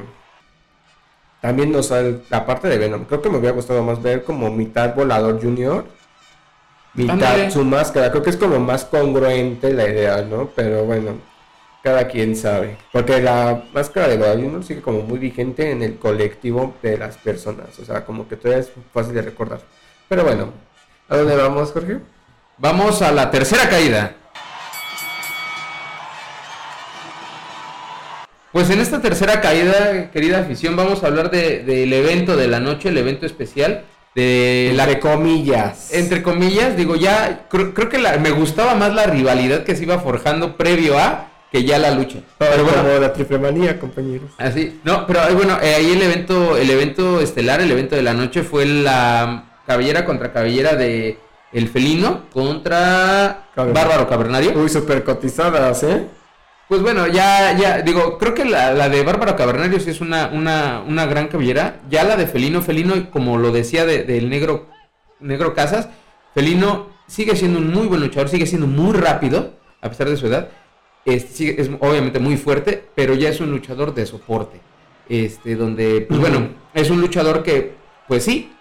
también 1.40 1.72
nos 1.72 1.90
la 2.30 2.46
parte 2.46 2.68
de 2.68 2.78
Venom. 2.78 3.04
Creo 3.04 3.22
que 3.22 3.30
me 3.30 3.38
hubiera 3.38 3.54
gustado 3.54 3.82
más 3.82 4.02
ver 4.02 4.24
como 4.24 4.50
mitad 4.50 4.94
volador 4.94 5.40
junior 5.40 5.84
mitad 6.96 7.50
su 7.50 7.64
máscara. 7.64 8.10
Creo 8.10 8.22
que 8.22 8.30
es 8.30 8.36
como 8.36 8.58
más 8.58 8.84
congruente 8.84 9.72
la 9.72 9.88
idea, 9.88 10.22
¿no? 10.22 10.50
Pero 10.54 10.84
bueno, 10.84 11.18
cada 11.82 12.08
quien 12.08 12.34
sabe. 12.34 12.76
Porque 12.92 13.20
la 13.20 13.64
máscara 13.72 14.08
de 14.08 14.16
Guadalupe 14.16 14.64
sigue 14.64 14.82
como 14.82 15.02
muy 15.02 15.18
vigente 15.18 15.70
en 15.70 15.82
el 15.82 15.98
colectivo 15.98 16.74
de 16.82 16.98
las 16.98 17.16
personas. 17.18 17.78
O 17.80 17.84
sea, 17.84 18.04
como 18.04 18.26
que 18.28 18.36
todavía 18.36 18.64
es 18.64 18.72
fácil 18.92 19.14
de 19.14 19.22
recordar. 19.22 19.60
Pero 20.08 20.24
bueno, 20.24 20.50
¿a 21.08 21.16
dónde 21.16 21.36
vamos, 21.36 21.72
Jorge? 21.72 21.98
Vamos 22.58 23.02
a 23.02 23.12
la 23.12 23.30
tercera 23.30 23.68
caída. 23.68 24.16
Pues 28.56 28.70
en 28.70 28.80
esta 28.80 29.02
tercera 29.02 29.42
caída, 29.42 30.10
querida 30.10 30.38
afición, 30.38 30.76
vamos 30.76 31.04
a 31.04 31.08
hablar 31.08 31.30
del 31.30 31.66
de, 31.66 31.98
evento 31.98 32.38
de 32.38 32.48
la 32.48 32.58
noche, 32.58 32.88
el 32.88 32.96
evento 32.96 33.26
especial 33.26 33.84
de 34.14 34.70
entre 34.70 34.98
comillas. 34.98 35.92
Entre 35.92 36.22
comillas, 36.22 36.74
digo, 36.74 36.96
ya 36.96 37.48
creo, 37.50 37.74
que 37.74 37.98
me 38.18 38.30
gustaba 38.30 38.74
más 38.74 38.94
la 38.94 39.04
rivalidad 39.04 39.64
que 39.64 39.76
se 39.76 39.82
iba 39.82 39.98
forjando 39.98 40.56
previo 40.56 40.98
a 40.98 41.28
que 41.52 41.64
ya 41.64 41.78
la 41.78 41.90
lucha. 41.90 42.20
Pero 42.38 42.64
bueno, 42.64 42.98
la 42.98 43.12
triple 43.12 43.38
manía, 43.38 43.78
compañeros. 43.78 44.30
Así, 44.38 44.80
no, 44.84 45.06
pero 45.06 45.20
bueno, 45.34 45.58
eh, 45.60 45.74
ahí 45.74 45.90
el 45.90 46.00
evento, 46.00 46.56
el 46.56 46.70
evento 46.70 47.20
estelar, 47.20 47.60
el 47.60 47.70
evento 47.70 47.94
de 47.94 48.04
la 48.04 48.14
noche 48.14 48.42
fue 48.42 48.64
la 48.64 49.50
cabellera 49.66 50.06
contra 50.06 50.32
cabellera 50.32 50.76
de 50.76 51.18
el 51.52 51.68
felino 51.68 52.24
contra 52.32 53.48
Bárbaro 53.54 54.08
Cavernario. 54.08 54.52
Uy, 54.54 54.70
super 54.70 55.04
cotizadas, 55.04 55.82
¿eh? 55.82 56.06
Pues 56.68 56.82
bueno, 56.82 57.06
ya, 57.06 57.56
ya, 57.56 57.80
digo, 57.82 58.18
creo 58.18 58.34
que 58.34 58.44
la, 58.44 58.88
de 58.88 59.02
Bárbara 59.04 59.36
Cavernario 59.36 59.78
sí 59.78 59.90
es 59.90 60.00
una, 60.00 60.28
una, 60.32 60.82
una, 60.86 61.06
gran 61.06 61.28
cabellera. 61.28 61.80
Ya 61.88 62.02
la 62.02 62.16
de 62.16 62.26
Felino, 62.26 62.60
Felino, 62.60 63.10
como 63.10 63.38
lo 63.38 63.52
decía 63.52 63.86
del 63.86 64.28
negro, 64.28 64.66
negro 65.20 65.54
Casas, 65.54 65.88
Felino 66.34 66.88
sigue 67.06 67.36
siendo 67.36 67.60
un 67.60 67.72
muy 67.72 67.86
buen 67.86 68.00
luchador, 68.00 68.28
sigue 68.28 68.46
siendo 68.46 68.66
muy 68.66 68.92
rápido, 68.94 69.54
a 69.80 69.88
pesar 69.88 70.08
de 70.10 70.16
su 70.16 70.26
edad. 70.26 70.48
Este, 71.04 71.60
es 71.60 71.70
obviamente 71.78 72.18
muy 72.18 72.36
fuerte, 72.36 72.84
pero 72.96 73.14
ya 73.14 73.28
es 73.28 73.40
un 73.40 73.52
luchador 73.52 73.94
de 73.94 74.04
soporte. 74.06 74.60
Este, 75.08 75.54
donde, 75.54 76.00
pues 76.00 76.18
bueno, 76.18 76.48
es 76.74 76.90
un 76.90 77.00
luchador 77.00 77.44
que, 77.44 77.74
pues 78.08 78.24
sí, 78.24 78.52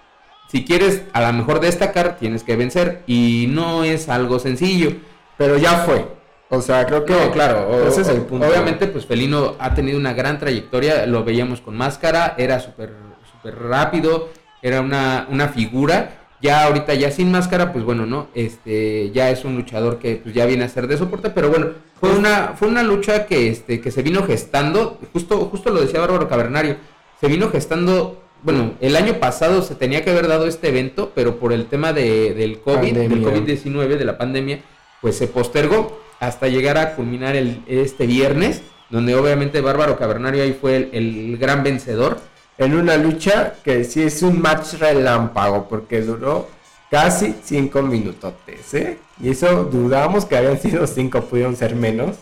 si 0.51 0.63
quieres 0.63 1.01
a 1.13 1.21
lo 1.21 1.33
mejor 1.33 1.59
destacar, 1.59 2.17
tienes 2.17 2.43
que 2.43 2.55
vencer. 2.55 3.03
Y 3.07 3.47
no 3.49 3.83
es 3.83 4.09
algo 4.09 4.39
sencillo. 4.39 4.93
Pero 5.37 5.57
ya 5.57 5.79
fue. 5.79 6.07
O 6.49 6.61
sea, 6.61 6.85
creo 6.85 7.05
que. 7.05 7.15
claro, 7.31 7.87
ese 7.87 8.01
es 8.01 8.07
el 8.09 8.21
punto. 8.21 8.47
Obviamente, 8.47 8.87
pues 8.87 9.05
Felino 9.05 9.55
ha 9.59 9.73
tenido 9.73 9.97
una 9.97 10.13
gran 10.13 10.39
trayectoria. 10.39 11.05
Lo 11.05 11.23
veíamos 11.23 11.61
con 11.61 11.75
máscara, 11.75 12.35
era 12.37 12.59
súper 12.59 12.93
super 13.31 13.55
rápido, 13.55 14.29
era 14.61 14.81
una, 14.81 15.27
una 15.29 15.49
figura. 15.49 16.21
Ya 16.41 16.65
ahorita, 16.65 16.93
ya 16.93 17.09
sin 17.09 17.31
máscara, 17.31 17.73
pues 17.73 17.83
bueno, 17.83 18.05
¿no? 18.05 18.27
Este, 18.35 19.09
ya 19.11 19.31
es 19.31 19.45
un 19.45 19.55
luchador 19.55 19.97
que 19.97 20.17
pues, 20.17 20.35
ya 20.35 20.45
viene 20.45 20.65
a 20.65 20.69
ser 20.69 20.87
de 20.87 20.97
soporte, 20.97 21.31
pero 21.31 21.49
bueno, 21.49 21.69
fue 21.99 22.11
una, 22.11 22.53
fue 22.55 22.67
una 22.67 22.83
lucha 22.83 23.25
que, 23.25 23.49
este, 23.49 23.81
que 23.81 23.89
se 23.89 24.03
vino 24.03 24.23
gestando, 24.23 24.99
justo, 25.11 25.45
justo 25.45 25.71
lo 25.71 25.81
decía 25.81 26.01
Bárbaro 26.01 26.27
Cavernario, 26.27 26.75
se 27.19 27.27
vino 27.27 27.49
gestando 27.49 28.21
bueno, 28.43 28.73
el 28.79 28.95
año 28.95 29.15
pasado 29.15 29.63
se 29.63 29.73
tenía 29.73 30.03
que 30.03 30.11
haber 30.11 30.27
dado 30.27 30.45
este 30.45 30.69
evento, 30.69 31.11
pero 31.15 31.39
por 31.39 31.51
el 31.51 31.65
tema 31.65 31.93
de, 31.93 32.35
del 32.35 32.59
COVID, 32.59 32.93
del 32.93 33.25
COVID-19, 33.25 33.97
de 33.97 34.05
la 34.05 34.19
pandemia, 34.19 34.59
pues 35.01 35.17
se 35.17 35.25
postergó 35.25 35.99
hasta 36.19 36.47
llegar 36.47 36.77
a 36.77 36.95
culminar 36.95 37.35
el, 37.35 37.63
este 37.67 38.05
viernes, 38.05 38.61
donde 38.89 39.15
obviamente 39.15 39.61
Bárbaro 39.61 39.97
Cavernario 39.97 40.43
ahí 40.43 40.57
fue 40.59 40.89
el, 40.91 41.37
gran 41.37 41.63
vencedor. 41.63 42.19
En 42.57 42.75
una 42.75 42.95
lucha 42.97 43.55
que 43.63 43.83
sí 43.83 44.01
es 44.01 44.21
un 44.21 44.41
match 44.41 44.75
relámpago, 44.75 45.67
porque 45.67 46.01
duró 46.01 46.47
casi 46.89 47.35
cinco 47.43 47.81
minutotes, 47.81 48.73
¿eh? 48.73 48.97
Y 49.21 49.29
eso 49.29 49.65
dudamos 49.65 50.25
que 50.25 50.37
habían 50.37 50.59
sido 50.59 50.87
cinco, 50.87 51.21
pudieron 51.21 51.55
ser 51.55 51.75
menos. 51.75 52.15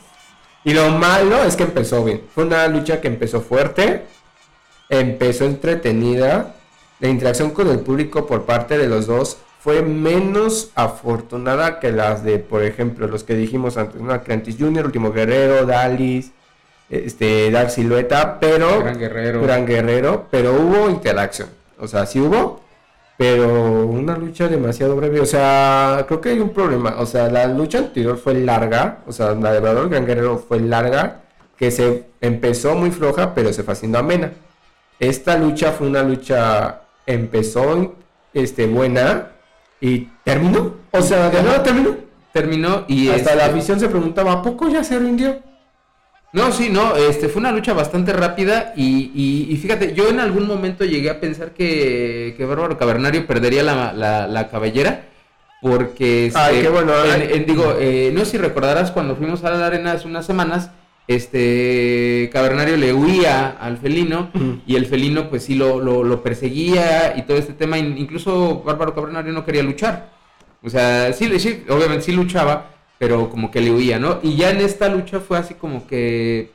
Y 0.63 0.73
lo 0.73 0.89
malo 0.89 1.43
es 1.43 1.56
que 1.56 1.63
empezó 1.63 2.03
bien. 2.03 2.21
Fue 2.34 2.45
una 2.45 2.67
lucha 2.67 3.01
que 3.01 3.08
empezó 3.08 3.41
fuerte, 3.41 4.06
empezó 4.89 5.45
entretenida. 5.45 6.56
La 6.99 7.10
interacción 7.10 7.51
con 7.51 7.67
el 7.67 7.79
público 7.79 8.25
por 8.25 8.45
parte 8.45 8.77
de 8.77 8.88
los 8.88 9.08
dos 9.08 9.38
fue 9.63 9.82
menos 9.82 10.71
afortunada 10.76 11.80
que 11.80 11.93
las 11.93 12.21
de, 12.26 12.38
por 12.38 12.63
ejemplo, 12.63 13.08
los 13.08 13.23
que 13.23 13.34
dijimos 13.34 13.78
antes, 13.78 14.02
¿no? 14.02 14.12
Atlantis 14.12 14.58
Jr., 14.60 14.86
Último 14.86 15.13
Guerrero, 15.13 15.65
Dalis, 15.65 16.34
este, 16.89 17.49
Dark 17.49 17.69
Silueta, 17.69 18.41
pero... 18.41 18.82
Gran 18.82 18.99
Guerrero. 18.99 19.41
Gran 19.41 19.65
Guerrero, 19.65 20.28
pero 20.30 20.52
hubo 20.52 20.89
interacción. 20.89 21.47
O 21.80 21.88
sea, 21.88 22.06
sí 22.06 22.19
hubo, 22.19 22.60
pero 23.15 23.86
una 23.86 24.17
lucha 24.17 24.49
demasiado 24.49 24.97
breve. 24.97 25.21
O 25.21 25.26
sea, 25.26 26.04
creo 26.10 26.19
que 26.19 26.32
hay 26.32 26.41
un 26.41 26.49
problema. 26.49 26.95
O 26.97 27.06
sea, 27.06 27.30
la 27.30 27.47
lucha 27.47 27.78
anterior 27.78 28.17
fue 28.17 28.34
larga, 28.34 28.97
o 29.08 29.13
sea, 29.13 29.34
la 29.34 29.54
de 29.54 29.62
Verdadero 29.62 29.88
Gran 29.88 30.06
Guerrero 30.06 30.43
fue 30.45 30.60
larga, 30.60 31.21
que 31.58 31.71
se 31.71 32.04
empezó 32.19 32.76
muy 32.76 32.91
floja, 32.91 33.34
pero 33.34 33.54
se 33.54 33.63
fue 33.63 33.71
haciendo 33.71 33.97
amena. 33.97 34.34
Esta 34.99 35.38
lucha 35.38 35.71
fue 35.71 35.88
una 35.88 36.04
lucha, 36.04 36.81
empezó 37.06 37.96
este, 38.33 38.67
buena, 38.67 39.33
y 39.84 40.08
terminó. 40.23 40.75
O 40.92 41.02
sea, 41.02 41.29
de 41.29 41.44
nada 41.44 41.62
terminó. 41.62 41.98
Terminó 42.31 42.86
y 42.88 43.10
hasta 43.10 43.36
la 43.36 43.48
afición 43.48 43.79
se 43.79 43.90
preguntaba, 43.90 44.31
¿a 44.31 44.42
poco 44.42 44.69
ya 44.69 44.84
se 44.84 44.98
rindió? 44.98 45.40
No, 46.31 46.52
sí, 46.52 46.69
no, 46.69 46.96
este 46.96 47.29
fue 47.29 47.42
una 47.42 47.52
lucha 47.52 47.73
bastante 47.73 48.12
rápida 48.12 48.73
y, 48.75 49.12
y, 49.13 49.56
fíjate, 49.58 49.94
yo 49.94 50.10
en 50.10 50.19
algún 50.19 50.48
momento 50.48 50.84
llegué 50.84 51.12
a 51.12 51.19
pensar 51.19 51.52
que, 51.52 52.34
que 52.36 52.46
Bárbaro 52.46 52.75
Cavernario 52.79 53.27
perdería 53.27 53.62
la, 53.62 53.94
la, 54.27 54.50
cabellera 54.50 55.04
porque, 55.62 56.31
Ay, 56.34 56.62
qué 56.62 56.69
bueno, 56.69 56.94
digo, 57.46 57.75
eh, 57.79 58.12
no 58.15 58.21
sé 58.21 58.31
si 58.31 58.38
recordarás 58.40 58.90
cuando 58.90 59.15
fuimos 59.15 59.44
a 59.44 59.52
la 59.52 59.67
arena 59.67 59.92
hace 59.92 60.08
unas 60.08 60.25
semanas, 60.25 60.71
este 61.08 62.29
Cavernario 62.31 62.77
le 62.77 62.93
huía 62.93 63.49
al 63.49 63.77
felino 63.77 64.31
y 64.65 64.75
el 64.75 64.85
felino 64.85 65.29
pues 65.29 65.43
sí 65.43 65.56
lo, 65.56 65.79
lo, 65.81 66.23
perseguía 66.23 67.15
y 67.17 67.23
todo 67.23 67.37
este 67.37 67.54
tema, 67.54 67.77
incluso 67.77 68.63
Bárbaro 68.63 68.95
Cavernario 68.95 69.33
no 69.33 69.45
quería 69.45 69.63
luchar. 69.63 70.12
O 70.62 70.69
sea, 70.69 71.12
sí, 71.12 71.39
sí, 71.39 71.63
obviamente 71.69 72.06
sí 72.06 72.13
luchaba, 72.13 72.71
pero 72.97 73.29
como 73.29 73.51
que 73.51 73.60
le 73.60 73.71
huía, 73.71 73.99
¿no? 73.99 74.19
Y 74.23 74.37
ya 74.37 74.49
en 74.51 74.62
esta 74.62 74.87
lucha 74.87 75.19
fue 75.19 75.37
así 75.37 75.56
como 75.56 75.85
que, 75.87 76.51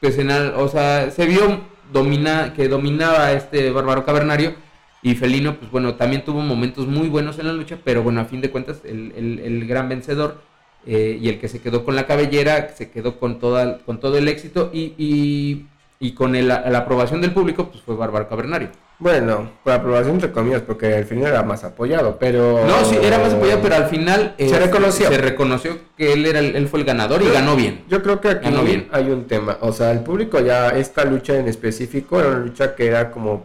pues 0.00 0.18
en 0.18 0.30
o 0.30 0.68
sea, 0.68 1.10
se 1.10 1.24
vio 1.24 1.60
domina, 1.92 2.52
que 2.54 2.68
dominaba 2.68 3.32
este 3.32 3.70
Bárbaro 3.70 4.04
Cavernario 4.04 4.54
Y 5.02 5.14
Felino, 5.14 5.56
pues 5.56 5.70
bueno, 5.70 5.94
también 5.94 6.24
tuvo 6.24 6.40
momentos 6.40 6.86
muy 6.86 7.08
buenos 7.08 7.38
en 7.38 7.46
la 7.46 7.52
lucha, 7.52 7.78
pero 7.84 8.02
bueno, 8.02 8.20
a 8.20 8.24
fin 8.24 8.40
de 8.40 8.50
cuentas, 8.50 8.80
el, 8.84 9.12
el, 9.16 9.66
gran 9.66 9.88
vencedor 9.88 10.42
eh, 10.86 11.18
y 11.20 11.28
el 11.28 11.38
que 11.38 11.48
se 11.48 11.60
quedó 11.60 11.84
con 11.84 11.96
la 11.96 12.06
cabellera, 12.06 12.70
se 12.76 12.90
quedó 12.90 13.18
con, 13.18 13.38
toda, 13.38 13.78
con 13.78 14.00
todo 14.00 14.16
el 14.16 14.28
éxito 14.28 14.70
y, 14.72 14.94
y, 14.96 15.66
y 16.00 16.12
con 16.12 16.32
la 16.46 16.78
aprobación 16.78 17.20
del 17.20 17.32
público, 17.32 17.68
pues 17.68 17.82
fue 17.82 17.96
Bárbaro 17.96 18.28
Cavernario. 18.28 18.70
Bueno, 18.98 19.50
por 19.62 19.74
aprobación 19.74 20.14
entre 20.14 20.32
comillas, 20.32 20.62
porque 20.62 20.94
al 20.94 21.04
final 21.04 21.26
era 21.26 21.42
más 21.42 21.64
apoyado, 21.64 22.16
pero... 22.18 22.66
No, 22.66 22.82
sí, 22.82 22.96
era 23.02 23.18
más 23.18 23.34
apoyado, 23.34 23.60
pero 23.60 23.74
al 23.74 23.88
final... 23.90 24.34
Se 24.38 24.46
este, 24.46 24.58
reconoció. 24.58 25.08
Se 25.08 25.18
reconoció 25.18 25.78
que 25.98 26.14
él, 26.14 26.24
era 26.24 26.38
él 26.38 26.66
fue 26.66 26.80
el 26.80 26.86
ganador 26.86 27.20
y 27.20 27.28
ganó 27.28 27.56
bien. 27.56 27.84
Yo 27.90 28.02
creo 28.02 28.22
que 28.22 28.30
aquí 28.30 28.48
bien. 28.64 28.88
hay 28.92 29.10
un 29.10 29.26
tema. 29.26 29.58
O 29.60 29.72
sea, 29.72 29.90
el 29.90 30.00
público 30.00 30.40
ya, 30.40 30.70
esta 30.70 31.04
lucha 31.04 31.36
en 31.38 31.46
específico 31.46 32.18
era 32.18 32.28
una 32.28 32.38
lucha 32.38 32.74
que 32.74 32.86
era 32.86 33.10
como... 33.10 33.44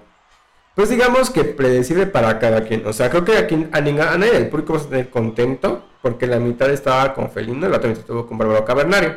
Pues 0.73 0.89
digamos 0.89 1.29
que 1.29 1.43
predecible 1.43 2.05
para 2.07 2.39
cada 2.39 2.63
quien. 2.63 2.87
O 2.87 2.93
sea, 2.93 3.09
creo 3.09 3.25
que 3.25 3.37
aquí 3.37 3.67
a, 3.73 3.77
a 3.77 4.17
nadie 4.17 4.31
del 4.31 4.47
público 4.47 4.75
va 4.75 4.79
a 4.79 4.83
tener 4.83 5.09
contento, 5.09 5.83
porque 6.01 6.27
la 6.27 6.39
mitad 6.39 6.69
estaba 6.69 7.13
con 7.13 7.29
Felino 7.29 7.67
y 7.67 7.69
la 7.69 7.77
otra 7.77 7.89
mitad 7.89 8.01
estuvo 8.01 8.25
con 8.27 8.37
Bárbaro 8.37 8.65
Cavernario. 8.65 9.15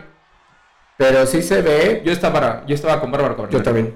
Pero 0.96 1.26
sí 1.26 1.42
se 1.42 1.62
ve... 1.62 2.02
Yo 2.04 2.12
estaba, 2.12 2.64
yo 2.66 2.74
estaba 2.74 3.00
con 3.00 3.10
Bárbaro 3.10 3.36
Cavernario. 3.36 3.58
Yo 3.58 3.64
también. 3.64 3.94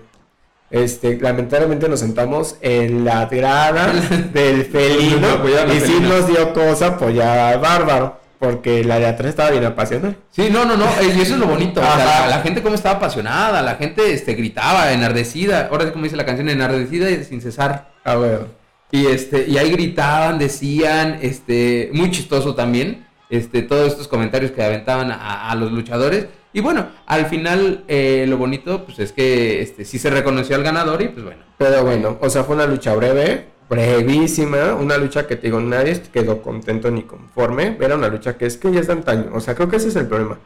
Este, 0.70 1.18
lamentablemente 1.18 1.89
nos 1.89 2.01
sentamos 2.01 2.57
en 2.61 3.05
la 3.05 3.26
grada 3.26 3.91
del 4.32 4.66
felino 4.66 5.26
y 5.74 5.80
sí 5.80 5.99
nos 6.01 6.26
dio 6.26 6.53
cosa 6.53 6.89
apoyar 6.89 7.39
al 7.39 7.61
bárbaro. 7.61 8.18
Porque 8.39 8.84
la 8.84 9.01
de 9.01 9.07
atrás 9.07 9.30
estaba 9.30 9.51
bien 9.51 9.64
apasionada. 9.64 10.14
Sí, 10.30 10.49
no, 10.49 10.64
no, 10.64 10.76
no, 10.76 10.84
y 11.03 11.20
eso 11.20 11.34
es 11.34 11.41
lo 11.41 11.47
bonito. 11.47 11.80
la, 11.80 12.41
gente 12.41 12.62
como 12.62 12.76
estaba 12.76 12.99
apasionada, 12.99 13.62
la 13.62 13.74
gente 13.74 14.12
este, 14.12 14.34
gritaba, 14.34 14.93
enardecida. 14.93 15.68
Ahora 15.72 15.91
como 15.91 16.05
dice 16.05 16.14
la 16.14 16.24
canción, 16.24 16.49
enardecida 16.49 17.11
y 17.11 17.24
sin 17.24 17.41
cesar. 17.41 17.91
Ah, 18.05 18.14
bueno. 18.14 18.58
Y 18.91 19.07
este, 19.07 19.47
y 19.49 19.59
ahí 19.59 19.70
gritaban, 19.70 20.39
decían, 20.39 21.18
este, 21.20 21.91
muy 21.93 22.11
chistoso 22.11 22.55
también, 22.55 23.07
este, 23.28 23.62
todos 23.62 23.89
estos 23.93 24.09
comentarios 24.09 24.51
que 24.53 24.62
aventaban 24.62 25.11
a 25.12 25.55
los 25.57 25.72
luchadores. 25.72 26.26
Y 26.53 26.61
bueno, 26.61 26.89
al 27.07 27.26
final 27.26 27.84
eh, 27.89 28.24
lo 28.26 28.39
bonito 28.39 28.84
pues 28.84 28.99
es 28.99 29.12
que 29.12 29.61
este, 29.61 29.84
sí 29.84 29.99
se 29.99 30.11
reconoció 30.11 30.57
al 30.57 30.62
ganador 30.62 31.03
y 31.03 31.09
pues 31.09 31.24
bueno. 31.24 31.43
Pero 31.59 31.84
bueno, 31.84 32.18
o 32.20 32.30
sea, 32.30 32.45
fue 32.45 32.57
una 32.57 32.66
lucha 32.66 32.95
breve, 32.95 33.47
brevísima, 33.68 34.74
una 34.74 34.97
lucha 34.97 35.26
que 35.26 35.36
te 35.36 35.49
digo, 35.49 35.61
nadie 35.61 36.01
quedó 36.12 36.41
contento 36.41 36.91
ni 36.91 37.03
conforme. 37.03 37.76
Era 37.80 37.97
una 37.97 38.09
lucha 38.09 38.36
que 38.39 38.47
es 38.47 38.57
que 38.57 38.72
ya 38.72 38.80
es 38.80 38.86
de 38.86 38.95
antaño, 38.95 39.30
o 39.34 39.41
sea, 39.41 39.55
creo 39.55 39.68
que 39.68 39.76
ese 39.76 39.89
es 39.89 39.97
el 39.97 40.07
problema. 40.07 40.39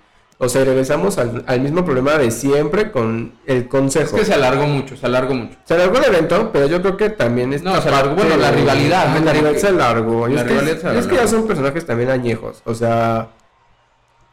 O 0.45 0.49
sea, 0.49 0.65
regresamos 0.65 1.19
al, 1.19 1.61
mismo 1.61 1.85
problema 1.85 2.19
de 2.19 2.33
siempre 2.33 2.91
con 2.91 3.35
el 3.47 3.69
consejo. 3.69 4.17
Es 4.17 4.23
que 4.23 4.25
se 4.25 4.35
alargó 4.35 4.67
mucho, 4.67 4.97
se 4.97 5.07
alargó 5.07 5.35
mucho. 5.35 5.57
Se 5.65 5.75
alargó 5.75 5.99
el 5.99 6.05
evento, 6.05 6.51
pero 6.53 6.67
yo 6.67 6.83
creo 6.83 6.97
que 6.97 7.11
también 7.11 7.53
es. 7.53 7.63
No, 7.63 7.81
se 7.81 7.87
alargó, 7.87 8.17
bueno, 8.17 8.37
la 8.37 8.51
rivalidad. 8.51 9.17
La 9.25 9.33
rivalidad 9.33 9.61
se 9.61 9.69
alargó. 9.69 10.27
es, 10.27 10.43
que, 10.43 10.99
es 10.99 11.07
que 11.07 11.15
ya 11.15 11.29
son 11.29 11.47
personajes 11.47 11.87
también 11.87 12.11
añejos. 12.11 12.61
O 12.65 12.75
sea, 12.75 13.29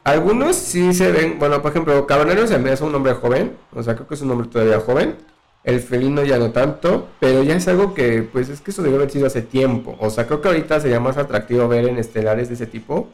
algunos 0.04 0.56
sí 0.56 0.96
se 0.96 1.12
ven, 1.12 1.38
bueno, 1.38 1.62
por 1.62 1.70
ejemplo, 1.70 2.08
Cabanero 2.08 2.48
se 2.48 2.58
me 2.58 2.72
hace 2.72 2.84
un 2.84 2.96
hombre 2.96 3.14
joven, 3.14 3.56
o 3.76 3.84
sea, 3.84 3.94
creo 3.94 4.08
que 4.08 4.16
es 4.16 4.22
un 4.24 4.32
hombre 4.32 4.48
todavía 4.48 4.80
joven. 4.80 5.16
El 5.64 5.80
felino 5.80 6.24
ya 6.24 6.40
no 6.40 6.50
tanto, 6.50 7.10
pero 7.20 7.44
ya 7.44 7.56
es 7.56 7.68
algo 7.68 7.94
que, 7.94 8.24
pues 8.24 8.50
es 8.50 8.62
que 8.62 8.72
eso 8.72 8.82
debe 8.82 8.96
haber 8.96 9.12
sido 9.12 9.28
hace 9.28 9.44
tiempo. 9.44 9.96
O 10.00 10.10
sea, 10.10 10.26
creo 10.26 10.42
que 10.42 10.48
ahorita 10.48 10.80
sería 10.80 11.00
más 11.00 11.18
atractivo 11.18 11.68
ver 11.68 11.88
en 11.88 12.00
estelares 12.00 12.48
de 12.48 12.56
ese 12.56 12.66
tipo 12.66 13.10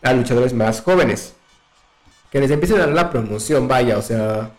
a 0.00 0.14
luchadores 0.14 0.54
más 0.54 0.80
jóvenes. 0.80 1.34
Que 2.30 2.40
les 2.40 2.50
empiecen 2.50 2.76
a 2.78 2.86
dar 2.86 2.94
la 2.94 3.10
promoción, 3.10 3.66
vaya, 3.66 3.98
o 3.98 4.02
sea, 4.02 4.50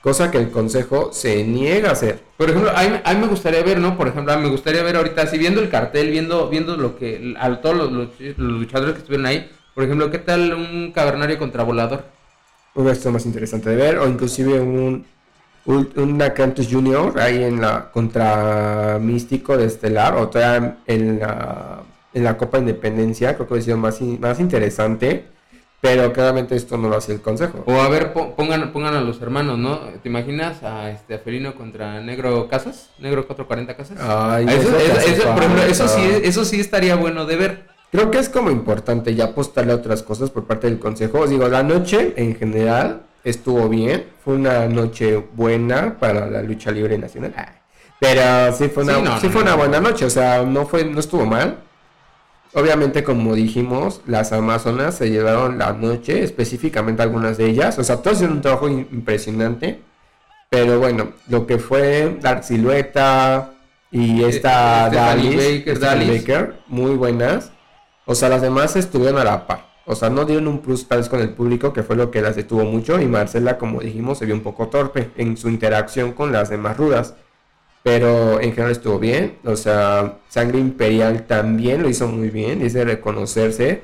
cosa 0.00 0.30
que 0.30 0.38
el 0.38 0.50
consejo 0.50 1.10
se 1.12 1.44
niega 1.44 1.88
a 1.88 1.92
hacer. 1.92 2.20
Por 2.36 2.50
ejemplo, 2.50 2.70
a 2.74 3.12
mí, 3.14 3.20
me 3.20 3.26
gustaría 3.26 3.62
ver, 3.62 3.80
¿no? 3.80 3.96
Por 3.96 4.08
ejemplo, 4.08 4.32
a 4.32 4.36
mí 4.36 4.42
me 4.42 4.50
gustaría 4.50 4.82
ver 4.82 4.96
ahorita, 4.96 5.26
si 5.26 5.38
viendo 5.38 5.60
el 5.60 5.70
cartel, 5.70 6.10
viendo, 6.10 6.48
viendo 6.48 6.76
lo 6.76 6.96
que, 6.96 7.34
a 7.38 7.60
todos 7.60 7.90
los, 7.90 8.20
los 8.20 8.36
luchadores 8.38 8.94
que 8.94 9.00
estuvieron 9.00 9.26
ahí, 9.26 9.50
por 9.74 9.84
ejemplo, 9.84 10.10
¿qué 10.10 10.18
tal 10.18 10.54
un 10.54 10.92
cavernario 10.92 11.38
contra 11.38 11.64
volador? 11.64 12.04
Hubiera 12.74 12.94
sido 12.94 13.12
más 13.12 13.26
interesante 13.26 13.70
de 13.70 13.76
ver, 13.76 13.98
o 13.98 14.06
inclusive 14.06 14.60
un, 14.60 15.04
un, 15.66 16.22
Acanthus 16.22 16.68
Junior 16.70 17.18
ahí 17.18 17.42
en 17.42 17.60
la 17.60 17.90
contra 17.90 18.98
Místico 19.00 19.56
de 19.56 19.66
Estelar, 19.66 20.14
o 20.16 20.28
todavía 20.28 20.78
en 20.86 21.18
la, 21.18 21.82
en 22.12 22.24
la 22.24 22.36
Copa 22.36 22.58
Independencia, 22.58 23.34
creo 23.34 23.46
que 23.46 23.54
hubiera 23.54 23.64
sido 23.64 23.76
más, 23.78 24.00
más 24.00 24.38
interesante. 24.38 25.33
Pero 25.84 26.14
claramente 26.14 26.56
esto 26.56 26.78
no 26.78 26.88
lo 26.88 26.96
hace 26.96 27.12
el 27.12 27.20
consejo. 27.20 27.62
O 27.66 27.74
a 27.74 27.90
ver, 27.90 28.14
pongan, 28.14 28.72
pongan 28.72 28.94
a 28.94 29.02
los 29.02 29.20
hermanos, 29.20 29.58
¿no? 29.58 29.80
¿Te 30.02 30.08
imaginas 30.08 30.62
a 30.62 30.88
este 30.88 31.18
Felino 31.18 31.54
contra 31.54 32.00
Negro 32.00 32.48
Casas? 32.48 32.88
Negro 32.98 33.26
440 33.26 33.76
Casas. 33.76 33.98
Ay, 34.00 34.46
eso, 34.48 34.74
eso, 35.68 35.88
sí, 35.88 36.00
eso 36.22 36.46
sí 36.46 36.58
estaría 36.58 36.96
bueno 36.96 37.26
de 37.26 37.36
ver. 37.36 37.66
Creo 37.92 38.10
que 38.10 38.18
es 38.18 38.30
como 38.30 38.50
importante 38.50 39.14
ya 39.14 39.26
apostarle 39.26 39.72
a 39.72 39.76
otras 39.76 40.02
cosas 40.02 40.30
por 40.30 40.46
parte 40.46 40.68
del 40.68 40.78
consejo. 40.78 41.20
Os 41.20 41.28
digo, 41.28 41.48
la 41.48 41.62
noche 41.62 42.14
en 42.16 42.34
general 42.34 43.02
estuvo 43.22 43.68
bien. 43.68 44.06
Fue 44.24 44.36
una 44.36 44.66
noche 44.68 45.22
buena 45.34 45.98
para 46.00 46.30
la 46.30 46.42
lucha 46.42 46.70
libre 46.70 46.96
nacional. 46.96 47.34
Pero 48.00 48.56
sí 48.56 48.68
fue 48.68 48.84
una, 48.84 49.20
sí, 49.20 49.28
fue 49.28 49.42
una 49.42 49.54
buena 49.54 49.80
noche. 49.80 50.06
O 50.06 50.10
sea, 50.10 50.44
no 50.44 50.64
fue, 50.64 50.82
no 50.86 50.98
estuvo 50.98 51.26
mal. 51.26 51.58
Obviamente, 52.54 53.02
como 53.02 53.34
dijimos, 53.34 54.00
las 54.06 54.32
Amazonas 54.32 54.94
se 54.94 55.10
llevaron 55.10 55.58
la 55.58 55.72
noche, 55.72 56.22
específicamente 56.22 57.02
algunas 57.02 57.36
de 57.36 57.46
ellas. 57.46 57.78
O 57.80 57.84
sea, 57.84 57.96
todos 57.96 58.18
hicieron 58.18 58.36
un 58.36 58.42
trabajo 58.42 58.68
impresionante. 58.68 59.80
Pero 60.50 60.78
bueno, 60.78 61.08
lo 61.28 61.48
que 61.48 61.58
fue 61.58 62.16
Dark 62.20 62.44
Silueta 62.44 63.54
y 63.90 64.22
esta 64.22 64.88
Baker, 64.88 65.80
Baker, 65.80 66.54
muy 66.68 66.94
buenas. 66.94 67.50
O 68.06 68.14
sea, 68.14 68.28
las 68.28 68.40
demás 68.40 68.76
estuvieron 68.76 69.18
a 69.18 69.24
la 69.24 69.48
par. 69.48 69.74
O 69.86 69.96
sea, 69.96 70.08
no 70.08 70.24
dieron 70.24 70.46
un 70.46 70.60
plus 70.60 70.86
tal 70.86 70.98
vez 70.98 71.08
con 71.08 71.20
el 71.20 71.30
público, 71.30 71.72
que 71.72 71.82
fue 71.82 71.96
lo 71.96 72.12
que 72.12 72.22
las 72.22 72.36
detuvo 72.36 72.64
mucho. 72.64 73.00
Y 73.00 73.06
Marcela, 73.06 73.58
como 73.58 73.80
dijimos, 73.80 74.18
se 74.18 74.26
vio 74.26 74.34
un 74.36 74.42
poco 74.42 74.68
torpe 74.68 75.10
en 75.16 75.36
su 75.36 75.48
interacción 75.48 76.12
con 76.12 76.30
las 76.30 76.50
demás 76.50 76.76
rudas. 76.76 77.14
Pero 77.84 78.40
en 78.40 78.50
general 78.50 78.72
estuvo 78.72 78.98
bien. 78.98 79.36
O 79.44 79.54
sea, 79.54 80.18
Sangre 80.28 80.58
Imperial 80.58 81.26
también 81.28 81.82
lo 81.82 81.88
hizo 81.88 82.08
muy 82.08 82.30
bien. 82.30 82.58
Dice 82.58 82.84
reconocerse. 82.84 83.82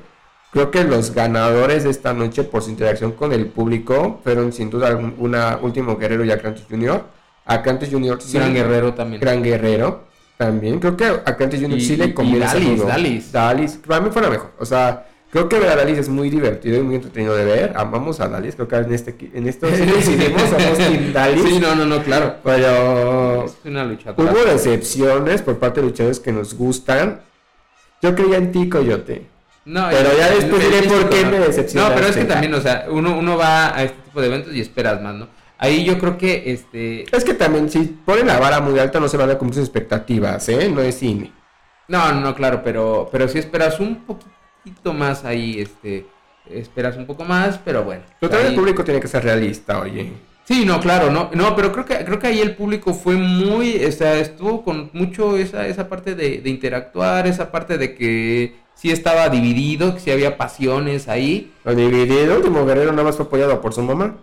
Creo 0.51 0.69
que 0.69 0.83
los 0.83 1.13
ganadores 1.13 1.85
de 1.85 1.91
esta 1.91 2.11
noche 2.11 2.43
por 2.43 2.61
su 2.61 2.71
interacción 2.71 3.13
con 3.13 3.31
el 3.31 3.45
público 3.45 4.19
fueron 4.21 4.51
sin 4.51 4.69
duda 4.69 4.93
una 5.17 5.57
último 5.61 5.95
guerrero 5.95 6.25
y 6.25 6.31
Acantus 6.31 6.65
Junior. 6.69 7.05
Acantus 7.45 7.89
Junior 7.89 8.21
sí, 8.21 8.37
Gran 8.37 8.53
guerrero 8.53 8.93
también. 8.93 9.21
Gran 9.21 9.41
guerrero. 9.41 10.11
También, 10.41 10.79
creo 10.79 10.97
que 10.97 11.05
a 11.05 11.37
Cantis 11.37 11.61
Junior 11.61 11.79
sí 11.79 11.95
le 11.95 12.15
conviene. 12.15 12.47
Dalis, 12.47 12.83
Dalis. 12.83 13.31
Dalis, 13.31 13.79
para 13.85 14.01
mí 14.01 14.09
fue 14.11 14.23
la 14.23 14.29
mejor. 14.31 14.51
O 14.57 14.65
sea, 14.65 15.05
creo 15.31 15.49
que 15.49 15.59
ver 15.59 15.69
a 15.69 15.75
Dalis 15.75 15.97
es 15.97 16.09
muy 16.09 16.29
divertido 16.29 16.77
y 16.77 16.83
muy 16.83 16.95
entretenido 16.95 17.35
de 17.35 17.45
ver. 17.45 17.73
Amamos 17.75 18.19
a 18.19 18.27
Dalis, 18.27 18.55
creo 18.55 18.67
que 18.67 18.75
en 18.75 18.93
este 18.93 19.15
en 19.33 19.47
esto 19.47 19.67
sí 19.69 19.85
decidimos, 19.85 20.41
somos 20.43 20.77
Team 20.77 21.13
Dalis. 21.13 21.43
Sí, 21.43 21.59
no, 21.59 21.73
no, 21.73 21.85
no, 21.85 22.03
claro. 22.03 22.35
Pero 22.43 23.45
es 23.45 23.57
una 23.65 23.85
lucha. 23.85 24.13
Hubo 24.15 24.45
decepciones 24.45 25.41
por 25.41 25.57
parte 25.57 25.81
de 25.81 25.87
luchadores 25.87 26.19
que 26.19 26.31
nos 26.31 26.53
gustan. 26.53 27.21
Yo 28.01 28.13
creía 28.15 28.37
en 28.37 28.51
ti, 28.51 28.69
Coyote. 28.69 29.27
No, 29.63 29.87
pero 29.91 30.17
ya 30.17 30.31
después 30.31 30.63
diré 30.63 30.87
por 30.87 31.09
qué 31.09 31.23
me 31.25 31.39
decepcionaste. 31.39 31.77
No, 31.77 31.95
pero 31.95 32.07
es 32.07 32.17
que 32.17 32.25
también, 32.25 32.53
o 32.55 32.61
sea, 32.61 32.87
uno, 32.89 33.17
uno 33.17 33.37
va 33.37 33.75
a 33.75 33.83
este 33.83 34.01
tipo 34.01 34.19
de 34.19 34.27
eventos 34.27 34.53
y 34.53 34.61
esperas 34.61 35.01
más, 35.01 35.15
¿no? 35.15 35.27
Ahí 35.59 35.83
yo 35.85 35.99
creo 35.99 36.17
que 36.17 36.51
este. 36.51 37.05
Es 37.15 37.23
que 37.23 37.35
también, 37.35 37.69
si 37.69 37.79
ponen 38.03 38.25
la 38.25 38.39
vara 38.39 38.59
muy 38.59 38.79
alta, 38.79 38.99
no 38.99 39.07
se 39.07 39.17
van 39.17 39.29
a 39.29 39.37
cumplir 39.37 39.59
sus 39.59 39.65
expectativas, 39.65 40.49
¿eh? 40.49 40.67
No 40.67 40.81
es 40.81 40.95
cine. 40.95 41.31
No, 41.87 42.11
no, 42.13 42.33
claro, 42.33 42.61
pero, 42.63 43.07
pero 43.11 43.27
si 43.27 43.37
esperas 43.37 43.79
un 43.79 43.97
poquito 43.97 44.40
más 44.93 45.25
ahí, 45.25 45.59
este. 45.59 46.05
Esperas 46.49 46.97
un 46.97 47.05
poco 47.05 47.23
más, 47.23 47.59
pero 47.63 47.83
bueno. 47.83 48.01
Pero 48.19 48.29
también 48.29 48.53
el 48.53 48.59
público 48.59 48.83
tiene 48.83 48.99
que 48.99 49.07
ser 49.07 49.23
realista, 49.23 49.79
oye. 49.79 50.11
Sí, 50.43 50.65
no, 50.65 50.79
claro, 50.79 51.11
no, 51.11 51.29
no, 51.33 51.55
pero 51.55 51.71
creo 51.71 51.85
que 51.85 52.03
creo 52.03 52.19
que 52.19 52.27
ahí 52.27 52.39
el 52.41 52.55
público 52.55 52.93
fue 52.93 53.15
muy, 53.15 53.85
o 53.85 53.91
sea, 53.91 54.17
estuvo 54.17 54.63
con 54.63 54.89
mucho 54.91 55.37
esa, 55.37 55.67
esa 55.67 55.87
parte 55.87 56.15
de, 56.15 56.41
de 56.41 56.49
interactuar, 56.49 57.27
esa 57.27 57.51
parte 57.51 57.77
de 57.77 57.93
que 57.95 58.55
sí 58.73 58.91
estaba 58.91 59.29
dividido, 59.29 59.93
que 59.93 59.99
sí 59.99 60.11
había 60.11 60.37
pasiones 60.37 61.07
ahí. 61.07 61.53
dividido, 61.63 62.37
último 62.37 62.65
guerrero 62.65 62.91
nada 62.91 63.03
más 63.03 63.15
fue 63.15 63.27
apoyado 63.27 63.61
por 63.61 63.73
su 63.73 63.83
mamá 63.83 64.17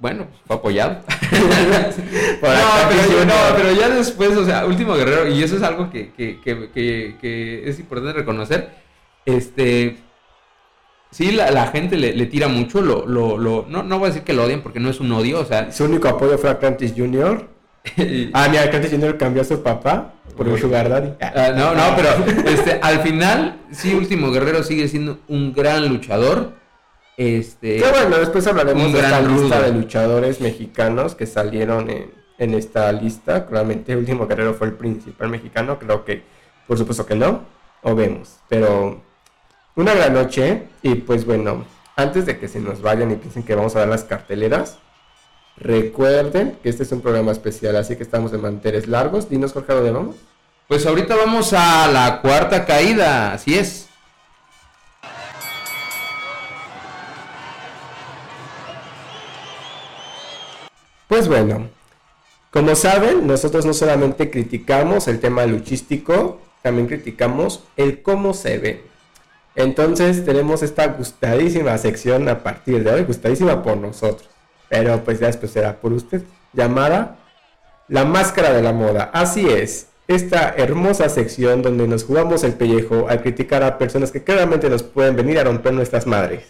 bueno, 0.00 0.26
pues, 0.28 0.40
fue 0.46 0.56
apoyado. 0.56 0.92
no, 3.26 3.56
pero, 3.56 3.72
ya 3.72 3.90
después, 3.90 4.36
o 4.36 4.44
sea, 4.44 4.64
último 4.64 4.94
guerrero, 4.94 5.28
y 5.28 5.42
eso 5.42 5.56
es 5.56 5.62
algo 5.62 5.90
que, 5.90 6.10
que, 6.12 6.40
que, 6.40 7.16
que 7.20 7.68
es 7.68 7.78
importante 7.78 8.18
reconocer. 8.18 8.70
Este, 9.36 9.98
sí, 11.10 11.32
la, 11.32 11.50
la 11.50 11.68
gente 11.68 11.96
le, 11.96 12.14
le, 12.14 12.26
tira 12.26 12.48
mucho, 12.48 12.80
lo, 12.80 13.06
lo, 13.06 13.36
lo, 13.38 13.66
no, 13.68 13.82
no 13.82 13.98
voy 13.98 14.06
a 14.06 14.10
decir 14.10 14.24
que 14.24 14.32
lo 14.32 14.44
odian 14.44 14.62
porque 14.62 14.80
no 14.80 14.90
es 14.90 15.00
un 15.00 15.12
odio, 15.12 15.40
o 15.40 15.44
sea. 15.44 15.72
Su 15.72 15.84
único 15.84 16.08
apoyo 16.08 16.38
fue 16.38 16.50
a 16.50 16.58
Cantis 16.58 16.94
Jr. 16.96 17.48
ah, 18.32 18.48
mira, 18.50 18.70
Cantis 18.70 18.90
Jr. 18.90 19.16
cambió 19.16 19.42
a 19.42 19.44
su 19.44 19.62
papá 19.62 20.14
por 20.36 20.48
un 20.48 20.58
sugar 20.58 20.88
daddy. 20.88 21.12
Ah, 21.20 21.52
no, 21.56 21.74
no, 21.74 21.96
pero 21.96 22.48
este, 22.48 22.78
al 22.82 23.00
final, 23.00 23.60
sí, 23.70 23.94
Último 23.94 24.30
Guerrero 24.30 24.62
sigue 24.62 24.88
siendo 24.88 25.20
un 25.28 25.52
gran 25.52 25.88
luchador 25.88 26.60
este, 27.20 27.80
bueno, 27.80 28.16
después 28.16 28.46
hablaremos 28.46 28.94
de 28.94 29.00
esta 29.00 29.20
lista 29.20 29.60
de 29.60 29.74
luchadores 29.74 30.40
mexicanos 30.40 31.14
que 31.14 31.26
salieron 31.26 31.90
en, 31.90 32.14
en 32.38 32.54
esta 32.54 32.90
lista. 32.92 33.44
Claramente 33.44 33.94
último 33.94 34.26
guerrero 34.26 34.54
fue 34.54 34.68
el 34.68 34.72
principal 34.72 35.28
mexicano. 35.28 35.78
Creo 35.78 36.02
que, 36.06 36.22
por 36.66 36.78
supuesto 36.78 37.04
que 37.04 37.16
no. 37.16 37.44
O 37.82 37.94
vemos. 37.94 38.38
Pero 38.48 39.02
una 39.76 39.94
gran 39.94 40.14
noche. 40.14 40.68
Y 40.82 40.96
pues 40.96 41.24
bueno, 41.24 41.64
antes 41.96 42.26
de 42.26 42.38
que 42.38 42.48
se 42.48 42.60
nos 42.60 42.82
vayan 42.82 43.10
y 43.10 43.16
piensen 43.16 43.42
que 43.42 43.54
vamos 43.54 43.76
a 43.76 43.80
dar 43.80 43.88
las 43.88 44.04
carteleras. 44.04 44.78
Recuerden 45.56 46.58
que 46.62 46.70
este 46.70 46.84
es 46.84 46.92
un 46.92 47.02
programa 47.02 47.32
especial, 47.32 47.76
así 47.76 47.96
que 47.96 48.02
estamos 48.02 48.32
de 48.32 48.38
manteles 48.38 48.88
largos. 48.88 49.28
Dinos, 49.28 49.52
Jorge, 49.52 49.72
¿a 49.72 49.74
dónde 49.74 49.90
vamos? 49.90 50.16
Pues 50.68 50.86
ahorita 50.86 51.16
vamos 51.16 51.52
a 51.52 51.88
la 51.88 52.20
cuarta 52.22 52.64
caída, 52.64 53.32
así 53.32 53.58
es. 53.58 53.88
Pues 61.08 61.26
bueno, 61.26 61.68
como 62.52 62.74
saben, 62.76 63.26
nosotros 63.26 63.66
no 63.66 63.74
solamente 63.74 64.30
criticamos 64.30 65.08
el 65.08 65.18
tema 65.18 65.44
luchístico, 65.44 66.40
también 66.62 66.86
criticamos 66.86 67.64
el 67.76 68.02
cómo 68.02 68.32
se 68.32 68.58
ve. 68.58 68.89
Entonces 69.54 70.24
tenemos 70.24 70.62
esta 70.62 70.86
gustadísima 70.88 71.76
sección 71.78 72.28
a 72.28 72.42
partir 72.42 72.84
de 72.84 72.90
hoy, 72.92 73.02
gustadísima 73.02 73.62
por 73.62 73.76
nosotros, 73.76 74.28
pero 74.68 75.02
pues 75.04 75.20
ya 75.20 75.26
después 75.26 75.52
será 75.52 75.80
por 75.80 75.92
usted, 75.92 76.22
llamada 76.52 77.18
La 77.88 78.04
Máscara 78.04 78.52
de 78.52 78.62
la 78.62 78.72
Moda. 78.72 79.10
Así 79.12 79.48
es, 79.48 79.88
esta 80.06 80.54
hermosa 80.56 81.08
sección 81.08 81.62
donde 81.62 81.86
nos 81.86 82.04
jugamos 82.04 82.44
el 82.44 82.54
pellejo 82.54 83.06
al 83.08 83.22
criticar 83.22 83.62
a 83.62 83.78
personas 83.78 84.10
que 84.10 84.22
claramente 84.22 84.70
nos 84.70 84.82
pueden 84.82 85.16
venir 85.16 85.38
a 85.38 85.44
romper 85.44 85.72
nuestras 85.72 86.06
madres. 86.06 86.44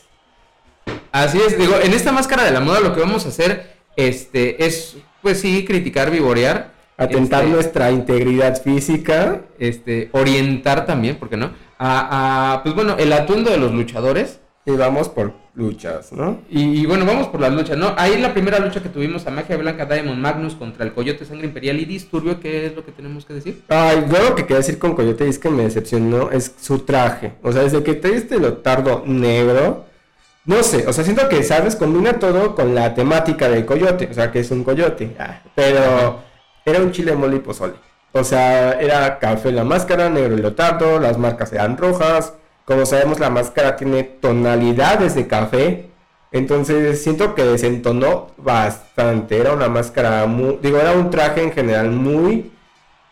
Así 1.13 1.41
es, 1.41 1.59
digo, 1.59 1.75
en 1.83 1.93
esta 1.93 2.13
Máscara 2.13 2.45
de 2.45 2.53
la 2.53 2.61
Moda 2.61 2.81
lo 2.81 2.95
que 2.95 3.01
vamos 3.01 3.27
a 3.27 3.31
hacer 3.31 3.77
este, 3.97 4.65
es, 4.65 4.97
pues 5.23 5.41
sí, 5.41 5.65
criticar, 5.65 6.11
vivorear. 6.11 6.73
Atentar 7.01 7.43
este, 7.43 7.55
nuestra 7.55 7.91
integridad 7.91 8.61
física. 8.63 9.41
Este, 9.59 10.11
orientar 10.13 10.87
también, 10.87 11.17
¿por 11.17 11.29
qué 11.29 11.37
no? 11.37 11.51
A, 11.79 12.55
a, 12.55 12.63
pues 12.63 12.75
bueno, 12.75 12.97
el 12.99 13.13
atuendo 13.13 13.51
de 13.51 13.57
los 13.57 13.73
luchadores. 13.73 14.41
Y 14.67 14.73
vamos 14.73 15.09
por 15.09 15.33
luchas, 15.55 16.13
¿no? 16.13 16.43
Y, 16.51 16.83
y, 16.83 16.87
bueno, 16.87 17.07
vamos 17.07 17.29
por 17.29 17.41
las 17.41 17.53
luchas, 17.53 17.79
¿no? 17.79 17.95
Ahí 17.97 18.19
la 18.19 18.33
primera 18.33 18.59
lucha 18.59 18.83
que 18.83 18.91
tuvimos 18.91 19.27
a 19.27 19.31
Magia 19.31 19.57
Blanca 19.57 19.87
Diamond 19.87 20.19
Magnus 20.19 20.55
contra 20.55 20.85
el 20.85 20.93
Coyote 20.93 21.25
Sangre 21.25 21.47
Imperial 21.47 21.81
y 21.81 21.87
Disturbio, 21.87 22.41
¿qué 22.41 22.67
es 22.67 22.77
lo 22.77 22.85
que 22.85 22.93
tenemos 22.93 23.25
que 23.25 23.35
decir? 23.35 23.63
Ay, 23.69 24.05
yo 24.11 24.23
lo 24.23 24.35
que 24.35 24.43
quería 24.43 24.59
decir 24.59 24.79
con 24.79 24.95
Coyote 24.95 25.27
es 25.27 25.39
que 25.39 25.49
me 25.49 25.63
decepcionó 25.63 26.31
es 26.31 26.55
su 26.61 26.81
traje. 26.81 27.33
O 27.43 27.53
sea, 27.53 27.63
desde 27.63 27.83
que 27.83 27.95
trae 27.95 28.17
este 28.17 28.39
lotardo 28.39 29.03
negro, 29.07 29.87
no 30.45 30.63
sé, 30.63 30.87
o 30.87 30.93
sea, 30.93 31.05
siento 31.05 31.29
que, 31.29 31.43
¿sabes? 31.43 31.75
Combina 31.77 32.19
todo 32.19 32.55
con 32.55 32.75
la 32.75 32.95
temática 32.95 33.49
del 33.49 33.65
coyote, 33.65 34.09
o 34.11 34.15
sea, 34.15 34.31
que 34.31 34.41
es 34.41 34.51
un 34.51 34.63
coyote. 34.65 35.17
Ah, 35.19 35.41
pero 35.55 36.23
era 36.65 36.81
un 36.81 36.93
chile 36.93 37.15
mole 37.15 37.37
y 37.37 37.41
pozole. 37.41 37.75
O 38.13 38.25
sea, 38.25 38.73
era 38.81 39.19
café 39.19 39.53
la 39.53 39.65
máscara, 39.65 40.09
negro 40.11 40.35
el 40.35 40.43
lotardo, 40.43 40.99
las 40.99 41.19
marcas 41.19 41.53
eran 41.53 41.77
rojas. 41.77 42.35
Como 42.65 42.87
sabemos, 42.87 43.21
la 43.21 43.31
máscara 43.31 43.77
tiene 43.77 44.03
tonalidades 44.05 45.15
de 45.15 45.27
café. 45.27 45.91
Entonces, 46.33 47.03
siento 47.03 47.35
que 47.35 47.45
desentonó 47.45 48.29
bastante. 48.37 49.39
Era 49.39 49.53
una 49.53 49.69
máscara 49.69 50.27
muy. 50.27 50.59
Digo, 50.63 50.79
era 50.79 50.93
un 50.93 51.11
traje 51.11 51.43
en 51.43 51.53
general 51.53 51.91
muy 51.91 52.53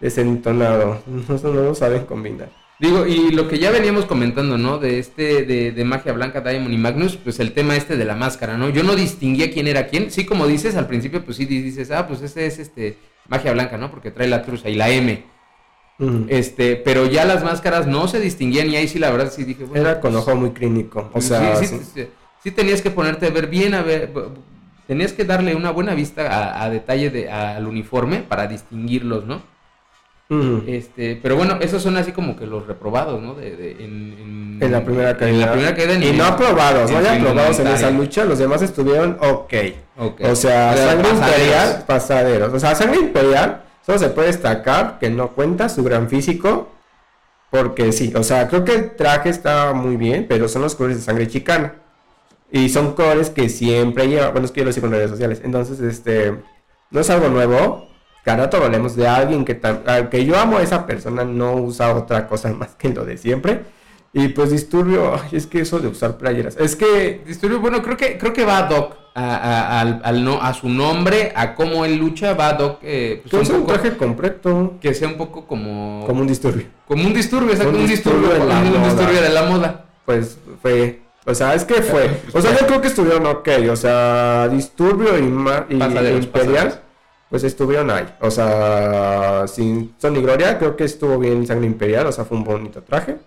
desentonado. 0.01 0.99
No, 1.07 1.39
no 1.53 1.63
lo 1.63 1.75
saben 1.75 2.05
combinar. 2.05 2.49
Digo, 2.81 3.07
y 3.07 3.31
lo 3.33 3.49
que 3.49 3.59
ya 3.59 3.73
veníamos 3.73 4.05
comentando, 4.05 4.57
¿no? 4.57 4.79
De 4.79 5.01
este, 5.01 5.45
de, 5.45 5.73
de, 5.73 5.85
Magia 5.85 6.13
Blanca, 6.13 6.41
Diamond 6.41 6.73
y 6.73 6.79
Magnus, 6.79 7.17
pues 7.17 7.41
el 7.41 7.53
tema 7.53 7.75
este 7.75 7.97
de 7.97 8.05
la 8.05 8.15
máscara, 8.15 8.57
¿no? 8.57 8.69
Yo 8.69 8.85
no 8.85 8.95
distinguía 8.95 9.51
quién 9.51 9.67
era 9.67 9.89
quién. 9.89 10.13
Sí, 10.13 10.25
como 10.25 10.47
dices, 10.47 10.77
al 10.77 10.87
principio, 10.87 11.25
pues 11.25 11.39
sí 11.39 11.45
dices, 11.45 11.91
ah, 11.91 12.07
pues 12.07 12.23
ese 12.23 12.47
es 12.47 12.61
este 12.61 12.97
Magia 13.29 13.53
Blanca, 13.53 13.79
¿no? 13.79 13.91
Porque 13.91 14.13
trae 14.13 14.29
la 14.29 14.43
truza 14.43 14.69
y 14.69 14.77
la 14.77 14.91
M. 14.91 15.25
Este, 16.29 16.77
pero 16.77 17.07
ya 17.07 17.25
las 17.25 17.43
máscaras 17.43 17.89
no 17.89 18.07
se 18.07 18.21
distinguían 18.21 18.71
y 18.71 18.77
ahí 18.77 18.87
sí 18.87 19.01
la 19.01 19.11
verdad 19.11 19.33
sí 19.33 19.43
dije, 19.43 19.65
bueno, 19.65 19.85
era 19.85 20.01
con 20.01 20.15
ojo 20.15 20.37
muy 20.37 20.51
clínico. 20.51 21.11
O 21.13 21.21
sea, 21.21 21.57
sí, 21.57 21.67
sí, 21.67 21.81
sí, 21.93 22.07
sí, 22.45 22.51
tenías 22.53 22.83
que 22.83 22.93
ponerte 22.93 23.27
a 23.27 23.31
ver 23.31 23.49
bien, 23.49 23.75
a 23.75 23.83
ver, 23.83 24.13
tenías 24.87 25.13
que 25.13 25.25
darle 25.25 25.57
una 25.57 25.73
buena 25.73 25.95
vista 25.95 26.29
a, 26.29 26.63
a 26.63 26.71
detalle 26.71 27.11
de, 27.11 27.29
al 27.29 27.67
uniforme 27.67 28.19
para 28.19 28.47
distinguirlos, 28.47 29.25
¿no? 29.27 29.43
Este, 30.31 31.19
pero 31.23 31.37
bueno, 31.37 31.57
esos 31.61 31.83
son 31.83 31.97
así 31.97 32.13
como 32.13 32.37
que 32.37 32.47
los 32.47 32.67
reprobados, 32.67 33.23
¿no? 33.23 33.35
De, 33.35 33.57
de 33.57 33.71
en, 33.83 34.13
en, 34.19 34.59
en, 34.61 34.73
la 34.73 34.85
primera 34.85 35.17
caída. 35.17 35.35
En 35.35 35.41
la 35.41 35.53
primera 35.53 35.75
caída 35.75 35.95
y 35.95 36.13
no 36.13 36.25
aprobados, 36.25 36.91
no 36.91 37.01
ya 37.01 37.15
aprobados 37.15 37.59
en 37.61 37.67
esa 37.69 37.91
lucha, 37.91 38.25
los 38.27 38.39
demás 38.39 38.61
estuvieron 38.61 39.17
ok. 39.21 39.55
okay. 39.97 40.27
O 40.27 40.37
sea, 40.37 40.77
sangre 40.77 41.09
pasaderos. 41.09 41.29
imperial, 41.29 41.85
pasaderos. 41.87 42.53
O 42.53 42.61
sea, 42.61 42.75
sangre 42.75 43.01
imperial, 43.01 43.63
solo 43.87 43.99
se 43.99 44.11
puede 44.11 44.27
destacar 44.27 44.99
que 44.99 45.09
no 45.09 45.29
cuenta 45.31 45.71
su 45.71 45.83
gran 45.83 46.11
físico. 46.11 46.69
Porque 47.51 47.93
sí, 47.93 48.13
o 48.15 48.23
sea, 48.23 48.49
creo 48.49 48.63
que 48.63 48.75
el 48.75 48.97
traje 48.97 49.31
está 49.31 49.73
muy 49.73 49.97
bien, 49.97 50.27
pero 50.29 50.49
son 50.49 50.61
los 50.61 50.75
colores 50.75 50.99
de 50.99 51.05
sangre 51.05 51.27
chicana. 51.29 51.77
Y 52.53 52.69
son 52.69 52.93
colores 52.93 53.31
que 53.31 53.49
siempre 53.49 54.09
lleva. 54.09 54.29
Bueno, 54.29 54.45
es 54.45 54.53
que 54.53 54.61
yo 54.61 54.67
lo 54.67 54.73
sigo 54.73 54.89
en 54.89 54.93
redes 54.93 55.11
sociales. 55.11 55.41
Entonces, 55.43 55.81
este. 55.81 56.35
No 56.91 57.01
es 57.01 57.09
algo 57.09 57.29
nuevo 57.29 57.89
cada 58.29 58.45
rato 58.45 58.63
hablemos 58.63 58.95
de 58.95 59.09
alguien 59.09 59.43
que, 59.43 59.59
que 60.11 60.25
yo 60.27 60.39
amo 60.39 60.59
a 60.59 60.63
esa 60.63 60.85
persona, 60.85 61.25
no 61.25 61.55
usa 61.55 61.95
otra 61.95 62.27
cosa 62.27 62.53
más 62.53 62.75
que 62.77 62.91
lo 62.91 63.07
de 63.07 63.17
siempre. 63.17 63.63
Y 64.13 64.29
pues 64.29 64.51
Disturbio, 64.51 65.15
ay, 65.15 65.31
es 65.33 65.47
que 65.47 65.61
eso 65.61 65.79
de 65.79 65.89
usar 65.89 66.19
playeras. 66.19 66.55
Es 66.59 66.77
que 66.77 67.23
Disturbio, 67.27 67.59
bueno, 67.59 67.83
creo 67.83 67.97
que 67.97 68.19
creo 68.19 68.35
que 68.35 68.45
va 68.45 68.59
a 68.59 68.63
Doc 68.65 68.97
a, 69.15 69.37
a, 69.37 69.81
al, 69.81 70.03
al 70.05 70.25
no, 70.25 70.43
a 70.43 70.53
su 70.53 70.69
nombre, 70.69 71.33
a 71.35 71.55
cómo 71.55 71.87
él 71.87 71.97
lucha, 71.97 72.35
va 72.35 72.49
a 72.49 72.53
Doc. 72.53 72.81
Eh, 72.83 73.23
pues 73.31 73.49
un, 73.49 73.63
un 73.63 73.67
traje 73.67 73.97
completo. 73.97 74.75
Que 74.79 74.93
sea 74.93 75.09
un 75.09 75.17
poco 75.17 75.47
como. 75.47 76.05
Como 76.07 76.21
un 76.21 76.27
disturbio. 76.27 76.67
Como 76.87 77.07
un 77.07 77.15
disturbio, 77.15 77.53
exacto, 77.53 77.73
un, 77.75 77.81
un 77.81 77.87
disturbio, 77.87 78.29
disturbio, 78.29 78.45
de 78.45 78.53
la 78.53 78.79
un 78.79 78.85
disturbio 78.85 79.23
de 79.23 79.29
la 79.31 79.43
moda. 79.45 79.87
Pues 80.05 80.37
fue. 80.61 81.01
O 81.25 81.35
sea, 81.35 81.55
es 81.55 81.65
que 81.65 81.81
fue. 81.81 82.11
O 82.35 82.43
sea, 82.43 82.59
yo 82.59 82.67
creo 82.67 82.83
que 82.83 82.89
estuvieron 82.89 83.25
ok. 83.25 83.49
O 83.71 83.77
sea, 83.77 84.49
Disturbio 84.49 85.19
y, 85.19 85.75
y 85.75 86.17
Imperial. 86.19 86.83
Pues 87.31 87.45
estuvieron 87.45 87.91
ahí. 87.91 88.07
O 88.21 88.31
sea, 88.31 89.47
sin 89.47 89.95
Son 89.99 90.17
y 90.17 90.23
Gloria, 90.23 90.59
creo 90.59 90.77
que 90.77 90.85
estuvo 90.85 91.19
bien 91.19 91.47
Sangre 91.47 91.67
Imperial, 91.67 92.07
o 92.07 92.13
sea, 92.13 92.25
fue 92.25 92.39
un 92.39 92.45
bonito 92.45 92.83
traje. 92.83 93.19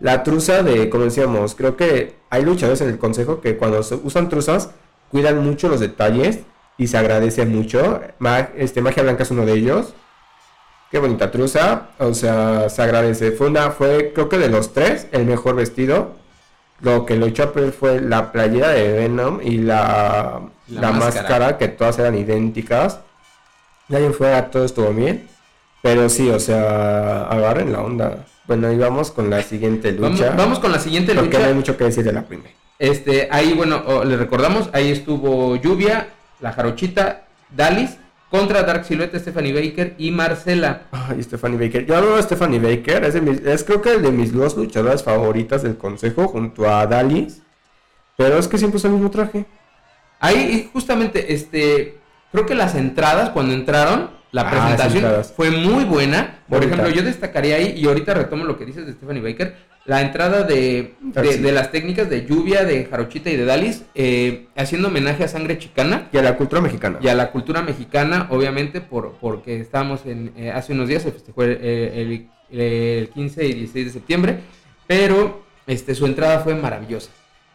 La 0.00 0.22
truza 0.22 0.62
de, 0.62 0.90
como 0.90 1.04
decíamos, 1.04 1.54
creo 1.54 1.76
que 1.76 2.16
hay 2.28 2.44
luchadores 2.44 2.80
en 2.80 2.88
el 2.88 2.98
consejo 2.98 3.40
que 3.40 3.56
cuando 3.56 3.82
se 3.82 3.94
usan 3.94 4.28
truzas 4.28 4.70
cuidan 5.10 5.44
mucho 5.44 5.68
los 5.68 5.80
detalles 5.80 6.40
y 6.76 6.88
se 6.88 6.98
agradece 6.98 7.46
mucho. 7.46 8.00
Mag, 8.18 8.52
este, 8.56 8.80
Magia 8.82 9.04
Blanca 9.04 9.22
es 9.22 9.30
uno 9.30 9.46
de 9.46 9.52
ellos. 9.52 9.94
Qué 10.90 10.98
bonita 10.98 11.30
truza, 11.30 11.90
o 11.98 12.12
sea, 12.12 12.68
se 12.68 12.82
agradece. 12.82 13.32
Fue 13.32 13.46
una, 13.46 13.70
fue, 13.70 14.12
creo 14.12 14.28
que 14.28 14.38
de 14.38 14.48
los 14.48 14.72
tres, 14.74 15.06
el 15.12 15.24
mejor 15.24 15.54
vestido. 15.54 16.16
Lo 16.80 17.06
que 17.06 17.16
lo 17.16 17.26
echó 17.26 17.44
a 17.44 17.52
perder 17.52 17.72
fue 17.72 18.00
la 18.00 18.32
playera 18.32 18.70
de 18.70 18.92
Venom 18.92 19.40
y 19.40 19.58
la, 19.58 20.42
la, 20.66 20.80
la 20.80 20.90
máscara. 20.90 21.28
máscara, 21.28 21.58
que 21.58 21.68
todas 21.68 21.98
eran 22.00 22.16
idénticas. 22.16 22.98
De 23.88 23.96
ahí 23.96 24.04
en 24.04 24.14
fuera 24.14 24.50
todo 24.50 24.64
estuvo 24.64 24.92
bien. 24.92 25.28
Pero 25.82 26.08
sí, 26.08 26.30
o 26.30 26.38
sea, 26.38 27.24
agarren 27.24 27.72
la 27.72 27.80
onda. 27.80 28.24
Bueno, 28.46 28.68
ahí 28.68 28.78
vamos 28.78 29.10
con 29.10 29.30
la 29.30 29.42
siguiente 29.42 29.92
lucha. 29.92 30.26
Vamos, 30.26 30.36
vamos 30.36 30.58
con 30.60 30.72
la 30.72 30.78
siguiente 30.78 31.14
porque 31.14 31.30
lucha. 31.30 31.40
no 31.40 31.46
hay 31.46 31.54
mucho 31.54 31.76
que 31.76 31.84
decir 31.84 32.04
de 32.04 32.12
la 32.12 32.22
primera. 32.22 32.50
Este, 32.78 33.28
ahí, 33.30 33.52
bueno, 33.54 33.82
oh, 33.86 34.04
le 34.04 34.16
recordamos, 34.16 34.68
ahí 34.72 34.90
estuvo 34.90 35.56
Lluvia, 35.56 36.08
la 36.40 36.52
Jarochita, 36.52 37.26
Dalis, 37.50 37.96
contra 38.28 38.62
Dark 38.62 38.84
Silhouette, 38.84 39.18
Stephanie 39.18 39.52
Baker 39.52 39.94
y 39.98 40.10
Marcela. 40.10 40.82
Ay, 40.90 41.22
Stephanie 41.22 41.58
Baker. 41.58 41.86
Yo 41.86 41.96
hablo 41.96 42.16
de 42.16 42.22
Stephanie 42.22 42.58
Baker, 42.58 43.04
es, 43.04 43.14
de 43.14 43.20
mis, 43.20 43.40
es 43.40 43.62
creo 43.62 43.82
que 43.82 43.98
de 43.98 44.10
mis 44.10 44.32
dos 44.32 44.56
luchadoras 44.56 45.04
favoritas 45.04 45.62
del 45.62 45.76
consejo, 45.76 46.28
junto 46.28 46.68
a 46.68 46.86
Dalis. 46.86 47.42
Pero 48.16 48.38
es 48.38 48.48
que 48.48 48.58
siempre 48.58 48.78
es 48.78 48.84
el 48.84 48.92
mismo 48.92 49.10
traje. 49.10 49.44
Ahí, 50.18 50.68
justamente, 50.72 51.32
este, 51.32 51.98
creo 52.32 52.46
que 52.46 52.54
las 52.54 52.74
entradas, 52.74 53.30
cuando 53.30 53.54
entraron, 53.54 54.10
la 54.32 54.50
presentación 54.50 55.04
ah, 55.04 55.22
fue 55.22 55.50
muy 55.50 55.84
buena. 55.84 56.38
Por 56.48 56.60
Bonita. 56.60 56.76
ejemplo, 56.76 56.94
yo 56.94 57.06
destacaría 57.06 57.56
ahí, 57.56 57.74
y 57.76 57.86
ahorita 57.86 58.14
retomo 58.14 58.44
lo 58.44 58.58
que 58.58 58.64
dices 58.64 58.86
de 58.86 58.92
Stephanie 58.92 59.22
Baker, 59.22 59.54
la 59.84 60.00
entrada 60.00 60.44
de, 60.44 60.94
de, 61.00 61.38
de 61.38 61.52
las 61.52 61.70
técnicas 61.70 62.08
de 62.08 62.24
lluvia, 62.24 62.64
de 62.64 62.86
Jarochita 62.86 63.30
y 63.30 63.36
de 63.36 63.44
Dalis, 63.44 63.82
eh, 63.94 64.46
haciendo 64.56 64.88
homenaje 64.88 65.24
a 65.24 65.28
sangre 65.28 65.58
chicana. 65.58 66.08
Y 66.12 66.18
a 66.18 66.22
la 66.22 66.36
cultura 66.36 66.62
mexicana. 66.62 66.98
Y 67.02 67.08
a 67.08 67.14
la 67.14 67.30
cultura 67.30 67.62
mexicana, 67.62 68.28
obviamente, 68.30 68.80
por, 68.80 69.12
porque 69.20 69.60
estábamos 69.60 70.06
en, 70.06 70.32
eh, 70.36 70.50
hace 70.50 70.72
unos 70.72 70.88
días, 70.88 71.02
se 71.02 71.12
festejó 71.12 71.42
el, 71.42 71.50
el, 71.60 72.28
el, 72.50 73.08
15 73.10 73.44
y 73.44 73.52
16 73.54 73.86
de 73.86 73.92
septiembre, 73.92 74.38
pero 74.86 75.42
este, 75.66 75.94
su 75.94 76.06
entrada 76.06 76.40
fue 76.40 76.54
maravillosa. 76.54 77.10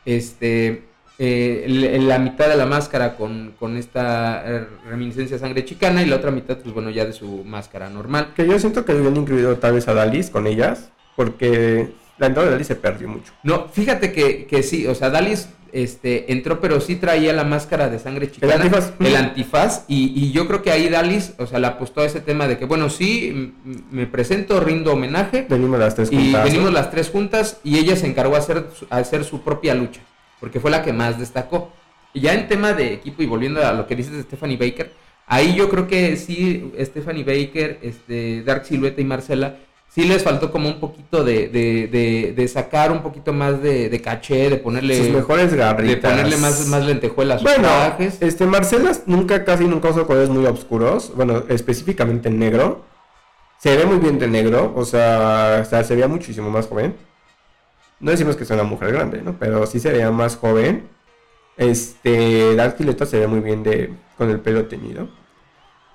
Este, 0.05 0.83
eh, 1.19 1.99
la 2.01 2.19
mitad 2.19 2.47
de 2.47 2.55
la 2.55 2.65
máscara 2.65 3.15
con, 3.15 3.53
con 3.59 3.77
esta 3.77 4.43
eh, 4.45 4.67
reminiscencia 4.87 5.35
de 5.35 5.39
sangre 5.39 5.65
chicana 5.65 6.03
y 6.03 6.05
la 6.05 6.17
otra 6.17 6.31
mitad, 6.31 6.57
pues 6.57 6.73
bueno, 6.73 6.89
ya 6.89 7.05
de 7.05 7.13
su 7.13 7.43
máscara 7.43 7.89
normal. 7.89 8.33
Que 8.35 8.47
yo 8.47 8.57
siento 8.59 8.85
que 8.85 8.91
habían 8.91 9.17
incluido 9.17 9.57
tal 9.57 9.73
vez 9.73 9.87
a 9.87 9.93
Dalis 9.93 10.29
con 10.29 10.47
ellas, 10.47 10.89
porque 11.15 11.89
la 12.17 12.27
entrada 12.27 12.47
de 12.47 12.51
Dalis 12.53 12.67
se 12.67 12.75
perdió 12.75 13.07
mucho. 13.07 13.33
No, 13.43 13.67
fíjate 13.69 14.11
que, 14.11 14.45
que 14.45 14.63
sí, 14.63 14.85
o 14.87 14.95
sea, 14.95 15.09
Dalis 15.09 15.49
este, 15.73 16.31
entró, 16.31 16.61
pero 16.61 16.79
sí 16.79 16.95
traía 16.95 17.33
la 17.33 17.43
máscara 17.43 17.89
de 17.89 17.99
sangre 17.99 18.31
chicana. 18.31 18.55
El 18.55 18.61
antifaz. 18.61 18.93
El 18.99 19.15
antifaz. 19.15 19.85
Y, 19.87 20.13
y 20.15 20.31
yo 20.31 20.47
creo 20.47 20.61
que 20.61 20.71
ahí 20.71 20.87
Dalis, 20.89 21.33
o 21.37 21.45
sea, 21.45 21.59
le 21.59 21.67
apostó 21.67 22.01
a 22.01 22.05
ese 22.05 22.21
tema 22.21 22.47
de 22.47 22.57
que, 22.57 22.65
bueno, 22.65 22.89
sí, 22.89 23.53
me 23.91 24.07
presento, 24.07 24.59
rindo 24.59 24.93
homenaje. 24.93 25.45
Venimos 25.49 25.79
las 25.79 25.95
tres 25.95 26.11
Y 26.11 26.15
juntas, 26.15 26.45
¿no? 26.45 26.51
venimos 26.51 26.73
las 26.73 26.91
tres 26.91 27.09
juntas 27.09 27.57
y 27.63 27.77
ella 27.77 27.95
se 27.95 28.07
encargó 28.07 28.35
a 28.35 28.39
hacer, 28.39 28.65
a 28.89 28.97
hacer 28.97 29.23
su 29.23 29.41
propia 29.41 29.75
lucha, 29.75 30.01
porque 30.39 30.59
fue 30.59 30.71
la 30.71 30.83
que 30.83 30.93
más 30.93 31.19
destacó. 31.19 31.71
Y 32.13 32.21
ya 32.21 32.33
en 32.33 32.47
tema 32.47 32.73
de 32.73 32.93
equipo 32.93 33.21
y 33.21 33.25
volviendo 33.25 33.65
a 33.65 33.73
lo 33.73 33.85
que 33.87 33.95
dices 33.95 34.13
de 34.13 34.23
Stephanie 34.23 34.57
Baker, 34.57 34.91
ahí 35.27 35.55
yo 35.55 35.69
creo 35.69 35.87
que 35.87 36.15
sí, 36.17 36.71
Stephanie 36.79 37.23
Baker, 37.23 37.79
este, 37.81 38.43
Dark 38.43 38.65
Silueta 38.65 39.01
y 39.01 39.05
Marcela, 39.05 39.57
sí 39.89 40.03
les 40.05 40.23
faltó 40.23 40.51
como 40.51 40.67
un 40.69 40.79
poquito 40.79 41.23
de, 41.23 41.47
de, 41.49 41.87
de, 41.87 42.33
de 42.35 42.47
sacar 42.47 42.91
un 42.91 43.01
poquito 43.01 43.33
más 43.33 43.61
de, 43.61 43.89
de 43.89 44.01
caché, 44.01 44.49
de 44.49 44.57
ponerle, 44.57 44.97
Sus 44.97 45.09
mejores 45.09 45.51
de 45.51 45.57
garritas. 45.57 46.11
ponerle 46.11 46.37
más, 46.37 46.65
más 46.67 46.85
lentejuelas 46.85 47.43
Bueno, 47.43 47.67
trajes. 47.67 48.17
este 48.21 48.45
Marcela 48.45 48.91
nunca, 49.05 49.43
casi 49.43 49.65
nunca 49.65 49.89
usa 49.89 50.05
colores 50.05 50.29
muy 50.29 50.45
oscuros. 50.45 51.11
Bueno, 51.15 51.43
específicamente 51.49 52.29
en 52.29 52.39
negro. 52.39 52.85
Se 53.59 53.75
ve 53.75 53.85
muy 53.85 53.97
bien 53.97 54.19
de 54.19 54.27
negro. 54.27 54.71
O 54.75 54.85
sea, 54.85 55.61
o 55.61 55.65
sea, 55.65 55.83
se 55.83 55.95
veía 55.95 56.07
muchísimo 56.07 56.49
más 56.51 56.67
joven. 56.67 56.95
No 57.99 58.11
decimos 58.11 58.35
que 58.35 58.45
sea 58.45 58.55
una 58.55 58.63
mujer 58.63 58.91
grande, 58.91 59.21
¿no? 59.21 59.37
Pero 59.39 59.65
sí 59.65 59.79
se 59.79 59.91
veía 59.91 60.11
más 60.11 60.35
joven. 60.35 60.87
Este, 61.57 62.55
Dark 62.55 62.75
Silueta 62.77 63.05
se 63.05 63.19
ve 63.19 63.27
muy 63.27 63.39
bien 63.39 63.63
de, 63.63 63.91
con 64.17 64.29
el 64.29 64.39
pelo 64.39 64.65
teñido. 64.65 65.09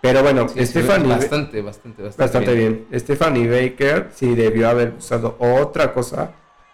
Pero 0.01 0.23
bueno, 0.23 0.49
Sí, 0.49 0.67
Stephanie... 0.67 1.09
bastante, 1.09 1.63
bastante, 1.63 2.03
bastante, 2.03 2.23
Bastante 2.23 2.55
bien. 2.55 2.87
Stephanie 2.93 3.49
Baker 3.49 4.11
sí 4.13 4.35
debió 4.35 4.69
haber 4.69 4.95
usado 4.99 5.37
otra 5.39 5.93
cosa. 5.93 6.33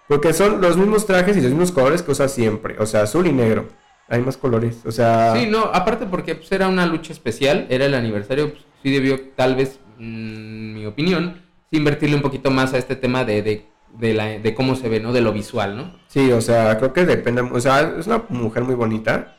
Porque 0.08 0.32
son 0.32 0.62
los 0.62 0.78
mismos 0.78 1.04
trajes 1.04 1.36
y 1.36 1.42
los 1.42 1.50
mismos 1.50 1.70
colores 1.70 2.02
que 2.02 2.10
usa 2.10 2.28
siempre. 2.28 2.76
O 2.78 2.86
sea, 2.86 3.02
azul 3.02 3.26
y 3.26 3.32
negro. 3.32 3.68
Hay 4.08 4.22
más 4.22 4.38
colores. 4.38 4.80
O 4.86 4.90
sea. 4.90 5.34
Sí, 5.36 5.46
no, 5.46 5.64
aparte 5.64 6.06
porque 6.06 6.34
pues, 6.34 6.50
era 6.50 6.66
una 6.66 6.86
lucha 6.86 7.12
especial, 7.12 7.66
era 7.68 7.84
el 7.84 7.94
aniversario, 7.94 8.50
pues, 8.50 8.64
sí 8.82 8.90
debió, 8.90 9.20
tal 9.36 9.54
vez, 9.54 9.78
mm, 9.98 10.72
mi 10.72 10.86
opinión, 10.86 11.42
invertirle 11.70 12.16
un 12.16 12.22
poquito 12.22 12.50
más 12.50 12.72
a 12.72 12.78
este 12.78 12.96
tema 12.96 13.26
de, 13.26 13.42
de, 13.42 13.66
de, 13.94 14.14
la, 14.14 14.26
de 14.26 14.54
cómo 14.54 14.74
se 14.76 14.88
ve, 14.88 15.00
¿no? 15.00 15.12
De 15.12 15.20
lo 15.20 15.32
visual, 15.32 15.76
¿no? 15.76 15.92
Sí, 16.08 16.30
o 16.32 16.40
sea, 16.40 16.78
creo 16.78 16.92
que 16.92 17.04
depende. 17.04 17.42
O 17.42 17.60
sea, 17.60 17.80
es 17.98 18.06
una 18.06 18.24
mujer 18.28 18.64
muy 18.64 18.74
bonita. 18.74 19.36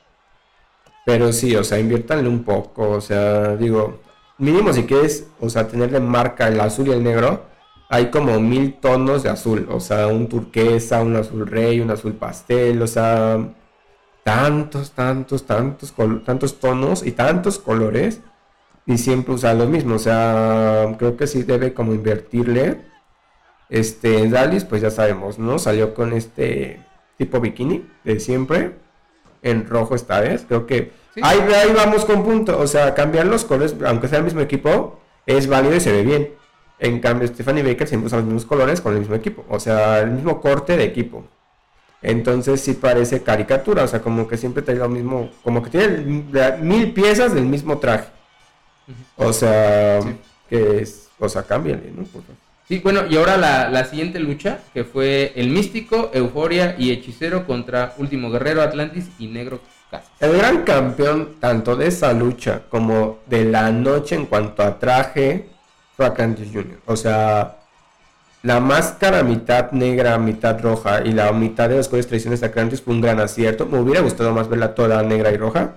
Pero 1.06 1.34
sí, 1.34 1.56
o 1.56 1.64
sea, 1.64 1.80
inviértanle 1.80 2.30
un 2.30 2.44
poco. 2.44 2.90
O 2.92 3.02
sea, 3.02 3.56
digo, 3.56 4.02
mínimo 4.38 4.74
si 4.74 4.84
quieres, 4.84 5.28
o 5.40 5.50
sea, 5.50 5.68
tenerle 5.68 6.00
marca 6.00 6.48
el 6.48 6.60
azul 6.60 6.88
y 6.88 6.92
el 6.92 7.04
negro. 7.04 7.46
Hay 7.90 8.12
como 8.12 8.40
mil 8.40 8.76
tonos 8.76 9.24
de 9.24 9.30
azul. 9.30 9.68
O 9.72 9.80
sea, 9.80 10.08
un 10.08 10.28
turquesa, 10.30 11.02
un 11.02 11.16
azul 11.16 11.48
rey, 11.48 11.80
un 11.80 11.92
azul 11.92 12.14
pastel. 12.14 12.82
O 12.82 12.88
sea, 12.88 13.40
tantos, 14.24 14.92
tantos, 14.92 15.46
tantos, 15.46 15.94
tantos 16.26 16.60
tonos 16.60 17.06
y 17.06 17.14
tantos 17.14 17.60
colores. 17.60 18.22
Y 18.86 18.98
siempre 18.98 19.34
usa 19.34 19.54
lo 19.54 19.66
mismo. 19.68 19.96
O 19.96 20.00
sea, 20.00 20.96
creo 21.00 21.18
que 21.18 21.28
sí 21.28 21.44
debe 21.44 21.74
como 21.74 21.94
invertirle. 21.94 22.89
Este, 23.70 24.28
Dalis, 24.30 24.66
pues 24.66 24.82
ya 24.82 24.90
sabemos, 24.92 25.38
¿no? 25.40 25.60
Salió 25.60 25.94
con 25.94 26.14
este 26.14 26.80
tipo 27.18 27.40
bikini 27.40 27.86
de 28.04 28.20
siempre. 28.20 28.72
En 29.42 29.68
rojo 29.70 29.96
esta 29.96 30.20
vez. 30.20 30.46
Creo 30.48 30.66
que 30.68 30.92
Sí. 31.16 31.22
ahí, 31.24 31.40
ahí 31.40 31.72
vamos 31.76 32.04
con 32.06 32.24
punto. 32.24 32.60
O 32.60 32.68
sea, 32.68 32.94
cambiar 32.94 33.26
los 33.26 33.46
colores, 33.46 33.76
aunque 33.86 34.08
sea 34.08 34.18
el 34.20 34.26
mismo 34.26 34.42
equipo, 34.42 35.00
es 35.26 35.48
válido 35.48 35.76
y 35.76 35.80
se 35.80 35.92
ve 35.92 36.04
bien. 36.04 36.30
En 36.80 37.00
cambio, 37.00 37.28
Stephanie 37.28 37.64
Baker 37.64 37.88
siempre 37.88 38.08
usa 38.08 38.18
los 38.20 38.26
mismos 38.26 38.46
colores 38.46 38.82
con 38.82 38.94
el 38.94 39.00
mismo 39.00 39.16
equipo. 39.16 39.46
O 39.50 39.60
sea, 39.60 40.00
el 40.00 40.12
mismo 40.12 40.40
corte 40.42 40.76
de 40.78 40.84
equipo. 40.84 41.24
Entonces 42.02 42.62
sí 42.62 42.74
parece 42.74 43.22
caricatura. 43.24 43.84
O 43.84 43.88
sea, 43.88 44.02
como 44.02 44.28
que 44.28 44.38
siempre 44.38 44.62
trae 44.64 44.78
lo 44.78 44.88
mismo. 44.90 45.30
Como 45.44 45.62
que 45.64 45.70
tiene 45.70 46.24
mil 46.62 46.94
piezas 46.94 47.34
del 47.34 47.46
mismo 47.46 47.78
traje. 47.80 48.08
O 49.18 49.32
sea, 49.34 50.02
Sí. 50.02 50.16
que 50.50 50.82
es. 50.82 51.10
O 51.20 51.28
sea, 51.30 51.44
cámbiale, 51.44 51.92
¿no? 51.96 52.04
Por 52.04 52.22
favor. 52.24 52.49
Sí, 52.70 52.78
bueno, 52.84 53.02
y 53.10 53.18
ahora 53.18 53.36
la, 53.36 53.68
la 53.68 53.84
siguiente 53.86 54.20
lucha, 54.20 54.60
que 54.76 54.84
fue 54.84 55.34
el 55.36 55.50
Místico, 55.50 56.12
Euforia 56.14 56.76
y 56.78 56.92
Hechicero 56.92 57.48
contra 57.48 57.96
Último 57.98 58.30
Guerrero, 58.30 58.62
Atlantis 58.62 59.10
y 59.18 59.26
Negro 59.26 59.60
Casas. 59.90 60.12
El 60.20 60.38
gran 60.38 60.62
campeón 60.66 61.38
tanto 61.40 61.76
de 61.76 61.88
esa 61.88 62.14
lucha 62.14 62.62
como 62.70 63.22
de 63.26 63.46
la 63.46 63.72
noche 63.72 64.14
en 64.14 64.28
cuanto 64.28 64.62
a 64.62 64.78
traje 64.78 65.50
fue 65.98 66.06
Atlantis 66.06 66.50
Jr. 66.54 66.78
O 66.86 66.96
sea, 66.96 67.58
la 68.44 68.60
máscara 68.60 69.24
mitad 69.24 69.72
negra, 69.72 70.20
mitad 70.20 70.62
roja 70.62 71.02
y 71.04 71.12
la 71.12 71.32
mitad 71.32 71.70
de 71.70 71.78
los 71.78 71.88
colores 71.88 72.06
tradicionales 72.06 72.42
de 72.42 72.46
Atlantis 72.46 72.84
fue 72.84 72.94
un 72.94 73.02
gran 73.02 73.20
acierto. 73.20 73.66
Me 73.66 73.80
hubiera 73.80 74.02
gustado 74.02 74.32
más 74.32 74.48
verla 74.48 74.76
toda 74.76 75.02
negra 75.02 75.32
y 75.32 75.38
roja. 75.38 75.74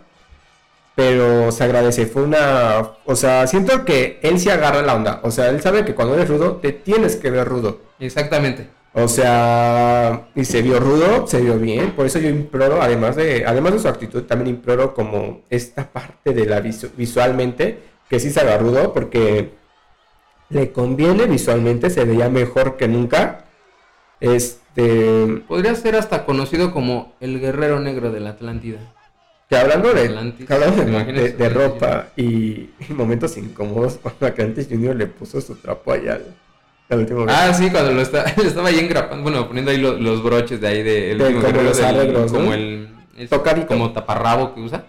Pero 0.94 1.50
se 1.52 1.64
agradece, 1.64 2.06
fue 2.06 2.22
una... 2.22 2.90
O 3.06 3.16
sea, 3.16 3.46
siento 3.46 3.84
que 3.84 4.18
él 4.22 4.38
sí 4.38 4.50
agarra 4.50 4.82
la 4.82 4.94
onda. 4.94 5.20
O 5.22 5.30
sea, 5.30 5.48
él 5.48 5.60
sabe 5.62 5.84
que 5.84 5.94
cuando 5.94 6.14
eres 6.14 6.28
rudo, 6.28 6.56
te 6.56 6.72
tienes 6.72 7.16
que 7.16 7.30
ver 7.30 7.48
rudo. 7.48 7.80
Exactamente. 7.98 8.68
O 8.94 9.08
sea, 9.08 10.28
y 10.34 10.44
se 10.44 10.60
vio 10.60 10.78
rudo, 10.78 11.26
se 11.26 11.40
vio 11.40 11.58
bien, 11.58 11.92
por 11.92 12.04
eso 12.04 12.18
yo 12.18 12.28
imploro, 12.28 12.82
además 12.82 13.16
de, 13.16 13.42
además 13.46 13.72
de 13.72 13.78
su 13.78 13.88
actitud, 13.88 14.24
también 14.24 14.56
imploro 14.56 14.92
como 14.92 15.40
esta 15.48 15.88
parte 15.90 16.34
de 16.34 16.44
la 16.44 16.60
visu- 16.60 16.90
visualmente, 16.94 17.78
que 18.10 18.20
sí 18.20 18.30
se 18.30 18.40
haga 18.40 18.58
rudo, 18.58 18.92
porque 18.92 19.52
le 20.50 20.72
conviene 20.72 21.24
visualmente, 21.24 21.88
se 21.88 22.04
veía 22.04 22.28
mejor 22.28 22.76
que 22.76 22.86
nunca. 22.86 23.46
Este, 24.20 25.42
Podría 25.48 25.74
ser 25.74 25.96
hasta 25.96 26.26
conocido 26.26 26.70
como 26.72 27.14
el 27.20 27.40
Guerrero 27.40 27.80
Negro 27.80 28.10
de 28.12 28.20
la 28.20 28.30
Atlántida. 28.30 28.78
Hablando 29.60 29.92
de, 29.92 30.06
hablando 30.48 30.82
de, 30.84 31.48
ropa 31.48 32.08
y, 32.16 32.22
y 32.88 32.92
momentos 32.94 33.36
incómodos, 33.36 33.98
cuando 34.02 34.26
Atlantis 34.26 34.66
Junior 34.70 34.94
le 34.96 35.06
puso 35.06 35.40
su 35.40 35.54
trapo 35.56 35.92
allá 35.92 36.14
al, 36.14 36.24
al 36.90 36.98
último 37.00 37.26
Ah, 37.28 37.52
sí, 37.54 37.70
cuando 37.70 37.92
lo, 37.92 38.02
está, 38.02 38.24
lo 38.36 38.42
estaba 38.44 38.68
ahí 38.68 38.78
engrapando, 38.78 39.22
bueno, 39.22 39.46
poniendo 39.46 39.70
ahí 39.70 39.78
lo- 39.78 39.96
los 39.98 40.22
broches 40.22 40.60
de 40.60 40.66
ahí 40.68 40.82
de, 40.82 41.12
el 41.12 41.18
De 41.18 41.24
último 41.24 41.42
como 41.42 41.62
los 41.62 41.76
del- 41.76 41.86
arreglos, 41.86 42.32
¿no? 42.32 42.38
como 42.38 42.54
el 42.54 42.88
Tocadito. 43.28 43.66
como 43.68 43.92
taparrabo 43.92 44.54
que 44.54 44.60
usa. 44.60 44.84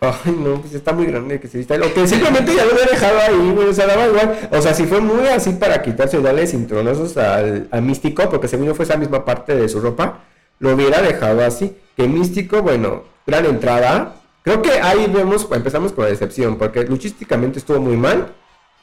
Ay, 0.00 0.36
no, 0.38 0.60
pues 0.60 0.74
está 0.74 0.92
muy 0.92 1.06
grande 1.06 1.40
que 1.40 1.48
se 1.48 1.56
vista. 1.58 1.76
O 1.76 1.94
que 1.94 2.06
simplemente 2.06 2.54
ya 2.54 2.64
lo 2.66 2.72
había 2.72 2.84
dejado 2.86 3.18
ahí, 3.20 3.50
güey. 3.54 3.68
O 3.68 3.72
sea, 3.72 3.86
daba 3.86 4.06
igual. 4.06 4.36
O 4.50 4.60
sea, 4.60 4.74
si 4.74 4.84
fue 4.84 5.00
muy 5.00 5.26
así 5.28 5.52
para 5.52 5.80
quitarse 5.80 6.18
y 6.18 6.22
darle 6.22 6.46
cinturonazos 6.46 7.16
al, 7.16 7.68
al 7.70 7.82
místico, 7.82 8.28
porque 8.28 8.46
según 8.48 8.66
yo 8.66 8.74
fue 8.74 8.84
esa 8.84 8.96
misma 8.98 9.24
parte 9.24 9.54
de 9.54 9.66
su 9.68 9.80
ropa, 9.80 10.20
lo 10.58 10.74
hubiera 10.74 11.00
dejado 11.00 11.42
así. 11.44 11.74
Que 11.96 12.06
místico, 12.06 12.60
bueno, 12.60 13.04
gran 13.26 13.46
entrada. 13.46 14.16
Creo 14.42 14.62
que 14.62 14.72
ahí 14.72 15.06
vemos, 15.12 15.48
empezamos 15.50 15.92
con 15.92 16.04
la 16.04 16.10
decepción, 16.10 16.56
porque 16.58 16.84
luchísticamente 16.84 17.58
estuvo 17.58 17.80
muy 17.80 17.96
mal. 17.96 18.34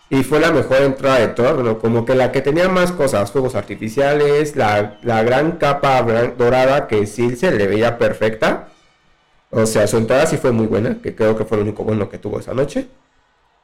Y 0.10 0.24
fue 0.24 0.42
la 0.42 0.52
mejor 0.52 0.82
entrada 0.82 1.20
de 1.20 1.30
todas, 1.30 1.56
bueno, 1.56 1.80
como 1.80 2.04
que 2.04 2.16
la 2.16 2.34
que 2.34 2.42
tenía 2.42 2.68
más 2.68 2.92
cosas, 2.92 3.32
fuegos 3.32 3.56
artificiales, 3.56 4.58
la, 4.58 5.00
la 5.04 5.24
gran 5.24 5.54
capa 5.54 6.02
dorada 6.38 6.88
que 6.88 7.08
sí 7.08 7.38
se 7.38 7.52
le 7.52 7.66
veía 7.66 7.98
perfecta. 7.98 8.68
O 9.52 9.66
sea, 9.66 9.88
su 9.88 9.98
entrada 9.98 10.26
sí 10.26 10.38
fue 10.38 10.52
muy 10.52 10.68
buena, 10.68 11.02
que 11.02 11.16
creo 11.16 11.38
que 11.38 11.46
fue 11.46 11.58
lo 11.58 11.64
único 11.64 11.84
bueno 11.86 12.10
que 12.10 12.18
tuvo 12.18 12.40
esa 12.40 12.54
noche. 12.54 12.88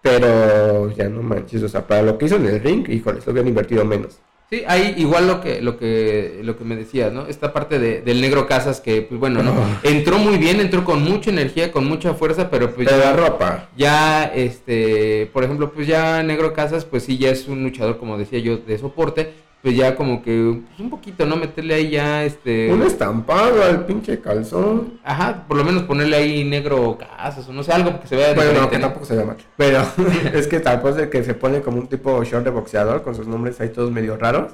Pero 0.01 0.89
ya 0.91 1.09
no 1.09 1.21
manches, 1.21 1.63
o 1.63 1.69
sea, 1.69 1.85
para 1.85 2.01
lo 2.01 2.17
que 2.17 2.27
hizo 2.27 2.37
en 2.37 2.45
el 2.45 2.61
ring, 2.61 2.87
híjoles, 2.87 3.25
lo 3.25 3.33
hubieran 3.33 3.49
invertido 3.49 3.83
menos. 3.83 4.19
Sí, 4.49 4.63
ahí 4.65 4.93
igual 4.97 5.27
lo 5.27 5.41
que, 5.41 5.61
lo 5.61 5.77
que, 5.77 6.39
lo 6.41 6.57
que 6.57 6.63
me 6.63 6.77
decías, 6.77 7.11
¿no? 7.11 7.27
Esta 7.27 7.51
parte 7.51 7.79
de- 7.79 8.01
del 8.01 8.21
negro 8.21 8.47
Casas 8.47 8.79
que, 8.79 9.01
pues 9.01 9.19
bueno, 9.19 9.43
¿no? 9.43 9.53
Entró 9.83 10.17
muy 10.19 10.37
bien, 10.37 10.61
entró 10.61 10.85
con 10.85 11.03
mucha 11.03 11.29
energía, 11.31 11.69
con 11.71 11.85
mucha 11.85 12.13
fuerza, 12.13 12.49
pero 12.49 12.73
pues 12.73 12.87
Pero 12.87 12.97
la 12.99 13.11
ya, 13.11 13.13
ropa. 13.17 13.69
ya, 13.75 14.23
este, 14.23 15.29
por 15.33 15.43
ejemplo, 15.43 15.73
pues 15.73 15.85
ya 15.85 16.23
Negro 16.23 16.53
Casas, 16.53 16.85
pues 16.85 17.03
sí, 17.03 17.17
ya 17.17 17.29
es 17.29 17.49
un 17.49 17.61
luchador, 17.63 17.97
como 17.97 18.17
decía 18.17 18.39
yo, 18.39 18.55
de 18.57 18.77
soporte, 18.77 19.33
pues 19.67 19.75
ya 19.75 19.97
como 19.97 20.23
que, 20.23 20.61
pues 20.65 20.79
un 20.79 20.89
poquito, 20.89 21.25
¿no? 21.25 21.35
Meterle 21.35 21.73
ahí 21.73 21.89
ya, 21.89 22.23
este... 22.23 22.71
Un 22.71 22.83
estampado 22.83 23.61
al 23.65 23.85
pinche 23.85 24.21
calzón. 24.21 24.97
Ajá, 25.03 25.43
por 25.45 25.57
lo 25.57 25.65
menos 25.65 25.83
ponerle 25.83 26.15
ahí 26.15 26.45
negro 26.45 26.97
casas 26.97 27.49
o 27.49 27.51
no 27.51 27.63
sé, 27.63 27.73
algo 27.73 27.99
que 27.99 28.07
se 28.07 28.15
vea 28.15 28.33
Bueno, 28.33 28.61
no, 28.61 28.69
que 28.69 28.77
¿no? 28.77 28.85
tampoco 28.85 29.05
se 29.05 29.17
llama. 29.17 29.35
Pero 29.57 29.81
es 30.33 30.47
que 30.47 30.61
tampoco 30.61 30.97
es 30.97 31.09
que 31.09 31.21
se 31.21 31.33
pone 31.33 31.59
como 31.59 31.79
un 31.79 31.87
tipo 31.87 32.23
short 32.23 32.45
de 32.45 32.51
boxeador 32.51 33.03
con 33.03 33.13
sus 33.13 33.27
nombres 33.27 33.59
ahí 33.59 33.67
todos 33.67 33.91
medio 33.91 34.15
raros. 34.15 34.53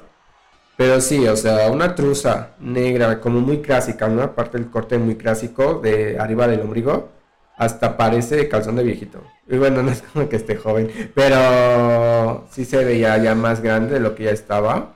Pero 0.76 1.00
sí, 1.00 1.24
o 1.28 1.36
sea, 1.36 1.70
una 1.70 1.94
truza 1.94 2.56
negra, 2.58 3.20
como 3.20 3.38
muy 3.38 3.58
clásica, 3.58 4.06
una 4.06 4.34
parte 4.34 4.58
del 4.58 4.68
corte 4.68 4.98
muy 4.98 5.14
clásico 5.14 5.74
de 5.74 6.18
arriba 6.18 6.48
del 6.48 6.62
ombligo, 6.62 7.10
hasta 7.56 7.96
parece 7.96 8.48
calzón 8.48 8.74
de 8.74 8.82
viejito. 8.82 9.20
Y 9.48 9.58
bueno, 9.58 9.80
no 9.84 9.92
es 9.92 10.02
como 10.02 10.28
que 10.28 10.34
esté 10.34 10.56
joven, 10.56 10.90
pero 11.14 12.48
sí 12.50 12.64
se 12.64 12.84
veía 12.84 13.16
ya 13.18 13.36
más 13.36 13.60
grande 13.60 13.94
de 13.94 14.00
lo 14.00 14.16
que 14.16 14.24
ya 14.24 14.32
estaba. 14.32 14.94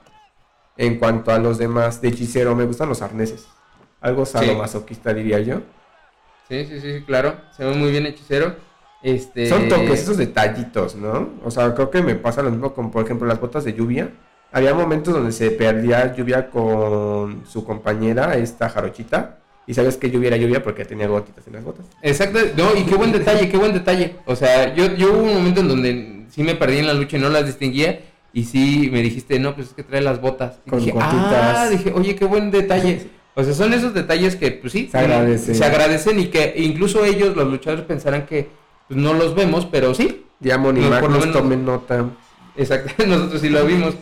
En 0.79 0.95
cuanto 0.95 1.33
a 1.33 1.39
los 1.39 1.57
demás, 1.57 2.01
de 2.01 2.07
hechicero, 2.07 2.55
me 2.55 2.63
gustan 2.63 2.87
los 2.87 3.01
arneses. 3.01 3.45
Algo 3.99 4.25
sadomasoquista, 4.25 5.13
diría 5.13 5.41
yo. 5.41 5.57
Sí, 6.47 6.65
sí, 6.65 6.79
sí, 6.79 6.93
sí, 6.93 7.03
claro. 7.05 7.35
Se 7.55 7.65
ve 7.65 7.75
muy 7.75 7.91
bien 7.91 8.05
hechicero. 8.05 8.55
Este... 9.03 9.49
Son 9.49 9.67
toques, 9.67 9.99
esos 9.99 10.15
detallitos, 10.15 10.95
¿no? 10.95 11.31
O 11.43 11.51
sea, 11.51 11.75
creo 11.75 11.91
que 11.91 12.01
me 12.01 12.15
pasa 12.15 12.41
lo 12.41 12.49
mismo 12.49 12.73
con, 12.73 12.91
por 12.91 13.03
ejemplo, 13.03 13.27
las 13.27 13.41
botas 13.41 13.65
de 13.65 13.73
lluvia. 13.73 14.11
Había 14.53 14.73
momentos 14.73 15.13
donde 15.13 15.33
se 15.33 15.51
perdía 15.51 16.15
lluvia 16.15 16.49
con 16.49 17.43
su 17.45 17.65
compañera, 17.65 18.37
esta 18.37 18.69
jarochita, 18.69 19.39
y 19.67 19.73
sabes 19.73 19.97
que 19.97 20.09
lluvia 20.09 20.29
era 20.29 20.37
lluvia 20.37 20.63
porque 20.63 20.85
tenía 20.85 21.09
gotitas 21.09 21.45
en 21.45 21.53
las 21.53 21.63
botas. 21.65 21.87
Exacto, 22.01 22.39
no, 22.55 22.73
y 22.73 22.85
qué 22.85 22.95
buen 22.95 23.11
detalle, 23.11 23.49
qué 23.49 23.57
buen 23.57 23.73
detalle. 23.73 24.15
O 24.25 24.33
sea, 24.33 24.73
yo, 24.73 24.95
yo 24.95 25.11
hubo 25.11 25.23
un 25.23 25.33
momento 25.33 25.59
en 25.59 25.67
donde 25.67 26.25
sí 26.29 26.41
me 26.41 26.55
perdí 26.55 26.77
en 26.77 26.87
la 26.87 26.93
lucha 26.93 27.17
y 27.17 27.19
no 27.19 27.27
las 27.27 27.45
distinguía. 27.45 27.99
Y 28.33 28.43
sí 28.45 28.89
me 28.91 29.01
dijiste, 29.01 29.39
no, 29.39 29.55
pues 29.55 29.67
es 29.69 29.73
que 29.73 29.83
trae 29.83 30.01
las 30.01 30.21
botas. 30.21 30.59
Y 30.65 30.69
Con 30.69 30.79
dije, 30.79 30.91
gotitas. 30.91 31.57
ah, 31.57 31.67
dije, 31.69 31.91
oye, 31.95 32.15
qué 32.15 32.25
buen 32.25 32.51
detalle. 32.51 33.07
O 33.35 33.43
sea, 33.43 33.53
son 33.53 33.71
esos 33.73 33.93
detalles 33.93 34.35
que, 34.35 34.51
pues 34.51 34.73
sí, 34.73 34.89
Se 34.91 34.97
agradecen. 34.97 35.55
se 35.55 35.63
agradecen 35.63 36.19
y 36.19 36.25
que 36.25 36.53
incluso 36.57 37.05
ellos, 37.05 37.37
los 37.37 37.47
luchadores, 37.47 37.85
pensarán 37.85 38.25
que 38.25 38.49
pues, 38.89 38.99
no 38.99 39.13
los 39.13 39.33
vemos, 39.33 39.65
pero 39.65 39.93
sí. 39.93 40.25
Diamond 40.41 40.77
y 40.77 40.81
No, 40.81 40.87
por 40.89 41.03
lo 41.03 41.09
Magnus 41.09 41.19
menos- 41.27 41.37
tomen 41.41 41.63
nota. 41.65 42.05
Exacto, 42.57 42.91
nosotros 43.07 43.39
sí 43.39 43.47
lo 43.47 43.63
vimos. 43.65 43.93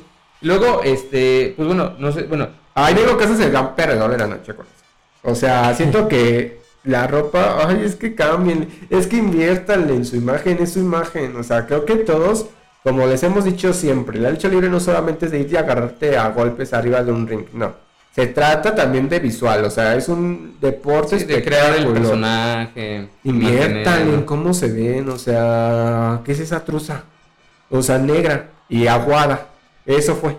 Luego, 0.41 0.81
este, 0.83 1.53
pues 1.55 1.67
bueno, 1.67 1.93
no 1.99 2.11
sé, 2.11 2.23
bueno, 2.23 2.47
Ay, 2.73 2.95
digo 2.95 3.15
que 3.17 3.25
ese 3.25 3.33
es 3.33 3.39
el 3.41 3.51
gran 3.51 3.75
perdedor 3.75 4.09
de 4.09 4.17
la 4.17 4.27
noche 4.27 4.55
con 4.55 4.65
eso. 4.65 4.75
O 5.29 5.35
sea, 5.35 5.71
siento 5.75 6.07
que 6.07 6.59
la 6.83 7.05
ropa, 7.05 7.57
ay, 7.67 7.81
es 7.83 7.95
que 7.95 8.15
cambien, 8.15 8.67
es 8.89 9.05
que 9.05 9.17
inviértanle 9.17 9.93
en 9.93 10.05
su 10.05 10.15
imagen, 10.15 10.57
es 10.61 10.73
su 10.73 10.79
imagen. 10.79 11.35
O 11.35 11.43
sea, 11.43 11.67
creo 11.67 11.85
que 11.85 11.97
todos, 11.97 12.47
como 12.87 13.05
les 13.05 13.21
hemos 13.23 13.43
dicho 13.43 13.73
siempre, 13.73 14.17
la 14.17 14.29
lucha 14.29 14.47
libre 14.47 14.69
no 14.69 14.79
solamente 14.79 15.25
es 15.25 15.31
de 15.33 15.41
ir 15.41 15.51
y 15.51 15.57
agarrarte 15.57 16.17
a 16.17 16.29
golpes 16.29 16.71
arriba 16.71 17.03
de 17.03 17.11
un 17.11 17.27
ring, 17.27 17.43
no. 17.51 17.75
Se 18.15 18.27
trata 18.27 18.73
también 18.73 19.09
de 19.09 19.19
visual, 19.19 19.65
o 19.65 19.69
sea, 19.69 19.93
es 19.95 20.07
un 20.07 20.55
deporte 20.61 21.19
sí, 21.19 21.25
de 21.25 21.43
crear 21.43 21.75
el 21.75 21.85
personaje. 21.87 23.09
Inviertan 23.25 24.07
en 24.07 24.21
cómo 24.23 24.53
se 24.53 24.69
ven, 24.71 25.09
o 25.09 25.17
sea, 25.17 26.21
¿qué 26.23 26.31
es 26.31 26.39
esa 26.39 26.63
truza? 26.63 27.03
O 27.69 27.81
sea, 27.81 27.97
negra 27.97 28.51
y 28.69 28.87
aguada. 28.87 29.47
Eso 29.85 30.15
fue. 30.15 30.37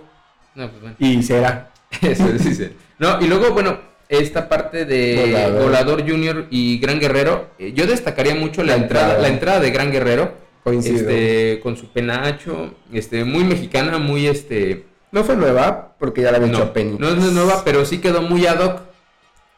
No, 0.54 0.70
pues 0.70 0.80
bueno. 0.80 0.96
Y 0.98 1.22
será. 1.22 1.68
Eso 2.00 2.24
sí, 2.38 2.54
sí. 2.54 2.72
No, 2.98 3.20
y 3.20 3.26
luego, 3.26 3.52
bueno, 3.52 3.78
esta 4.08 4.48
parte 4.48 4.86
de 4.86 5.52
Volador. 5.62 6.00
Junior 6.08 6.46
y 6.48 6.78
Gran 6.78 6.98
Guerrero, 6.98 7.50
eh, 7.58 7.74
yo 7.74 7.86
destacaría 7.86 8.34
mucho 8.34 8.62
la, 8.62 8.74
La 8.74 8.82
entrada, 8.82 9.04
entrada. 9.04 9.22
la 9.22 9.28
entrada 9.28 9.60
de 9.60 9.70
Gran 9.70 9.92
Guerrero, 9.92 10.47
Coincido. 10.70 10.98
este, 11.10 11.60
con 11.62 11.76
su 11.76 11.88
penacho, 11.88 12.74
este, 12.92 13.24
muy 13.24 13.44
mexicana, 13.44 13.98
muy 13.98 14.26
este, 14.26 14.86
No 15.12 15.24
fue 15.24 15.36
nueva 15.36 15.94
porque 15.98 16.22
ya 16.22 16.30
la 16.30 16.38
había 16.38 16.50
no, 16.52 16.58
hecho 16.58 16.72
Penny. 16.72 16.96
no 16.98 17.08
es 17.08 17.16
nueva, 17.32 17.62
pero 17.64 17.84
sí 17.84 17.98
quedó 17.98 18.22
muy 18.22 18.46
ad 18.46 18.60
hoc. 18.60 18.80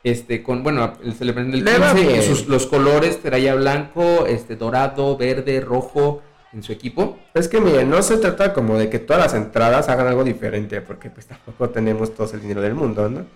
Este, 0.03 0.43
con, 0.43 0.63
bueno, 0.63 0.95
el 1.05 1.13
celebrante 1.13 1.57
del 1.57 1.65
Le 1.65 1.79
va 1.79 1.93
15, 1.95 2.09
bien. 2.09 2.23
sus, 2.23 2.49
los 2.49 2.67
colores, 2.67 3.21
traía 3.21 3.55
blanco, 3.55 4.25
este, 4.27 4.57
dorado, 4.57 5.17
verde, 5.19 5.61
rojo 5.61 6.23
en 6.55 6.63
su 6.63 6.73
equipo. 6.73 7.19
Es 7.35 7.49
que 7.49 7.61
miren, 7.61 7.91
no 7.91 8.01
se 8.03 8.17
trata 8.17 8.55
como 8.55 8.79
de 8.79 8.89
que 8.89 8.99
todas 8.99 9.23
las 9.23 9.35
entradas 9.35 9.89
hagan 9.91 10.07
algo 10.07 10.25
diferente, 10.25 10.81
porque 10.81 11.11
pues 11.11 11.27
tampoco 11.27 11.69
tenemos 11.69 12.15
todo 12.15 12.33
el 12.33 12.41
dinero 12.41 12.63
del 12.63 12.75
mundo, 12.75 13.11
¿no? 13.11 13.27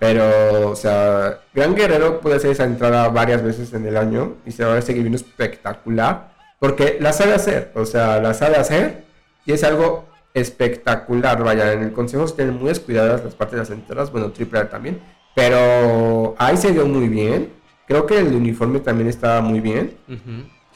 Pero, 0.00 0.70
o 0.70 0.76
sea, 0.76 1.40
Gran 1.54 1.74
Guerrero 1.74 2.20
puede 2.20 2.36
hacer 2.36 2.50
esa 2.50 2.64
entrada 2.64 3.08
varias 3.08 3.42
veces 3.42 3.72
en 3.72 3.86
el 3.86 3.96
año 3.96 4.34
y 4.46 4.52
se 4.52 4.64
va 4.64 4.76
a 4.76 4.82
seguir 4.82 5.02
viendo 5.02 5.16
espectacular, 5.16 6.32
porque 6.58 6.98
la 7.00 7.12
sabe 7.12 7.34
hacer, 7.34 7.72
o 7.74 7.84
sea, 7.86 8.20
la 8.20 8.34
sabe 8.34 8.56
hacer 8.56 9.04
y 9.46 9.52
es 9.52 9.62
algo 9.64 10.06
espectacular, 10.34 11.42
vaya, 11.42 11.72
en 11.72 11.82
el 11.82 11.92
consejo 11.92 12.26
se 12.26 12.34
tienen 12.36 12.56
muy 12.56 12.68
descuidadas 12.68 13.24
las 13.24 13.34
partes 13.34 13.54
de 13.54 13.58
las 13.60 13.70
entradas, 13.70 14.10
bueno, 14.12 14.30
Triple 14.32 14.60
R 14.60 14.68
también, 14.68 15.00
pero 15.34 16.34
ahí 16.38 16.56
se 16.56 16.72
dio 16.72 16.86
muy 16.86 17.08
bien, 17.08 17.50
creo 17.86 18.06
que 18.06 18.18
el 18.18 18.28
uniforme 18.34 18.80
también 18.80 19.08
estaba 19.08 19.40
muy 19.40 19.60
bien, 19.60 19.96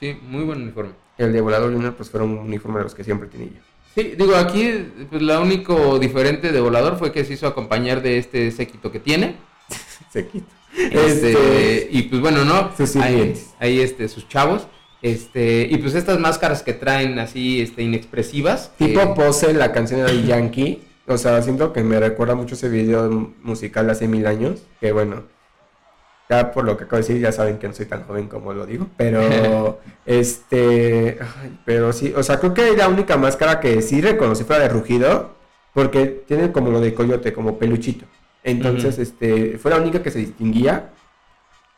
Sí, 0.00 0.18
muy 0.22 0.42
buen 0.44 0.62
uniforme. 0.62 0.92
el 1.18 1.32
de 1.32 1.40
Volador 1.40 1.72
Junior 1.72 1.94
pues 1.94 2.10
fueron 2.10 2.30
un 2.30 2.38
uniforme 2.38 2.78
de 2.78 2.84
los 2.84 2.94
que 2.94 3.04
siempre 3.04 3.28
tenía 3.28 3.48
yo. 3.48 3.60
Sí, 3.94 4.14
digo, 4.18 4.34
aquí 4.36 4.88
pues 5.10 5.22
lo 5.22 5.40
único 5.42 5.98
diferente 5.98 6.50
de 6.50 6.60
Volador 6.60 6.96
fue 6.98 7.12
que 7.12 7.24
se 7.24 7.34
hizo 7.34 7.46
acompañar 7.46 8.02
de 8.02 8.18
este 8.18 8.50
séquito 8.50 8.90
que 8.90 8.98
tiene. 9.00 9.36
Se 10.12 10.26
quita. 10.26 10.46
Este, 10.76 11.32
Este, 11.32 11.88
y 11.90 12.02
pues 12.04 12.20
bueno, 12.20 12.44
¿no? 12.44 12.70
Sus 12.76 12.96
ahí, 12.96 13.34
ahí, 13.60 13.80
este, 13.80 14.08
sus 14.08 14.26
chavos. 14.28 14.66
Este, 15.02 15.66
y 15.68 15.76
pues 15.78 15.94
estas 15.94 16.18
máscaras 16.20 16.62
que 16.62 16.72
traen 16.72 17.18
así, 17.18 17.60
este, 17.60 17.82
inexpresivas. 17.82 18.70
que- 18.78 18.86
tipo 18.88 19.14
pose 19.14 19.52
la 19.52 19.72
canción 19.72 20.06
de 20.06 20.22
Yankee. 20.22 20.82
O 21.08 21.18
sea, 21.18 21.42
siento 21.42 21.72
que 21.72 21.82
me 21.82 21.98
recuerda 21.98 22.34
mucho 22.36 22.54
ese 22.54 22.68
video 22.68 23.32
musical 23.42 23.86
de 23.86 23.92
hace 23.92 24.06
mil 24.08 24.26
años. 24.26 24.62
Que 24.80 24.92
bueno, 24.92 25.24
ya 26.30 26.52
por 26.52 26.64
lo 26.64 26.76
que 26.76 26.84
acabo 26.84 27.02
de 27.02 27.08
decir, 27.08 27.20
ya 27.20 27.32
saben 27.32 27.58
que 27.58 27.66
no 27.66 27.74
soy 27.74 27.86
tan 27.86 28.04
joven 28.04 28.28
como 28.28 28.52
lo 28.52 28.64
digo. 28.64 28.86
Pero, 28.96 29.80
este. 30.06 31.18
ay, 31.20 31.58
pero 31.64 31.92
sí, 31.92 32.12
o 32.16 32.22
sea, 32.22 32.38
creo 32.38 32.54
que 32.54 32.76
la 32.76 32.88
única 32.88 33.16
máscara 33.16 33.58
que 33.58 33.82
sí 33.82 34.00
reconocí 34.00 34.44
fuera 34.44 34.62
de 34.62 34.68
rugido. 34.68 35.30
Porque 35.74 36.22
tiene 36.28 36.52
como 36.52 36.70
lo 36.70 36.80
de 36.80 36.92
coyote, 36.92 37.32
como 37.32 37.58
peluchito. 37.58 38.04
Entonces, 38.44 38.98
este, 38.98 39.56
fue 39.58 39.70
la 39.70 39.78
única 39.78 40.02
que 40.02 40.10
se 40.10 40.18
distinguía. 40.18 40.90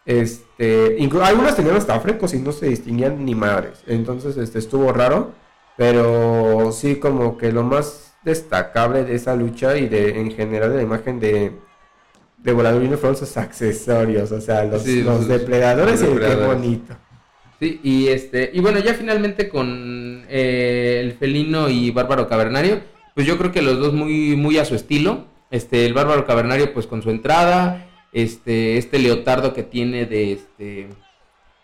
Este, 0.06 0.96
incluso 0.98 1.24
algunas 1.24 1.56
tenían 1.56 1.76
hasta 1.76 1.98
frecos 2.00 2.34
y 2.34 2.38
no 2.38 2.52
se 2.52 2.66
distinguían 2.68 3.24
ni 3.24 3.34
madres. 3.34 3.82
Entonces, 3.86 4.36
este, 4.36 4.58
estuvo 4.58 4.92
raro. 4.92 5.32
Pero 5.76 6.70
sí, 6.72 6.96
como 6.96 7.36
que 7.36 7.50
lo 7.50 7.64
más 7.64 8.14
destacable 8.22 9.04
de 9.04 9.16
esa 9.16 9.34
lucha 9.34 9.76
y 9.76 9.88
de 9.88 10.20
en 10.20 10.30
general 10.30 10.70
de 10.70 10.76
la 10.76 10.82
imagen 10.82 11.18
de, 11.18 11.52
de 12.38 12.52
fueron 12.96 13.16
sus 13.16 13.36
accesorios. 13.36 14.30
O 14.30 14.40
sea, 14.40 14.64
los, 14.64 14.82
Sí, 14.82 15.02
los 15.02 15.20
los- 15.20 15.28
depredadores 15.28 16.00
los 16.00 16.10
y 16.16 16.18
qué 16.20 16.34
bonito. 16.36 16.94
Sí, 17.60 17.80
y 17.82 18.08
este, 18.08 18.50
y 18.52 18.60
bueno, 18.60 18.78
ya 18.80 18.94
finalmente 18.94 19.48
con 19.48 20.24
eh, 20.28 21.00
el 21.02 21.12
felino 21.14 21.68
y 21.68 21.90
bárbaro 21.90 22.28
cavernario, 22.28 22.80
pues 23.14 23.26
yo 23.26 23.38
creo 23.38 23.52
que 23.52 23.62
los 23.62 23.78
dos 23.78 23.92
muy, 23.92 24.36
muy 24.36 24.58
a 24.58 24.64
su 24.64 24.74
estilo. 24.74 25.24
Este, 25.50 25.86
el 25.86 25.94
bárbaro 25.94 26.26
cavernario, 26.26 26.72
pues 26.72 26.86
con 26.86 27.00
su 27.02 27.10
entrada, 27.10 27.83
este, 28.14 28.78
este 28.78 28.98
leotardo 28.98 29.52
que 29.52 29.62
tiene 29.62 30.06
de 30.06 30.32
este 30.32 30.88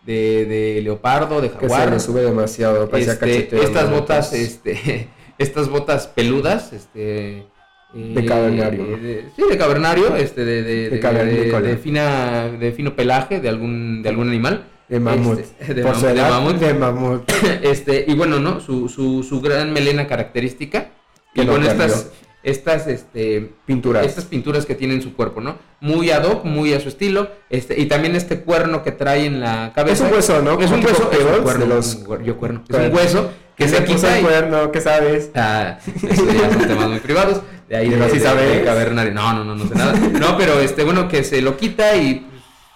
de, 0.05 0.45
de 0.45 0.81
leopardo, 0.83 1.41
de 1.41 1.49
Que 1.49 1.53
se 1.55 1.59
jaguar. 1.61 1.91
le 1.91 1.99
sube 1.99 2.21
demasiado. 2.21 2.89
parecía 2.89 3.13
Este, 3.13 3.63
estas 3.63 3.89
botas, 3.89 4.33
este, 4.33 5.07
estas 5.37 5.69
botas 5.69 6.07
peludas, 6.07 6.73
este 6.73 7.37
eh, 7.39 7.45
De 7.93 8.25
cavernario, 8.25 8.83
¿no? 8.85 8.97
de- 8.97 9.25
sí, 9.35 9.43
de 9.49 9.57
cavernario, 9.57 10.15
este, 10.15 10.45
de, 10.45 10.63
de, 10.63 10.89
De 10.89 11.77
fina, 11.77 12.47
de 12.49 12.71
fino 12.71 12.95
pelaje 12.95 13.39
de 13.39 13.49
algún, 13.49 14.01
de 14.03 14.09
algún 14.09 14.29
animal. 14.29 14.65
De 14.89 14.99
mamut. 14.99 15.39
Este, 15.39 15.73
de, 15.73 15.83
Por 15.83 15.95
edad, 15.95 16.29
mamut. 16.31 16.55
de 16.57 16.73
mamut. 16.73 17.31
Este, 17.61 18.03
y 18.07 18.13
bueno, 18.13 18.39
¿no? 18.39 18.59
Su, 18.59 18.89
su, 18.89 19.23
su 19.23 19.39
gran 19.39 19.71
melena 19.71 20.05
característica. 20.07 20.89
Que 21.33 21.43
y 21.43 21.45
con 21.47 21.63
estas. 21.63 22.11
Estas, 22.43 22.87
este, 22.87 23.51
Pinturas. 23.65 24.05
estas 24.05 24.25
pinturas 24.25 24.65
que 24.65 24.73
tiene 24.75 24.95
en 24.95 25.01
su 25.01 25.13
cuerpo, 25.15 25.41
¿no? 25.41 25.57
Muy 25.79 26.09
ad 26.11 26.23
hoc, 26.25 26.43
muy 26.45 26.73
a 26.73 26.79
su 26.79 26.89
estilo. 26.89 27.29
Este, 27.49 27.79
y 27.79 27.85
también 27.87 28.15
este 28.15 28.41
cuerno 28.41 28.83
que 28.83 28.91
trae 28.91 29.25
en 29.25 29.39
la 29.39 29.67
Es 29.67 29.73
cabeza. 29.73 30.05
un 30.05 30.13
hueso, 30.13 30.41
¿no? 30.41 30.59
Es 30.59 30.71
un 30.71 30.83
hueso, 30.83 30.89
es 30.93 30.99
un 30.99 31.09
Peebles 31.09 31.39
cuerno, 31.41 31.65
de 31.65 31.67
los- 31.75 31.95
un 31.95 32.05
cuer- 32.05 32.23
yo 32.23 32.37
cuerno. 32.37 32.63
Es 32.67 32.75
un 32.75 32.95
hueso 32.95 33.31
que 33.55 33.67
se 33.67 33.83
quita 33.83 34.19
cuerno, 34.21 34.71
¿qué 34.71 34.81
sabes? 34.81 35.29
Ah, 35.35 35.77
ya 36.01 36.51
son 36.51 36.67
temas 36.67 36.89
muy 36.89 36.99
privados. 36.99 37.41
De 37.69 37.77
ahí 37.77 37.89
de, 37.89 37.95
de- 37.97 38.19
sabes. 38.19 38.57
de 38.59 38.63
cavernario. 38.63 39.13
No, 39.13 39.33
no, 39.33 39.43
no, 39.43 39.55
no 39.55 39.67
sé 39.67 39.75
nada. 39.75 39.93
No, 39.93 40.37
pero 40.37 40.59
este, 40.59 40.83
bueno, 40.83 41.07
que 41.07 41.23
se 41.23 41.41
lo 41.41 41.55
quita 41.57 41.95
y 41.95 42.27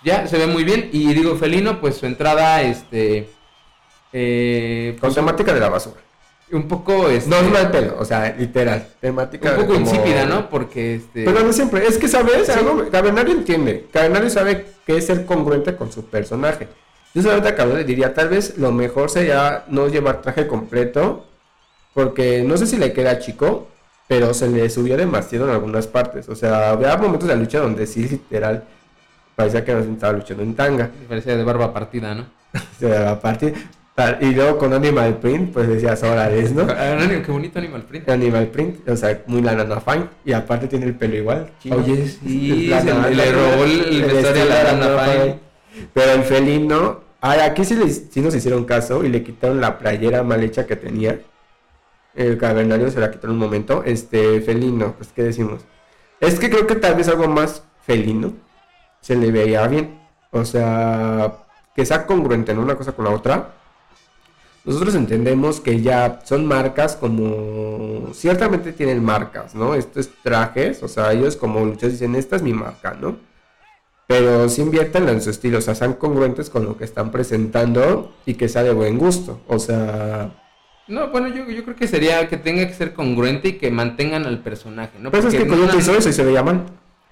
ya 0.03 0.27
se 0.27 0.37
ve 0.37 0.47
muy 0.47 0.63
bien. 0.63 0.89
Y 0.93 1.13
digo, 1.13 1.35
Felino, 1.35 1.81
pues 1.81 1.97
su 1.97 2.05
entrada, 2.05 2.61
este. 2.61 3.29
Eh, 4.13 4.91
Con 4.93 5.07
pues, 5.09 5.15
temática 5.15 5.53
de 5.53 5.59
la 5.59 5.69
basura. 5.69 5.99
Un 6.51 6.67
poco. 6.67 7.09
Este, 7.09 7.29
No 7.29 7.37
es 7.37 7.51
mal 7.51 7.71
pelo, 7.71 7.95
o 7.99 8.05
sea, 8.05 8.35
literal. 8.37 8.87
Temática 9.01 9.51
un 9.51 9.55
poco 9.57 9.73
como- 9.73 9.79
insípida, 9.79 10.25
¿no? 10.25 10.49
Porque 10.49 10.95
este. 10.95 11.25
Pero 11.25 11.41
no 11.41 11.51
siempre, 11.53 11.85
es 11.87 11.97
que 11.97 12.07
sabes, 12.07 12.45
Sí. 12.47 12.51
algo, 12.51 12.89
Cavernario 12.91 13.33
entiende, 13.33 13.87
Cavernario 13.91 14.29
sabe 14.29 14.65
que 14.85 14.97
es 14.97 15.05
ser 15.05 15.25
congruente 15.25 15.75
con 15.75 15.91
su 15.91 16.05
personaje. 16.05 16.67
Yo 17.13 17.29
ahorita 17.29 17.55
Cavernario 17.55 17.85
le 17.87 17.87
diría, 17.87 18.13
tal 18.13 18.29
vez 18.29 18.57
lo 18.57 18.71
mejor 18.71 19.09
sería 19.09 19.63
no 19.69 19.87
llevar 19.87 20.21
traje 20.21 20.47
completo, 20.47 21.25
porque 21.93 22.43
no 22.43 22.57
sé 22.57 22.67
si 22.67 22.77
le 22.77 22.91
queda 22.93 23.19
chico, 23.19 23.69
pero 24.07 24.33
se 24.33 24.49
le 24.49 24.69
subió 24.69 24.97
demasiado 24.97 25.45
en 25.45 25.51
algunas 25.51 25.87
partes. 25.87 26.27
O 26.29 26.35
sea, 26.35 26.71
había 26.71 26.95
momentos 26.97 27.27
de 27.27 27.35
la 27.35 27.39
lucha 27.41 27.59
donde 27.59 27.87
sí, 27.87 28.07
literal, 28.07 28.65
parecía 29.35 29.63
que 29.65 29.73
nos 29.73 29.85
estaba 29.87 30.13
luchando 30.13 30.43
en 30.43 30.55
tanga. 30.55 30.91
Parecía 31.07 31.35
de 31.37 31.43
barba 31.43 31.73
partida, 31.73 32.13
¿no? 32.13 32.25
Sea, 32.79 33.11
aparte, 33.11 33.53
tal- 33.53 33.61
y 34.19 34.33
luego 34.33 34.57
con 34.57 34.73
Animal 34.73 35.17
Print, 35.19 35.53
pues 35.53 35.67
decías, 35.67 36.03
órale, 36.03 36.49
¿no? 36.49 36.63
Ah, 36.69 36.97
no, 36.99 37.21
qué 37.23 37.31
bonito 37.31 37.59
Animal 37.59 37.83
Print. 37.83 38.09
Animal 38.09 38.47
Print, 38.47 38.89
o 38.89 38.95
sea, 38.95 39.21
muy 39.27 39.41
la 39.41 39.55
Nana 39.55 39.79
Fine, 39.79 40.07
y 40.25 40.33
aparte 40.33 40.67
tiene 40.67 40.85
el 40.85 40.95
pelo 40.95 41.15
igual. 41.15 41.51
Oye, 41.71 42.07
sí, 42.07 42.69
se 42.69 42.83
le, 43.15 43.31
robó 43.31 43.63
el, 43.63 43.95
el 43.95 44.01
vestuario 44.03 44.43
a 44.43 44.63
la 44.63 44.73
Nana 44.73 44.99
Fine. 44.99 45.39
Pero 45.93 46.11
el 46.11 46.23
felino, 46.23 47.01
ay, 47.21 47.39
aquí 47.39 47.63
sí, 47.63 47.75
les, 47.75 48.07
sí 48.09 48.21
nos 48.21 48.35
hicieron 48.35 48.65
caso 48.65 49.03
y 49.03 49.09
le 49.09 49.23
quitaron 49.23 49.61
la 49.61 49.77
playera 49.77 50.23
mal 50.23 50.43
hecha 50.43 50.65
que 50.65 50.75
tenía. 50.75 51.21
El 52.13 52.37
cavernario 52.37 52.89
se 52.91 52.99
la 52.99 53.11
quitó 53.11 53.27
en 53.27 53.33
un 53.33 53.39
momento. 53.39 53.83
Este 53.85 54.41
felino, 54.41 54.93
pues, 54.97 55.09
¿qué 55.13 55.23
decimos? 55.23 55.61
Es 56.19 56.39
que 56.39 56.49
creo 56.49 56.65
que 56.65 56.75
tal 56.75 56.95
vez 56.95 57.07
algo 57.09 57.27
más 57.27 57.63
felino 57.85 58.33
se 59.01 59.15
le 59.15 59.31
veía 59.31 59.67
bien. 59.67 59.99
O 60.31 60.45
sea, 60.45 61.33
que 61.75 61.85
sea 61.85 62.05
congruente 62.05 62.51
en 62.51 62.59
una 62.59 62.75
cosa 62.75 62.93
con 62.93 63.05
la 63.05 63.11
otra. 63.11 63.53
Nosotros 64.65 64.95
entendemos 64.95 65.59
que 65.59 65.81
ya 65.81 66.21
son 66.23 66.45
marcas 66.45 66.95
como... 66.95 68.11
Ciertamente 68.13 68.73
tienen 68.73 69.03
marcas, 69.03 69.53
¿no? 69.53 69.75
Estos 69.75 70.09
trajes, 70.23 70.81
o 70.81 70.87
sea, 70.87 71.13
ellos 71.13 71.35
como 71.35 71.59
luchadores 71.63 71.99
dicen, 71.99 72.15
esta 72.15 72.35
es 72.35 72.41
mi 72.41 72.53
marca, 72.53 72.97
¿no? 72.99 73.17
pero 74.07 74.47
sí 74.49 74.61
inviertan 74.61 75.09
en 75.09 75.21
su 75.21 75.29
estilo, 75.29 75.57
o 75.57 75.61
sea, 75.61 75.75
sean 75.75 75.93
congruentes 75.93 76.49
con 76.49 76.65
lo 76.65 76.77
que 76.77 76.83
están 76.83 77.11
presentando 77.11 78.13
y 78.25 78.35
que 78.35 78.49
sea 78.49 78.63
de 78.63 78.73
buen 78.73 78.97
gusto, 78.97 79.41
o 79.47 79.59
sea... 79.59 80.31
No, 80.87 81.09
bueno, 81.09 81.27
yo, 81.29 81.49
yo 81.49 81.63
creo 81.63 81.75
que 81.75 81.87
sería 81.87 82.27
que 82.27 82.37
tenga 82.37 82.67
que 82.67 82.73
ser 82.73 82.93
congruente 82.93 83.49
y 83.49 83.53
que 83.53 83.71
mantengan 83.71 84.27
al 84.27 84.43
personaje, 84.43 84.99
¿no? 84.99 85.09
Pero 85.09 85.27
es 85.27 85.33
que 85.33 85.47
Coyote 85.47 85.77
hizo 85.77 85.95
eso 85.95 86.09
y 86.09 86.13
se 86.13 86.23
veía 86.23 86.43
mal. 86.43 86.65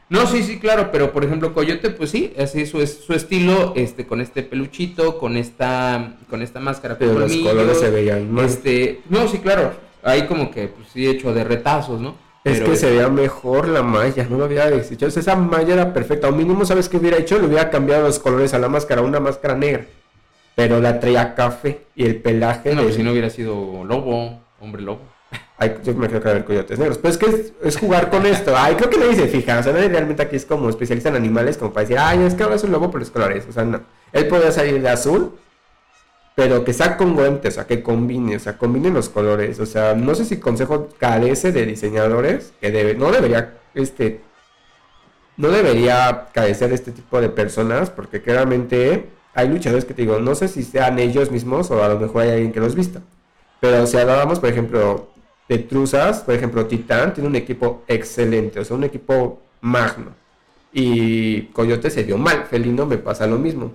No, 0.09 0.27
sí, 0.27 0.43
sí, 0.43 0.59
claro, 0.59 0.89
pero 0.91 1.11
por 1.11 1.23
ejemplo 1.23 1.53
Coyote, 1.53 1.89
pues 1.89 2.11
sí, 2.11 2.33
así 2.37 2.65
su, 2.65 2.85
su 2.85 3.13
estilo, 3.13 3.73
este, 3.75 4.05
con 4.05 4.21
este 4.21 4.43
peluchito, 4.43 5.17
con 5.17 5.37
esta, 5.37 6.17
con 6.29 6.41
esta 6.41 6.59
máscara. 6.59 6.97
Pero 6.97 7.17
los 7.17 7.35
colores 7.37 7.79
se 7.79 7.89
veían 7.89 8.31
mal. 8.31 8.45
Este, 8.45 9.01
no, 9.09 9.27
sí, 9.27 9.39
claro, 9.39 9.73
ahí 10.03 10.27
como 10.27 10.51
que, 10.51 10.67
pues 10.67 10.89
sí, 10.93 11.07
hecho 11.07 11.33
de 11.33 11.43
retazos, 11.43 11.99
¿no? 11.99 12.15
Es 12.43 12.59
que 12.59 12.75
se 12.75 12.89
veía 12.89 13.07
mejor 13.07 13.69
la 13.69 13.83
malla, 13.83 14.27
no 14.29 14.37
lo 14.37 14.43
había 14.43 14.69
deshecho. 14.69 15.07
Esa 15.07 15.35
malla 15.35 15.73
era 15.73 15.93
perfecta. 15.93 16.27
O 16.27 16.33
mínimo, 16.33 16.65
¿sabes 16.65 16.89
qué 16.89 16.97
hubiera 16.97 17.17
hecho? 17.17 17.39
Le 17.39 17.47
hubiera 17.47 17.69
cambiado 17.69 18.05
los 18.05 18.19
colores 18.19 18.53
a 18.53 18.59
la 18.59 18.67
máscara, 18.67 19.01
una 19.01 19.21
máscara 19.21 19.55
negra. 19.55 19.85
Pero 20.53 20.81
la 20.81 20.99
traía 20.99 21.35
café 21.35 21.85
y 21.95 22.03
el 22.05 22.17
pelaje. 22.17 22.75
No, 22.75 22.83
pues 22.83 22.95
si 22.95 23.03
no 23.03 23.11
hubiera 23.11 23.29
sido 23.29 23.85
lobo, 23.85 24.41
hombre 24.59 24.81
lobo. 24.81 25.12
Ay, 25.57 25.77
yo 25.83 25.93
me 25.93 26.07
creo 26.07 26.21
que 26.21 26.29
haber 26.29 26.45
coyotes 26.45 26.79
negros. 26.79 26.97
Pero 26.97 27.09
es 27.09 27.17
que 27.17 27.53
es, 27.63 27.77
jugar 27.77 28.09
con 28.09 28.25
esto. 28.25 28.53
Ay, 28.57 28.75
creo 28.75 28.89
que 28.89 28.97
nadie 28.97 29.15
se 29.15 29.27
fija. 29.27 29.59
O 29.59 29.63
sea, 29.63 29.73
nadie 29.73 29.89
realmente 29.89 30.23
aquí 30.23 30.35
es 30.35 30.45
como 30.45 30.69
especialista 30.69 31.09
en 31.09 31.15
animales, 31.15 31.57
como 31.57 31.71
para 31.73 31.83
decir, 31.83 31.97
ay, 31.99 32.23
es 32.23 32.33
que 32.33 32.43
ahora 32.43 32.55
es 32.55 32.63
un 32.63 32.71
lobo 32.71 32.89
por 32.91 32.99
los 32.99 33.11
colores. 33.11 33.45
O 33.47 33.51
sea, 33.51 33.63
no. 33.63 33.81
Él 34.11 34.27
podía 34.27 34.51
salir 34.51 34.81
de 34.81 34.89
azul 34.89 35.33
pero 36.35 36.63
que 36.63 36.73
sea 36.73 36.97
congruente, 36.97 37.49
o 37.49 37.51
sea, 37.51 37.67
que 37.67 37.83
combine, 37.83 38.35
o 38.37 38.39
sea, 38.39 38.57
combine 38.57 38.89
los 38.89 39.09
colores, 39.09 39.59
o 39.59 39.65
sea, 39.65 39.93
no 39.93 40.15
sé 40.15 40.25
si 40.25 40.39
consejo 40.39 40.89
carece 40.97 41.51
de 41.51 41.65
diseñadores, 41.65 42.53
que 42.59 42.71
debe, 42.71 42.95
no 42.95 43.11
debería, 43.11 43.53
este, 43.75 44.21
no 45.37 45.49
debería 45.49 46.29
carecer 46.33 46.69
de 46.69 46.75
este 46.75 46.91
tipo 46.91 47.21
de 47.21 47.29
personas, 47.29 47.89
porque 47.91 48.21
claramente 48.21 49.09
hay 49.35 49.47
luchadores 49.49 49.85
que 49.85 49.93
te 49.93 50.03
digo, 50.03 50.19
no 50.19 50.33
sé 50.35 50.47
si 50.47 50.63
sean 50.63 50.97
ellos 50.99 51.31
mismos 51.31 51.69
o 51.71 51.83
a 51.83 51.89
lo 51.89 51.99
mejor 51.99 52.23
hay 52.23 52.31
alguien 52.31 52.51
que 52.51 52.59
los 52.59 52.75
vista, 52.75 53.01
pero 53.59 53.85
si 53.85 53.97
hablábamos, 53.97 54.39
por 54.39 54.49
ejemplo, 54.49 55.12
de 55.47 55.57
Truzas, 55.59 56.21
por 56.21 56.35
ejemplo, 56.35 56.65
Titán 56.65 57.13
tiene 57.13 57.29
un 57.29 57.35
equipo 57.35 57.83
excelente, 57.87 58.59
o 58.59 58.65
sea, 58.65 58.77
un 58.77 58.83
equipo 58.83 59.41
magno, 59.61 60.11
y 60.71 61.43
Coyote 61.53 61.89
se 61.89 62.03
vio 62.03 62.17
mal, 62.17 62.45
Felino 62.49 62.85
me 62.85 62.97
pasa 62.97 63.27
lo 63.27 63.37
mismo, 63.37 63.73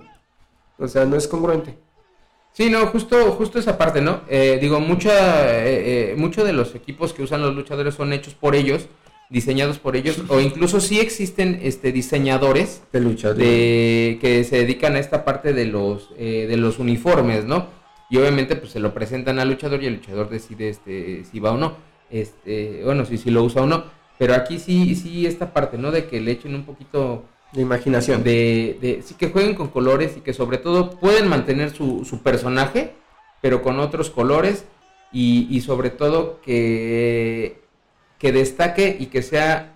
o 0.77 0.87
sea, 0.87 1.05
no 1.05 1.15
es 1.15 1.27
congruente. 1.27 1.77
Sí, 2.53 2.69
no, 2.69 2.85
justo, 2.87 3.31
justo 3.31 3.59
esa 3.59 3.77
parte, 3.77 4.01
¿no? 4.01 4.21
Eh, 4.27 4.57
digo, 4.59 4.79
mucha, 4.79 5.65
eh, 5.65 6.11
eh, 6.11 6.15
muchos 6.17 6.45
de 6.45 6.53
los 6.53 6.75
equipos 6.75 7.13
que 7.13 7.23
usan 7.23 7.41
los 7.41 7.55
luchadores 7.55 7.95
son 7.95 8.11
hechos 8.11 8.33
por 8.33 8.55
ellos, 8.55 8.87
diseñados 9.29 9.77
por 9.77 9.95
ellos, 9.95 10.23
o 10.27 10.39
incluso 10.39 10.81
sí 10.81 10.99
existen 10.99 11.59
este, 11.63 11.91
diseñadores 11.91 12.81
de 12.91 12.99
luchadores 12.99 14.19
que 14.19 14.43
se 14.43 14.57
dedican 14.57 14.95
a 14.95 14.99
esta 14.99 15.23
parte 15.23 15.53
de 15.53 15.65
los, 15.65 16.09
de 16.17 16.57
los 16.57 16.79
uniformes, 16.79 17.45
¿no? 17.45 17.67
Y 18.09 18.17
obviamente 18.17 18.55
pues 18.55 18.71
se 18.71 18.79
lo 18.79 18.93
presentan 18.93 19.39
al 19.39 19.49
luchador 19.49 19.83
y 19.83 19.85
el 19.85 19.95
luchador 19.95 20.29
decide 20.29 20.69
este, 20.69 21.23
si 21.25 21.39
va 21.39 21.51
o 21.51 21.57
no, 21.57 21.75
este, 22.09 22.81
bueno, 22.83 23.05
si, 23.05 23.17
si 23.17 23.29
lo 23.29 23.43
usa 23.43 23.61
o 23.61 23.67
no. 23.67 23.83
Pero 24.17 24.33
aquí 24.33 24.59
sí, 24.59 24.95
sí 24.95 25.25
esta 25.25 25.53
parte, 25.53 25.77
¿no? 25.77 25.91
De 25.91 26.07
que 26.07 26.19
le 26.19 26.31
echen 26.31 26.55
un 26.55 26.65
poquito 26.65 27.23
de 27.53 27.61
imaginación. 27.61 28.23
De, 28.23 28.77
de, 28.81 29.01
sí, 29.01 29.13
que 29.13 29.29
jueguen 29.29 29.55
con 29.55 29.69
colores 29.69 30.17
y 30.17 30.21
que 30.21 30.33
sobre 30.33 30.57
todo 30.57 30.91
pueden 30.91 31.27
mantener 31.29 31.69
su, 31.71 32.03
su 32.03 32.21
personaje, 32.21 32.95
pero 33.41 33.61
con 33.61 33.79
otros 33.79 34.09
colores 34.09 34.65
y, 35.11 35.47
y, 35.49 35.61
sobre 35.61 35.89
todo 35.89 36.41
que, 36.41 37.61
que 38.17 38.31
destaque 38.31 38.97
y 38.99 39.05
que 39.07 39.21
sea 39.21 39.75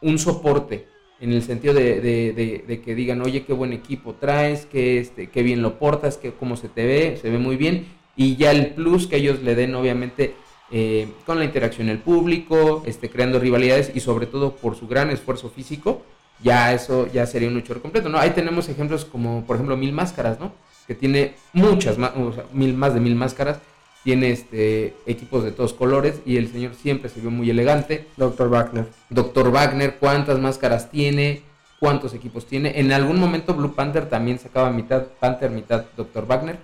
un 0.00 0.18
soporte 0.18 0.91
en 1.22 1.32
el 1.32 1.42
sentido 1.42 1.72
de, 1.72 2.00
de, 2.00 2.80
que 2.80 2.94
digan, 2.96 3.22
oye, 3.22 3.44
qué 3.44 3.52
buen 3.52 3.72
equipo 3.72 4.14
traes, 4.14 4.66
que 4.66 4.98
este, 4.98 5.28
qué 5.28 5.44
bien 5.44 5.62
lo 5.62 5.78
portas, 5.78 6.16
que 6.16 6.32
cómo 6.32 6.56
se 6.56 6.68
te 6.68 6.84
ve, 6.84 7.16
se 7.22 7.30
ve 7.30 7.38
muy 7.38 7.56
bien. 7.56 7.86
Y 8.16 8.34
ya 8.34 8.50
el 8.50 8.74
plus 8.74 9.06
que 9.06 9.16
ellos 9.16 9.40
le 9.40 9.54
den, 9.54 9.72
obviamente, 9.76 10.34
eh, 10.72 11.06
con 11.24 11.38
la 11.38 11.44
interacción 11.44 11.88
el 11.88 11.98
público, 11.98 12.82
este, 12.86 13.08
creando 13.08 13.38
rivalidades 13.38 13.92
y 13.94 14.00
sobre 14.00 14.26
todo 14.26 14.56
por 14.56 14.74
su 14.74 14.88
gran 14.88 15.10
esfuerzo 15.10 15.48
físico, 15.48 16.02
ya 16.42 16.74
eso 16.74 17.06
ya 17.12 17.24
sería 17.24 17.46
un 17.46 17.54
luchador 17.54 17.82
completo, 17.82 18.08
¿no? 18.08 18.18
Ahí 18.18 18.30
tenemos 18.30 18.68
ejemplos 18.68 19.04
como, 19.04 19.44
por 19.46 19.56
ejemplo, 19.56 19.76
Mil 19.76 19.92
Máscaras, 19.92 20.40
¿no? 20.40 20.52
Que 20.88 20.96
tiene 20.96 21.34
muchas 21.52 21.98
más, 21.98 22.12
mil, 22.52 22.74
más 22.74 22.94
de 22.94 23.00
mil 23.00 23.14
máscaras, 23.14 23.60
tiene 24.04 24.30
este, 24.30 24.94
equipos 25.06 25.44
de 25.44 25.52
todos 25.52 25.72
colores 25.72 26.20
y 26.24 26.36
el 26.36 26.50
señor 26.50 26.74
siempre 26.74 27.08
se 27.08 27.20
vio 27.20 27.30
muy 27.30 27.48
elegante. 27.50 28.06
Doctor 28.16 28.48
Wagner. 28.48 28.86
Doctor 29.10 29.50
Wagner, 29.50 29.96
¿cuántas 29.98 30.38
máscaras 30.38 30.90
tiene? 30.90 31.42
¿Cuántos 31.78 32.14
equipos 32.14 32.46
tiene? 32.46 32.78
En 32.80 32.92
algún 32.92 33.18
momento 33.18 33.54
Blue 33.54 33.74
Panther 33.74 34.08
también 34.08 34.38
sacaba 34.38 34.70
mitad 34.70 35.04
Panther, 35.20 35.50
mitad 35.50 35.84
Doctor 35.96 36.26
Wagner. 36.26 36.58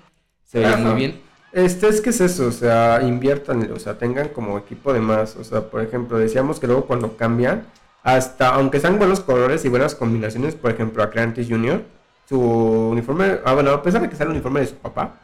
Se 0.45 0.61
veía 0.61 0.77
muy 0.77 0.95
bien. 0.95 1.21
Este 1.53 1.89
es 1.89 2.01
que 2.01 2.11
es 2.11 2.21
eso, 2.21 2.47
o 2.47 2.53
sea, 2.53 3.01
inviertan, 3.03 3.71
o 3.73 3.79
sea, 3.79 3.99
tengan 3.99 4.29
como 4.29 4.59
equipo 4.59 4.93
de 4.93 5.01
más. 5.01 5.37
O 5.37 5.45
sea, 5.45 5.63
por 5.63 5.83
ejemplo, 5.83 6.19
decíamos 6.19 6.61
que 6.61 6.67
luego 6.67 6.87
cuando 6.87 7.17
cambian, 7.17 7.67
hasta, 8.03 8.49
aunque 8.51 8.81
sean 8.81 8.99
buenos 8.99 9.21
colores 9.21 9.65
y 9.65 9.69
buenas 9.69 9.95
combinaciones, 9.95 10.55
por 10.55 10.71
ejemplo, 10.71 11.03
Atlantis 11.03 11.49
Jr., 11.49 11.83
su 12.29 12.39
uniforme, 12.39 13.39
ah, 13.45 13.55
bueno, 13.55 13.71
a 13.71 13.83
pesar 13.83 14.03
de 14.03 14.11
que 14.11 14.17
sea 14.17 14.27
el 14.27 14.33
uniforme 14.33 14.61
de 14.61 14.67
su 14.67 14.75
papá, 14.75 15.15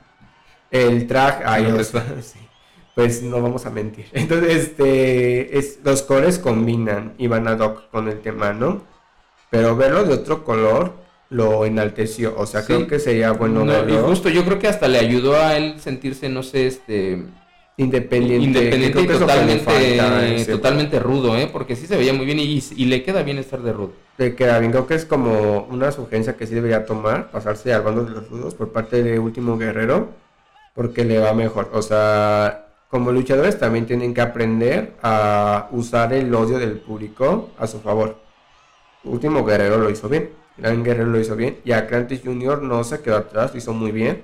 el 0.75 1.07
traje, 1.07 1.45
pues 2.95 3.23
no 3.23 3.41
vamos 3.41 3.65
a 3.65 3.71
mentir. 3.71 4.07
Entonces, 4.13 4.55
este, 4.55 5.57
es, 5.59 5.79
los 5.85 6.03
colores 6.03 6.39
combinan 6.39 7.15
y 7.17 7.29
van 7.29 7.49
ad 7.49 7.61
hoc 7.61 7.91
con 7.91 8.09
el 8.09 8.21
tema, 8.21 8.53
¿no? 8.53 8.83
Pero 9.51 9.77
verlo 9.77 10.05
de 10.05 10.15
otro 10.15 10.45
color 10.45 10.93
lo 11.31 11.65
enalteció, 11.65 12.35
o 12.37 12.47
sea, 12.47 12.65
creo 12.65 12.87
que 12.87 12.99
sería 12.99 13.33
bueno 13.33 13.65
no, 13.65 13.89
Y 13.89 13.97
justo, 13.97 14.29
yo 14.29 14.45
creo 14.45 14.59
que 14.59 14.69
hasta 14.69 14.89
le 14.89 14.99
ayudó 14.99 15.37
a 15.37 15.57
él 15.57 15.81
sentirse, 15.81 16.29
no 16.29 16.43
sé, 16.43 16.67
este 16.67 17.25
Independiente. 17.77 18.45
Independiente 18.47 19.03
y 19.03 19.07
totalmente, 19.07 20.47
totalmente 20.47 21.01
rudo, 21.01 21.37
¿eh? 21.37 21.49
Porque 21.51 21.75
sí 21.75 21.89
se 21.89 21.97
veía 21.97 22.13
muy 22.13 22.25
bien 22.25 22.39
y, 22.39 22.61
le 22.85 23.03
queda 23.03 23.25
bien 23.25 23.39
estar 23.39 23.61
de 23.63 23.73
rudo. 23.73 23.93
Le 24.17 24.37
queda 24.37 24.61
bien, 24.61 24.71
creo 24.71 24.87
que 24.87 24.95
es 24.95 25.05
como 25.05 25.67
una 25.71 25.91
sugerencia 25.91 26.37
que 26.37 26.47
sí 26.47 26.55
debería 26.55 26.87
tomar, 26.87 27.33
pasarse 27.33 27.73
al 27.73 27.83
bando 27.83 28.05
de 28.05 28.13
los 28.13 28.31
rudos 28.31 28.55
por 28.55 28.71
parte 28.71 29.03
de 29.03 29.19
Último 29.19 29.59
Guerrero, 29.59 30.11
porque 30.75 31.05
le 31.05 31.19
va 31.19 31.33
mejor. 31.35 31.71
O 31.73 31.83
sea, 31.83 32.67
como 32.91 33.13
luchadores 33.13 33.59
también 33.59 33.87
tienen 33.87 34.15
que 34.15 34.21
aprender 34.21 34.95
a 35.03 35.69
usar 35.73 36.13
el 36.13 36.35
odio 36.35 36.59
del 36.59 36.79
público 36.79 37.51
a 37.59 37.67
su 37.67 37.81
favor. 37.81 38.17
Último 39.05 39.45
Guerrero 39.45 39.79
lo 39.79 39.91
hizo 39.91 40.09
bien, 40.09 40.31
Gran 40.57 40.83
Guerrero 40.83 41.11
lo 41.11 41.21
hizo 41.21 41.37
bien, 41.37 41.59
y 41.65 41.73
Atlantis 41.73 42.23
Jr. 42.25 42.63
no 42.63 42.85
se 42.85 43.01
quedó 43.03 43.17
atrás, 43.17 43.53
lo 43.53 43.59
hizo 43.59 43.73
muy 43.73 43.93
bien 43.93 44.23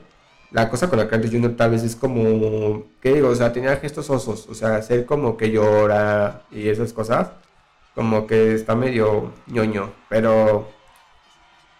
la 0.51 0.69
cosa 0.69 0.89
con 0.89 0.99
la 0.99 1.05
Atlantis 1.05 1.31
Junior 1.31 1.55
tal 1.57 1.71
vez 1.71 1.83
es 1.85 1.97
como, 1.97 2.85
¿qué 3.01 3.15
digo? 3.15 3.29
O 3.29 3.35
sea, 3.35 3.53
tenía 3.53 3.77
gestos 3.77 4.11
osos, 4.11 4.49
o 4.49 4.55
sea, 4.55 4.77
hacer 4.77 5.07
como 5.07 5.37
que 5.37 5.51
llora 5.51 6.43
y 6.51 6.69
esas 6.69 6.93
cosas, 6.93 7.31
como 7.95 8.27
que 8.27 8.55
está 8.55 8.75
medio 8.75 9.33
ñoño, 9.47 9.93
pero 10.09 10.69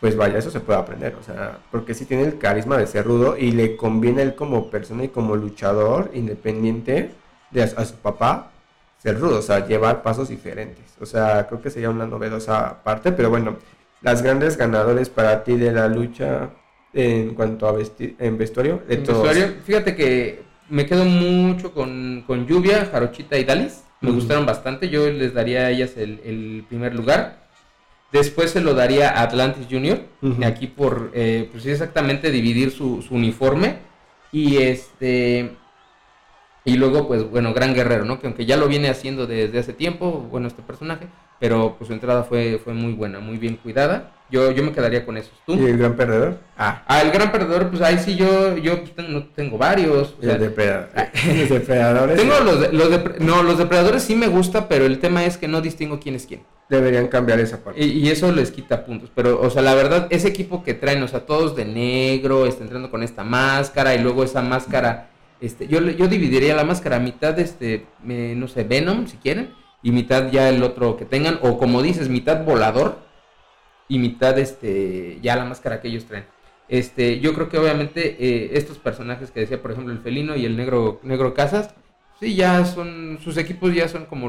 pues 0.01 0.17
vaya, 0.17 0.39
eso 0.39 0.51
se 0.51 0.61
puede 0.61 0.79
aprender, 0.79 1.15
o 1.21 1.23
sea, 1.23 1.59
porque 1.71 1.95
sí 1.95 2.07
tiene 2.07 2.25
el 2.25 2.39
carisma 2.39 2.79
de 2.79 2.87
ser 2.87 3.05
rudo 3.05 3.37
y 3.37 3.53
le 3.53 3.77
conviene 3.77 4.23
él 4.23 4.35
como 4.35 4.71
persona 4.71 5.05
y 5.05 5.09
como 5.09 5.37
luchador 5.37 6.11
independiente 6.15 7.11
de 7.51 7.63
a, 7.63 7.85
su 7.85 7.95
papá 7.97 8.51
ser 8.99 9.21
rudo, 9.21 9.39
o 9.39 9.43
sea, 9.43 9.67
llevar 9.67 10.03
pasos 10.03 10.29
diferentes, 10.29 10.85
o 11.01 11.07
sea, 11.07 11.47
creo 11.49 11.61
que 11.61 11.71
sería 11.71 11.91
una 11.91 12.07
novedosa 12.07 12.83
parte, 12.83 13.13
pero 13.13 13.29
bueno, 13.29 13.57
las 14.03 14.23
grandes 14.23 14.57
ganadores 14.57 15.11
para 15.11 15.45
ti 15.45 15.57
de 15.57 15.73
la 15.73 15.89
lucha 15.89 16.51
en 16.93 17.35
cuanto 17.35 17.69
a 17.69 17.79
en 18.19 18.39
vestuario. 18.39 18.83
De 18.89 18.97
vestuario, 18.97 19.55
fíjate 19.65 19.95
que 19.95 20.43
me 20.71 20.87
quedo 20.87 21.05
mucho 21.05 21.73
con, 21.73 22.25
con 22.27 22.47
Lluvia, 22.47 22.87
Jarochita 22.87 23.37
y 23.39 23.45
Dalis. 23.45 23.85
Me 24.01 24.13
gustaron 24.13 24.47
bastante. 24.47 24.89
Yo 24.89 25.11
les 25.11 25.35
daría 25.35 25.67
a 25.67 25.71
ellas 25.71 25.97
el, 25.97 26.65
primer 26.69 26.95
lugar. 26.95 27.50
Después 28.13 28.51
se 28.51 28.61
lo 28.61 28.75
daría 28.75 29.11
a 29.11 29.23
Atlantis 29.23 29.67
Junior. 29.71 30.01
Aquí 30.45 30.67
por, 30.67 31.11
eh, 31.15 31.49
pues 31.53 31.67
exactamente 31.67 32.31
dividir 32.31 32.71
su, 32.73 33.03
su, 33.03 33.15
uniforme. 33.15 33.79
Y 34.33 34.59
este. 34.59 35.57
Y 36.65 36.77
luego, 36.77 37.09
pues 37.09 37.29
bueno, 37.31 37.55
Gran 37.55 37.75
Guerrero, 37.75 38.05
¿no? 38.05 38.21
Que 38.21 38.27
aunque 38.27 38.47
ya 38.47 38.57
lo 38.57 38.69
viene 38.69 38.89
haciendo 38.89 39.27
desde 39.27 39.59
hace 39.59 39.73
tiempo, 39.73 40.27
bueno, 40.31 40.49
este 40.49 40.63
personaje. 40.63 41.07
Pero 41.39 41.77
pues 41.79 41.89
su 41.89 41.95
entrada 41.95 42.25
fue, 42.25 42.61
fue 42.63 42.75
muy 42.75 42.93
buena, 42.93 43.21
muy 43.21 43.39
bien 43.39 43.57
cuidada. 43.57 44.13
Yo, 44.31 44.53
yo 44.53 44.63
me 44.63 44.73
quedaría 44.73 45.05
con 45.05 45.17
esos. 45.17 45.33
¿Tú? 45.45 45.55
¿Y 45.55 45.65
el 45.65 45.79
gran 45.79 45.97
perdedor? 45.97 46.39
Ah, 46.57 46.85
ah 46.87 47.03
el 47.03 47.11
gran 47.11 47.33
perdedor, 47.33 47.69
pues 47.69 47.83
ahí 47.83 47.99
sí 47.99 48.15
yo, 48.17 48.57
yo 48.57 48.85
pues, 48.85 49.09
no 49.09 49.27
tengo 49.29 49.59
varios. 49.59 50.15
los, 50.21 50.39
depredadores. 50.39 52.17
Tengo 52.17 52.41
los, 52.41 52.73
los 52.73 53.21
no, 53.21 53.43
los 53.43 53.59
depredadores 53.59 54.03
sí 54.03 54.15
me 54.15 54.29
gusta, 54.29 54.69
pero 54.69 54.87
el 54.87 54.99
tema 54.99 55.25
es 55.25 55.37
que 55.37 55.49
no 55.49 55.61
distingo 55.61 55.99
quién 55.99 56.15
es 56.15 56.27
quién. 56.27 56.43
Deberían 56.69 57.09
cambiar 57.09 57.41
esa 57.41 57.65
parte. 57.65 57.85
Y, 57.85 58.09
eso 58.09 58.31
les 58.31 58.53
quita 58.53 58.85
puntos. 58.85 59.11
Pero, 59.13 59.41
o 59.41 59.51
sea, 59.51 59.61
la 59.61 59.75
verdad, 59.75 60.07
ese 60.11 60.29
equipo 60.29 60.63
que 60.63 60.73
traen, 60.73 61.03
o 61.03 61.09
sea, 61.09 61.27
todos 61.27 61.57
de 61.57 61.65
negro, 61.65 62.47
está 62.47 62.63
entrando 62.63 62.93
con 62.93 63.03
esta 63.03 63.25
máscara 63.25 63.97
y 63.97 63.99
luego 63.99 64.23
esa 64.23 64.41
máscara, 64.41 65.11
este, 65.41 65.67
yo, 65.67 65.81
yo 65.81 66.07
dividiría 66.07 66.55
la 66.55 66.63
máscara 66.63 67.01
mitad, 67.01 67.37
este, 67.41 67.87
no 68.05 68.47
sé, 68.47 68.63
Venom, 68.63 69.09
si 69.09 69.17
quieren, 69.17 69.53
y 69.83 69.91
mitad 69.91 70.31
ya 70.31 70.49
el 70.49 70.63
otro 70.63 70.97
que 70.97 71.05
tengan, 71.05 71.41
o 71.43 71.59
como 71.59 71.83
dices, 71.83 72.09
mitad 72.09 72.45
volador 72.45 73.10
y 73.91 73.99
mitad 73.99 74.39
este 74.39 75.19
ya 75.21 75.37
la 75.37 75.45
máscara 75.45 75.83
que 75.83 75.89
ellos 75.89 76.07
traen. 76.07 76.25
Este, 76.69 77.19
yo 77.19 77.35
creo 77.35 77.49
que 77.49 77.59
obviamente 77.59 78.17
eh, 78.21 78.53
estos 78.55 78.79
personajes 78.79 79.33
que 79.33 79.41
decía, 79.41 79.61
por 79.61 79.73
ejemplo, 79.73 79.93
el 79.93 79.99
felino 79.99 80.37
y 80.37 80.47
el 80.47 80.57
negro, 80.57 81.01
negro 81.03 81.35
Casas, 81.35 81.75
sí, 82.21 82.37
ya 82.37 82.65
son, 82.65 83.19
sus 83.23 83.37
equipos 83.37 83.75
ya 83.75 83.89
son 83.89 84.07
como, 84.07 84.29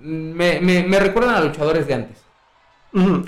me, 0.00 0.60
me, 0.60 0.84
me 0.84 1.00
recuerdan 1.00 1.34
a 1.34 1.40
luchadores 1.40 1.88
de 1.88 1.94
antes. 1.94 2.18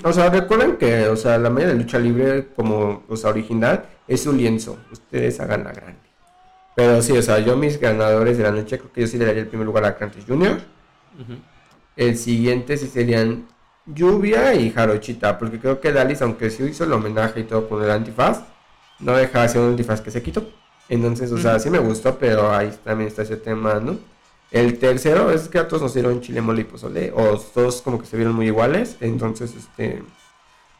O 0.03 0.13
sea, 0.13 0.29
recuerden 0.29 0.77
que, 0.77 1.07
o 1.07 1.17
sea, 1.17 1.37
la 1.37 1.49
media 1.49 1.69
de 1.69 1.75
lucha 1.75 1.99
libre 1.99 2.47
como, 2.55 3.03
o 3.09 3.17
sea, 3.17 3.31
original 3.31 3.85
es 4.07 4.25
un 4.25 4.37
lienzo. 4.37 4.77
Ustedes 4.91 5.39
hagan 5.41 5.65
la 5.65 5.73
grande. 5.73 5.99
Pero 6.75 7.01
sí, 7.01 7.11
o 7.17 7.21
sea, 7.21 7.39
yo 7.39 7.57
mis 7.57 7.79
ganadores 7.79 8.37
de 8.37 8.43
la 8.43 8.51
noche 8.51 8.77
creo 8.77 8.93
que 8.93 9.01
yo 9.01 9.07
sí 9.07 9.17
le 9.17 9.25
daría 9.25 9.41
el 9.41 9.47
primer 9.47 9.65
lugar 9.65 9.83
a 9.85 9.97
Cantos 9.97 10.23
Junior. 10.25 10.59
El 11.95 12.15
siguiente 12.15 12.77
sí 12.77 12.87
serían 12.87 13.47
Lluvia 13.85 14.53
y 14.55 14.71
Jarochita, 14.71 15.37
porque 15.37 15.59
creo 15.59 15.79
que 15.79 15.91
Dalis, 15.91 16.21
aunque 16.21 16.49
sí 16.49 16.63
hizo 16.63 16.83
el 16.83 16.93
homenaje 16.93 17.41
y 17.41 17.43
todo 17.43 17.69
con 17.69 17.83
el 17.83 17.91
antifaz, 17.91 18.43
no 18.99 19.15
deja 19.15 19.43
de 19.43 19.49
ser 19.49 19.61
un 19.61 19.69
antifaz 19.69 20.01
que 20.01 20.11
se 20.11 20.23
quitó. 20.23 20.47
Entonces, 20.89 21.31
o 21.31 21.37
sea, 21.37 21.59
sí 21.59 21.69
me 21.69 21.79
gustó, 21.79 22.17
pero 22.17 22.51
ahí 22.53 22.71
también 22.83 23.07
está 23.07 23.23
ese 23.23 23.37
tema, 23.37 23.75
¿no? 23.75 23.97
El 24.51 24.77
tercero 24.77 25.31
es 25.31 25.49
que 25.49 25.57
a 25.59 25.67
todos 25.67 25.81
nos 25.81 25.93
dieron 25.93 26.21
chile, 26.21 26.41
mole 26.41 26.61
y 26.61 26.63
pozole, 26.65 27.11
o 27.15 27.37
todos 27.39 27.81
como 27.81 27.99
que 27.99 28.05
se 28.05 28.15
vieron 28.15 28.35
muy 28.35 28.47
iguales. 28.47 28.97
Entonces, 29.01 29.53
este. 29.55 30.03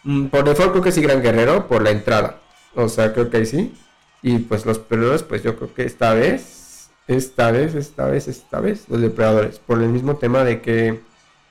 Mm, 0.03 0.27
por 0.27 0.43
default 0.43 0.71
creo 0.71 0.83
que 0.83 0.91
sí, 0.91 1.01
Gran 1.01 1.21
Guerrero, 1.21 1.67
por 1.67 1.81
la 1.81 1.91
entrada. 1.91 2.39
O 2.75 2.87
sea, 2.89 3.13
creo 3.13 3.29
que 3.29 3.37
ahí 3.37 3.45
sí. 3.45 3.73
Y 4.21 4.39
pues 4.39 4.65
los 4.65 4.79
perdedores, 4.79 5.23
pues 5.23 5.43
yo 5.43 5.55
creo 5.57 5.73
que 5.73 5.83
esta 5.83 6.13
vez, 6.13 6.89
esta 7.07 7.51
vez, 7.51 7.75
esta 7.75 8.05
vez, 8.05 8.27
esta 8.27 8.59
vez, 8.59 8.85
los 8.89 9.01
depredadores. 9.01 9.59
Por 9.59 9.81
el 9.81 9.89
mismo 9.89 10.15
tema 10.17 10.43
de 10.43 10.61
que 10.61 11.01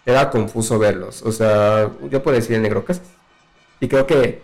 era 0.07 0.31
confuso 0.31 0.79
verlos. 0.79 1.23
O 1.23 1.33
sea, 1.33 1.91
yo 2.11 2.23
puedo 2.23 2.37
decir 2.37 2.57
el 2.57 2.63
negro 2.63 2.85
casas. 2.85 3.07
Y 3.81 3.89
creo 3.89 4.07
que 4.07 4.43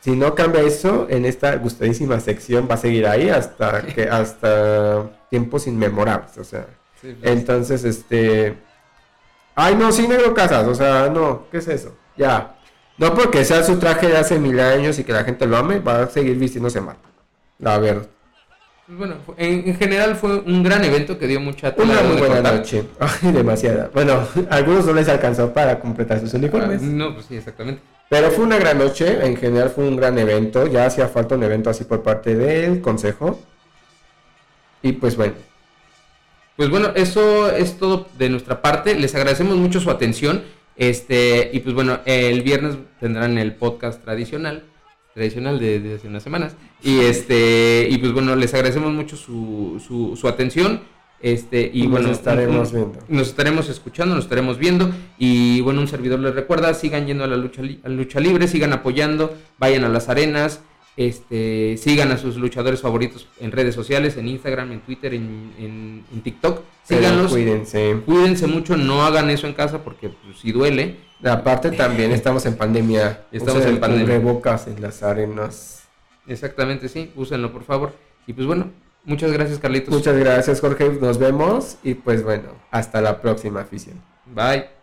si 0.00 0.16
no 0.16 0.34
cambia 0.34 0.62
eso, 0.62 1.06
en 1.08 1.24
esta 1.24 1.54
gustadísima 1.56 2.18
sección 2.18 2.66
va 2.68 2.74
a 2.74 2.78
seguir 2.78 3.06
ahí 3.06 3.28
hasta 3.28 3.82
que 3.94 4.08
hasta 4.08 5.10
tiempos 5.30 5.66
inmemorables. 5.66 6.36
O 6.38 6.44
sea, 6.44 6.66
pues. 7.00 7.16
entonces, 7.22 7.84
este. 7.84 8.58
Ay, 9.54 9.76
no, 9.76 9.92
sí, 9.92 10.08
negro 10.08 10.34
casas. 10.34 10.66
O 10.66 10.74
sea, 10.74 11.08
no, 11.08 11.46
¿qué 11.50 11.58
es 11.58 11.68
eso? 11.68 11.94
Ya. 12.16 12.56
No 12.98 13.14
porque 13.14 13.44
sea 13.44 13.62
su 13.62 13.78
traje 13.78 14.08
de 14.08 14.16
hace 14.16 14.38
mil 14.38 14.58
años 14.60 14.98
y 14.98 15.04
que 15.04 15.12
la 15.12 15.24
gente 15.24 15.46
lo 15.46 15.56
ame, 15.56 15.78
va 15.78 16.02
a 16.02 16.06
seguir 16.08 16.36
vistiéndose 16.36 16.80
mal. 16.80 16.96
La 17.58 17.78
verdad. 17.78 18.08
Pues 18.92 19.08
bueno, 19.08 19.14
en, 19.38 19.74
general 19.76 20.16
fue 20.16 20.40
un 20.40 20.62
gran 20.62 20.84
evento 20.84 21.18
que 21.18 21.26
dio 21.26 21.40
mucha 21.40 21.74
Una 21.78 22.02
muy 22.02 22.18
buena 22.18 22.42
noche. 22.42 22.84
Ay, 23.00 23.32
demasiada. 23.32 23.90
Bueno, 23.94 24.12
a 24.12 24.28
algunos 24.54 24.84
no 24.84 24.92
les 24.92 25.08
alcanzó 25.08 25.50
para 25.50 25.80
completar 25.80 26.20
sus 26.20 26.34
uniformes. 26.34 26.82
Ah, 26.82 26.86
no, 26.86 27.14
pues 27.14 27.24
sí, 27.24 27.36
exactamente. 27.36 27.80
Pero 28.10 28.30
fue 28.30 28.44
una 28.44 28.58
gran 28.58 28.76
noche, 28.76 29.24
en 29.24 29.38
general 29.38 29.70
fue 29.70 29.88
un 29.88 29.96
gran 29.96 30.18
evento. 30.18 30.66
Ya 30.66 30.84
hacía 30.84 31.08
falta 31.08 31.36
un 31.36 31.42
evento 31.42 31.70
así 31.70 31.84
por 31.84 32.02
parte 32.02 32.34
del 32.34 32.82
consejo. 32.82 33.40
Y 34.82 34.92
pues 34.92 35.16
bueno. 35.16 35.32
Pues 36.56 36.68
bueno, 36.68 36.92
eso 36.94 37.50
es 37.50 37.78
todo 37.78 38.08
de 38.18 38.28
nuestra 38.28 38.60
parte. 38.60 38.94
Les 38.94 39.14
agradecemos 39.14 39.56
mucho 39.56 39.80
su 39.80 39.90
atención. 39.90 40.42
Este, 40.76 41.48
y 41.50 41.60
pues 41.60 41.74
bueno, 41.74 42.00
el 42.04 42.42
viernes 42.42 42.76
tendrán 43.00 43.38
el 43.38 43.54
podcast 43.54 44.04
tradicional 44.04 44.64
tradicional 45.14 45.58
de, 45.58 45.94
hace 45.96 46.08
unas 46.08 46.22
semanas. 46.22 46.56
Y 46.82 47.00
este, 47.00 47.86
y 47.90 47.98
pues 47.98 48.12
bueno, 48.12 48.34
les 48.36 48.52
agradecemos 48.54 48.92
mucho 48.92 49.16
su, 49.16 49.80
su, 50.18 50.28
atención. 50.28 50.80
Este, 51.20 51.70
y 51.72 51.86
bueno, 51.86 52.08
nos 52.08 52.18
estaremos 52.18 52.72
viendo. 52.72 52.98
Nos 53.08 53.28
estaremos 53.28 53.68
escuchando, 53.68 54.14
nos 54.14 54.24
estaremos 54.24 54.58
viendo. 54.58 54.90
Y 55.18 55.60
bueno, 55.60 55.80
un 55.80 55.88
servidor 55.88 56.18
les 56.18 56.34
recuerda, 56.34 56.74
sigan 56.74 57.06
yendo 57.06 57.24
a 57.24 57.28
la 57.28 57.36
lucha, 57.36 57.62
a 57.62 57.88
la 57.88 57.94
lucha 57.94 58.18
libre, 58.18 58.48
sigan 58.48 58.72
apoyando, 58.72 59.36
vayan 59.58 59.84
a 59.84 59.88
las 59.88 60.08
arenas, 60.08 60.62
este, 60.96 61.76
sigan 61.78 62.10
a 62.10 62.18
sus 62.18 62.36
luchadores 62.36 62.80
favoritos 62.80 63.26
en 63.40 63.52
redes 63.52 63.74
sociales, 63.74 64.16
en 64.16 64.28
Instagram, 64.28 64.72
en 64.72 64.80
Twitter, 64.80 65.14
en, 65.14 65.52
en, 65.58 66.22
TikTok. 66.22 66.62
Síganlos. 66.82 67.30
cuídense. 67.30 67.96
Cuídense 68.04 68.46
mucho, 68.46 68.76
no 68.76 69.02
hagan 69.02 69.30
eso 69.30 69.46
en 69.46 69.54
casa 69.54 69.84
porque 69.84 70.08
pues, 70.08 70.38
si 70.38 70.52
duele. 70.52 71.11
Aparte 71.24 71.70
también 71.70 72.12
estamos 72.12 72.44
en 72.46 72.56
pandemia. 72.56 73.26
Estamos 73.30 73.64
en 73.64 73.78
pandemia. 73.78 74.18
Bocas 74.18 74.66
en 74.66 74.80
las 74.80 75.02
arenas. 75.02 75.84
Exactamente, 76.26 76.88
sí. 76.88 77.12
Úsenlo, 77.16 77.52
por 77.52 77.64
favor. 77.64 77.92
Y 78.26 78.32
pues 78.32 78.46
bueno, 78.46 78.70
muchas 79.04 79.32
gracias, 79.32 79.58
Carlitos. 79.58 79.92
Muchas 79.92 80.16
gracias, 80.16 80.60
Jorge. 80.60 80.90
Nos 81.00 81.18
vemos. 81.18 81.76
Y 81.82 81.94
pues 81.94 82.22
bueno, 82.22 82.50
hasta 82.70 83.00
la 83.00 83.20
próxima 83.20 83.60
afición. 83.60 84.00
Bye. 84.26 84.81